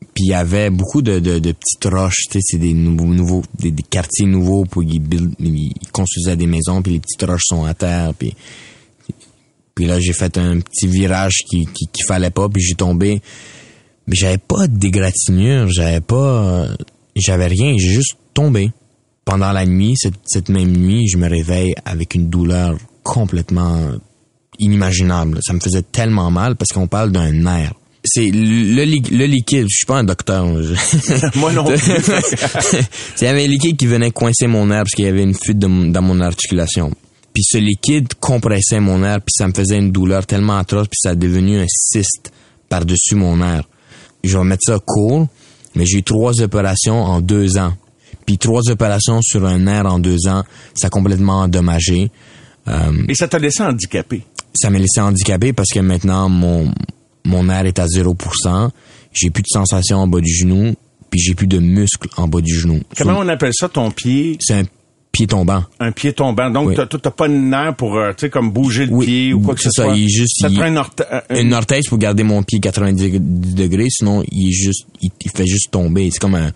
[0.00, 3.06] Puis il y avait beaucoup de, de, de petites roches, tu sais, c'est des nouveaux,
[3.06, 7.74] nouveaux des, quartiers nouveaux pour ils, construisaient des maisons, puis les petites roches sont à
[7.74, 8.34] terre, puis
[9.78, 13.22] puis là, j'ai fait un petit virage qui, qui, fallait pas, puis j'ai tombé.
[14.08, 16.76] Mais j'avais pas d'égratignure, j'avais pas, euh,
[17.14, 18.72] j'avais rien, j'ai juste tombé.
[19.24, 19.94] Pendant la nuit,
[20.24, 23.92] cette même nuit, je me réveille avec une douleur complètement
[24.58, 25.38] inimaginable.
[25.42, 27.72] Ça me faisait tellement mal parce qu'on parle d'un nerf.
[28.04, 30.46] C'est le, li- le liquide, je suis pas un docteur.
[31.34, 31.78] Moi non plus.
[33.20, 35.34] il y avait un liquide qui venait coincer mon nerf parce qu'il y avait une
[35.34, 36.90] fuite de dans mon articulation.
[37.34, 40.98] Puis ce liquide compressait mon nerf, puis ça me faisait une douleur tellement atroce, puis
[41.02, 42.32] ça a devenu un cyste
[42.68, 43.64] par-dessus mon nerf.
[44.24, 45.26] Je vais mettre ça court,
[45.74, 47.74] mais j'ai eu trois opérations en deux ans.
[48.26, 50.44] Puis trois opérations sur un nerf en deux ans,
[50.74, 52.10] ça a complètement endommagé.
[52.68, 54.22] Euh, Et ça t'a laissé handicapé?
[54.54, 56.70] ça m'a laissé handicapé parce que maintenant mon
[57.24, 58.70] mon nerf est à 0%,
[59.12, 60.74] j'ai plus de sensation en bas du genou,
[61.10, 62.80] puis j'ai plus de muscles en bas du genou.
[62.96, 64.62] Comment on appelle ça ton pied, C'est un
[65.12, 65.64] pied tombant.
[65.80, 66.48] un pied tombant?
[66.50, 66.74] Donc, Oui.
[66.74, 69.54] t'as- pas de nerf pour, euh, tu sais, comme bouger le Oui, pied ou quoi
[69.54, 69.96] que ce c'est ça, soit.
[69.96, 72.42] il est juste- Ça te il- prend une orte- euh, Une orthèse pour garder mon
[72.42, 76.50] pied 90 degrés, sinon il est juste il, il fait juste tomber, c'est comme un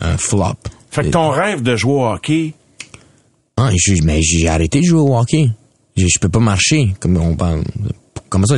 [0.00, 0.54] un flop.
[0.90, 2.54] Fait que ton rêve de jouer au hockey,
[3.58, 3.70] Ah,
[4.04, 5.50] mais j'ai arrêté de jouer au hockey.
[5.96, 6.94] Je, je peux pas marcher.
[7.00, 7.62] Comme on parle.
[8.28, 8.56] Comment ça,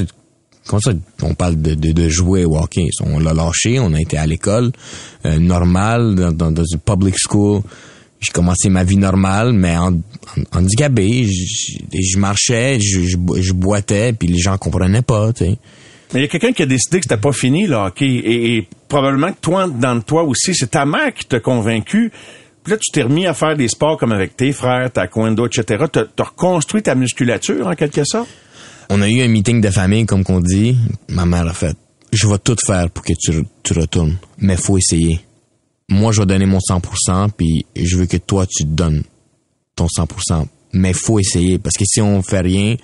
[0.67, 0.93] comment ça,
[1.23, 2.87] on parle de, de, jouer au hockey?
[3.05, 4.73] On l'a lâché, on a été à l'école,
[5.25, 7.63] euh, normale, dans, dans, une public school.
[8.21, 9.77] J'ai commencé ma vie normale, mais
[10.53, 11.25] handicapé.
[11.25, 15.45] Je, marchais, je, je, bo- je boitais, puis les gens comprenaient pas, tu
[16.13, 18.07] mais il y a quelqu'un qui a décidé que c'était pas fini, le hockey.
[18.07, 22.11] Et, et probablement que toi, dans toi aussi, c'est ta mère qui t'a convaincu.
[22.63, 25.85] Puis là, tu t'es remis à faire des sports comme avec tes frères, taekwondo, etc.
[25.91, 28.29] T'as as reconstruit ta musculature, en quelque sorte?
[28.91, 30.77] On a eu un meeting de famille, comme qu'on dit.
[31.09, 31.77] Ma mère a fait,
[32.13, 35.21] je vais tout faire pour que tu, tu retournes, mais faut essayer.
[35.89, 39.05] Moi, je vais donner mon 100%, puis je veux que toi, tu te donnes
[39.75, 40.47] ton 100%.
[40.73, 42.77] Mais faut essayer, parce que si on fait rien,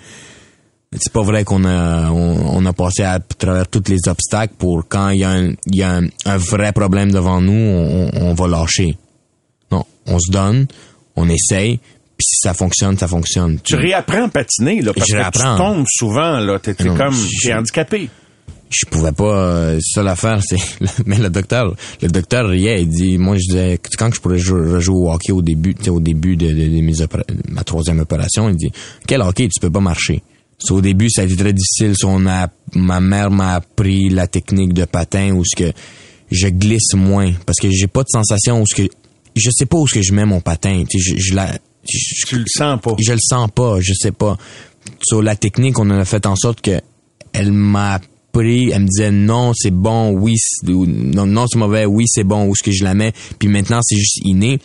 [0.93, 5.11] c'est pas vrai qu'on a, on, a passé à travers tous les obstacles pour quand
[5.11, 8.97] il y a un, y a un, vrai problème devant nous, on va lâcher.
[9.73, 10.67] Non, on se donne,
[11.17, 13.59] on essaye, puis si ça fonctionne, ça fonctionne.
[13.63, 15.57] Tu réapprends à patiner, là, parce Je que réapprends.
[15.57, 16.59] tu tombes souvent, là.
[16.59, 18.09] T'es t'es Non, comme, je- t'es handicapé.
[18.71, 20.59] je pouvais pas euh, seule affaire c'est
[21.07, 24.73] mais le docteur le docteur riait il dit moi je disais quand je pourrais jouer,
[24.73, 27.63] rejouer au hockey au début tu sais, au début de, de- de mes opéra- ma
[27.63, 28.73] troisième opération il dit
[29.07, 30.21] quel hockey tu peux pas marcher
[30.59, 34.09] So, au début ça a été très difficile So, on a ma mère m'a appris
[34.09, 35.73] la technique de patin où ce que
[36.33, 38.89] je glisse moins parce que j'ai pas de sensation où ce que
[39.37, 41.53] je sais pas où ce que je mets mon patin je, je la
[41.89, 42.95] je- Tu le sens pas.
[42.99, 44.37] je le sens pas, je sais pas.
[45.07, 46.81] Sur la technique, on en a fait en sorte que
[47.33, 47.95] elle m'a
[48.33, 50.35] appris, elle me disait non, c'est bon, oui,
[50.65, 53.13] non, non c'est mauvais, oui, c'est bon, où est-ce que je la mets?
[53.39, 54.59] Puis maintenant, c'est juste inné.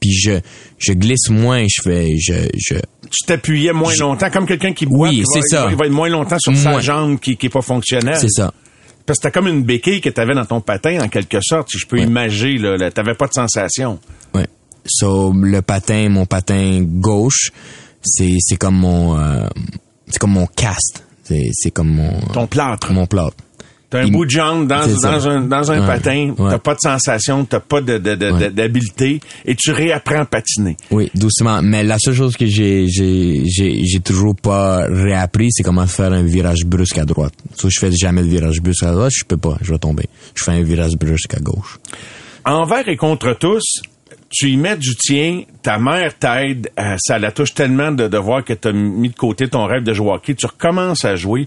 [0.00, 0.32] Puis je,
[0.78, 2.74] je glisse moins, je fais, je, je,
[3.10, 5.08] Tu t'appuyais moins longtemps, comme quelqu'un qui boit.
[5.08, 5.68] Oui, c'est ça.
[5.70, 8.18] Il va être moins longtemps sur sa jambe qui, qui est pas fonctionnelle.
[8.20, 8.52] c'est ça.
[9.06, 11.78] Parce que t'as comme une béquille que t'avais dans ton patin, en quelque sorte, si
[11.78, 12.04] je peux Ouais.
[12.04, 13.98] imaginer, là, là, t'avais pas de sensation.
[14.34, 14.46] Ouais.
[14.86, 17.50] So, le patin, mon patin gauche,
[18.02, 19.46] c'est, c'est comme mon, euh,
[20.08, 21.04] c'est comme mon cast.
[21.22, 22.92] C'est, c'est comme mon, Ton plâtre.
[22.92, 23.36] mon plâtre.
[23.94, 25.86] T'as un Il- bout de jambe dans, un, dans un Ouais.
[25.86, 26.50] patin, Ouais.
[26.50, 28.40] t'as pas de sensation, t'as pas de, de- de- Ouais.
[28.40, 30.76] de- d'habileté, et tu réapprends à patiner.
[30.90, 31.62] Oui, doucement.
[31.62, 36.12] Mais la seule chose que j'ai, j'ai, j'ai, j'ai toujours pas réappris, c'est comment faire
[36.12, 37.34] un virage brusque à droite.
[37.54, 40.06] So, je fais jamais de virage brusque à droite, je peux pas, je vais tomber.
[40.34, 41.78] Je fais un virage brusque à gauche.
[42.44, 43.62] Envers et contre tous,
[44.28, 48.18] tu y mets du tien, ta mère t'aide, euh, ça la touche tellement de, de
[48.18, 51.14] voir que tu as mis de côté ton rêve de jouer hockey, tu recommences à
[51.14, 51.46] jouer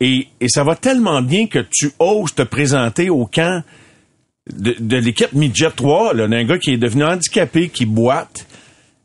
[0.00, 3.62] et, et ça va tellement bien que tu oses te présenter au camp
[4.52, 8.46] de, de l'équipe Midget 3, là, d'un gars qui est devenu handicapé, qui boite.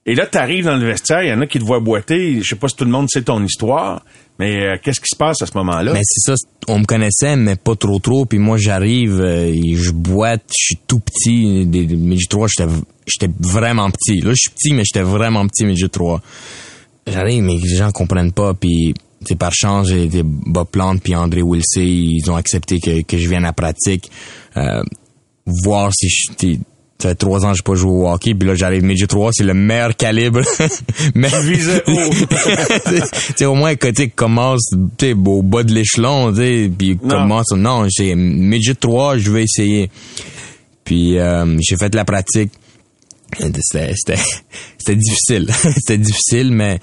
[0.05, 2.41] Et là, tu arrives dans le vestiaire, il y en a qui te voient boiter,
[2.41, 4.03] je sais pas si tout le monde sait ton histoire,
[4.37, 5.93] mais euh, qu'est-ce qui se passe à ce moment-là?
[5.93, 6.35] Mais c'est ça,
[6.67, 8.25] on me connaissait, mais pas trop trop.
[8.25, 11.65] Puis moi, j'arrive, euh, et je boite, je suis tout petit.
[11.65, 12.71] Des midget 3, j'étais,
[13.07, 14.19] j'étais vraiment petit.
[14.19, 16.21] Là, je suis petit, mais j'étais vraiment petit, midget 3.
[17.07, 18.53] J'arrive, mais les gens comprennent pas.
[18.53, 18.93] Puis,
[19.27, 23.17] c'est par chance, j'ai été Bob Plante puis André Wilsey, ils ont accepté que, que
[23.17, 24.09] je vienne à la pratique.
[24.57, 24.83] Euh,
[25.45, 26.57] voir si je...
[26.99, 29.31] Ça fait trois ans que j'ai pas joué au hockey, puis là j'arrive midget 3,
[29.33, 30.39] c'est le meilleur calibre.
[31.15, 32.13] Mais visais haut.
[33.35, 38.15] sais, au moins côté commence sais, au bas de l'échelon, sais, puis commence non, c'est
[38.15, 39.89] midget 3, je vais essayer.
[40.85, 42.51] Puis euh, j'ai fait la pratique.
[44.77, 45.47] C'était difficile.
[45.77, 46.79] c'était difficile mais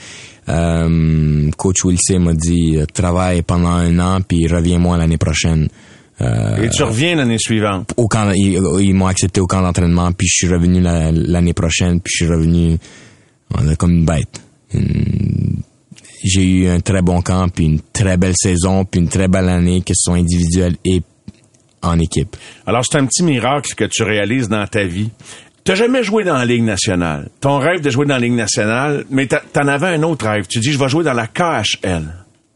[0.49, 5.69] euh, coach Wilson m'a dit euh, travaille pendant un an puis reviens-moi l'année prochaine.
[6.21, 7.93] Euh, et tu reviens l'année suivante.
[7.97, 11.55] au camp, ils, ils m'ont accepté au camp d'entraînement, puis je suis revenu la- l'année
[11.55, 12.77] prochaine, puis je suis revenu
[13.79, 14.41] comme une bête.
[16.23, 19.49] J'ai eu un très bon camp, puis une très belle saison, puis une très belle
[19.49, 21.01] année, que ce soit individuelle et
[21.83, 22.37] en équipe.
[22.67, 25.09] Alors, c'est un petit miracle que tu réalises dans ta vie.
[25.65, 27.29] T'as jamais joué dans la Ligue nationale.
[27.41, 30.47] Ton rêve de jouer dans la Ligue nationale, mais t'en avais un autre rêve.
[30.47, 32.05] Tu dis, je vais jouer dans la KHL.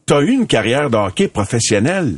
[0.06, 2.16] T'as eu une carrière de hockey professionnelle.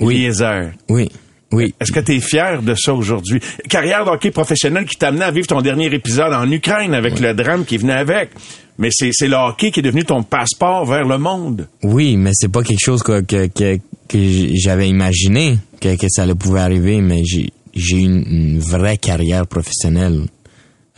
[0.00, 0.14] Oui.
[0.16, 0.72] Eliezer.
[0.88, 1.10] Oui,
[1.52, 1.74] oui.
[1.80, 3.40] Est-ce que tu es fier de ça aujourd'hui?
[3.68, 7.18] Carrière de hockey professionnelle qui t'a amené à vivre ton dernier épisode en Ukraine avec
[7.20, 8.30] le drame qui venait avec.
[8.78, 11.68] Mais c'est le hockey qui est devenu ton passeport vers le monde.
[11.82, 13.76] Oui, mais c'est pas quelque chose que, que, que,
[14.08, 14.18] que
[14.54, 18.98] j'avais imaginé que, que ça allait pouvait arriver, mais j'ai j'ai eu une, une vraie
[18.98, 20.22] carrière professionnelle.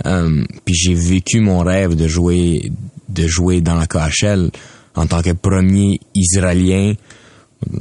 [0.07, 2.73] Euh, puis j'ai vécu mon rêve de jouer
[3.09, 4.51] de jouer dans la KHL
[4.94, 6.94] en tant que premier Israélien
[7.73, 7.78] euh,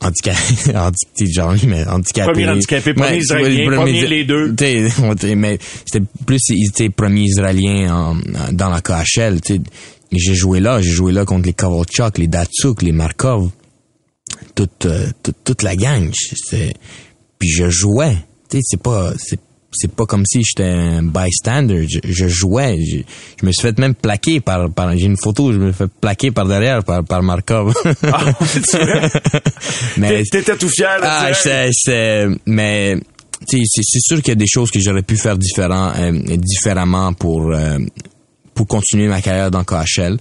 [0.00, 0.38] handicapé,
[1.32, 2.32] genre, mais handicapé.
[2.32, 4.54] Premier handicapé, premier Ouais, Israélien, premier les deux.
[4.54, 4.88] T'sais,
[5.18, 8.16] t'sais, mais c'était plus était premier israélien en-
[8.52, 9.40] dans la KHL.
[9.40, 9.60] t'sais.
[10.12, 13.50] J'ai joué là, j'ai joué là contre les Kovalchuk, les Datsuk, les Markov,
[14.54, 16.10] toute euh, toute, toute la gang.
[16.12, 16.74] C'était-
[17.38, 18.16] Puis je jouais.
[18.50, 19.40] Tu sais, c'est pas c'est
[19.78, 21.86] c'est pas comme si j'étais un bystander.
[21.88, 22.78] Je, je jouais.
[22.82, 22.98] Je,
[23.40, 25.90] je me suis fait même plaquer par, par j'ai une photo, je me suis fait
[26.00, 27.74] plaquer par derrière par, par Markov.
[28.04, 28.78] Ah, c'est
[29.98, 32.96] mais T'étais tout fier de ah, j'étais- mais
[33.46, 37.12] c'est c'est sûr qu'il y a des choses que j'aurais pu faire différent, euh, différemment
[37.12, 37.78] pour euh,
[38.54, 40.16] pour continuer ma carrière dans KHL.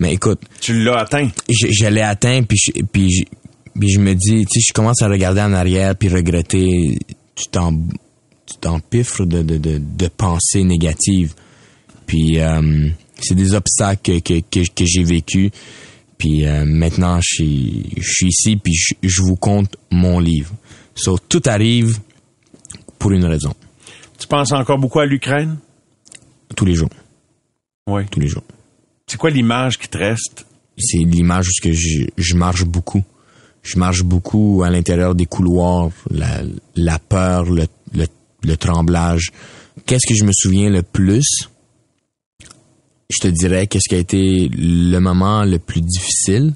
[0.00, 1.28] Mais écoute, Tu l'as atteint.
[1.48, 2.58] je, je l'ai atteint puis
[2.92, 3.24] puis
[3.78, 6.98] puis je me dis, tu sais, je commence à regarder en arrière puis regretter.
[7.34, 7.72] Tu t'en
[8.46, 11.34] tu t'empiffres de, de, de, de pensées négatives.
[12.06, 12.88] Puis euh,
[13.18, 15.50] c'est des obstacles que, que, que, que j'ai vécu.
[16.16, 20.54] Puis euh, maintenant, je suis, je suis ici, puis je, je vous compte mon livre.
[20.94, 21.98] So, tout arrive
[22.98, 23.52] pour une raison.
[24.18, 25.58] Tu penses encore beaucoup à l'Ukraine?
[26.54, 26.90] Tous les jours.
[27.86, 28.02] Oui.
[28.10, 28.44] Tous les jours.
[29.06, 30.46] C'est quoi l'image qui te reste?
[30.78, 33.02] C'est l'image où que je, je marche beaucoup.
[33.66, 35.90] Je marche beaucoup à l'intérieur des couloirs,
[36.76, 39.32] la, peur, le, le, tremblage.
[39.86, 41.48] Qu'est-ce que je me souviens le plus?
[43.10, 46.54] Je te dirais qu'est-ce qui a été le moment le plus difficile.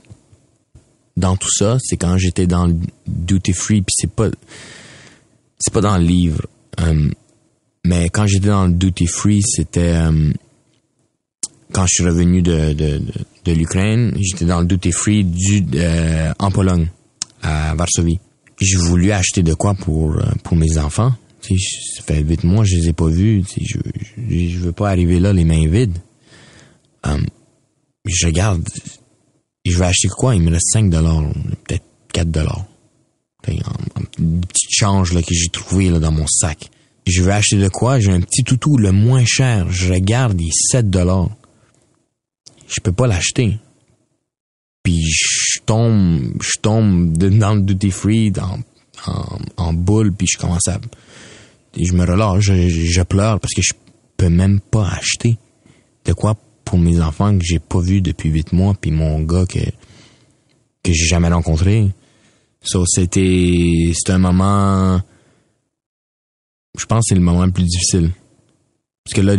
[1.16, 2.76] dans tout ça, c'est quand j'étais dans le
[3.08, 4.28] duty free, puis c'est pas
[5.58, 6.46] c'est pas dans le livre.
[6.80, 7.10] Euh,
[7.84, 10.32] mais quand j'étais dans le duty free, c'était euh,
[11.72, 13.12] quand je suis revenu de, de, de,
[13.46, 16.88] de l'Ukraine, j'étais dans le duty free du euh, en Pologne,
[17.42, 18.20] à Varsovie.
[18.60, 21.12] J'ai voulu acheter de quoi pour euh, pour mes enfants.
[21.42, 23.42] Ça fait huit mois, je les ai pas vus.
[23.58, 23.78] Je,
[24.28, 25.98] je, je veux pas arriver là les mains vides.
[27.06, 27.18] Euh,
[28.04, 28.62] je regarde,
[29.64, 30.34] je vais acheter quoi?
[30.36, 31.22] Il me reste 5 dollars,
[31.66, 32.64] peut-être 4 dollars.
[33.48, 36.68] Un, un petit change là, que j'ai trouvé là, dans mon sac.
[37.06, 37.98] Je vais acheter de quoi?
[37.98, 39.72] J'ai un petit toutou le moins cher.
[39.72, 41.30] Je regarde, il est 7 dollars.
[42.68, 43.58] Je peux pas l'acheter.
[44.90, 48.58] Puis je tombe, je tombe dans le duty free, dans,
[49.56, 50.80] en, boule, puis je commence à...
[51.78, 53.72] je me relâche, je, pleure parce que je
[54.16, 55.38] peux même pas acheter
[56.06, 59.46] de quoi pour mes enfants que j'ai pas vu depuis huit mois, puis mon gars
[59.46, 59.60] que
[60.82, 61.88] que j'ai jamais rencontré.
[62.64, 65.00] So, c'était c'était un moment
[66.76, 68.10] je pense que c'est le moment le plus difficile.
[69.04, 69.36] Parce que là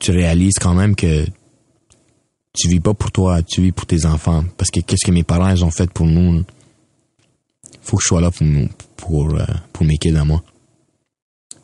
[0.00, 1.24] tu réalises quand même que
[2.60, 5.22] tu vis pas pour toi, tu vis pour tes enfants parce que qu'est-ce que mes
[5.24, 6.44] parents ils ont fait pour nous
[7.82, 10.42] faut que je sois là pour nous- pour euh, pour mes kids à moi.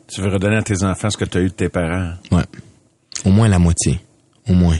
[0.07, 2.13] Tu veux redonner à tes enfants ce que tu as eu de tes parents?
[2.31, 2.43] Ouais.
[3.25, 3.99] Au moins la moitié.
[4.49, 4.77] Au moins.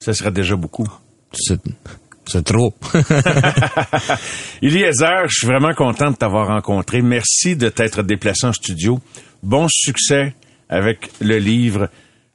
[0.00, 0.88] Ça serait déjà beaucoup.
[1.32, 1.60] C'est
[2.26, 2.72] c'est trop.
[4.62, 7.02] Eliezer, je suis vraiment content de t'avoir rencontré.
[7.02, 9.00] Merci de t'être déplacé en studio.
[9.42, 10.34] Bon succès
[10.68, 11.88] avec le livre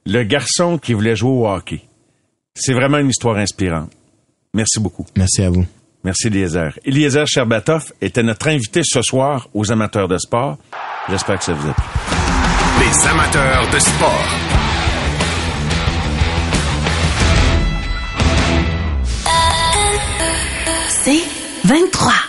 [0.06, 1.80] Le garçon qui voulait jouer au hockey.
[2.58, 3.90] C'est vraiment une histoire inspirante.
[4.52, 5.06] Merci beaucoup.
[5.16, 5.64] Merci à vous.
[6.04, 6.78] Merci Eliezer.
[6.84, 10.58] Eliezer Sherbatov était notre invité ce soir aux amateurs de sport.
[11.08, 11.84] J'espère que ça vous a plu.
[12.80, 14.24] Les amateurs de sport.
[21.04, 21.22] C'est
[21.64, 22.27] 23.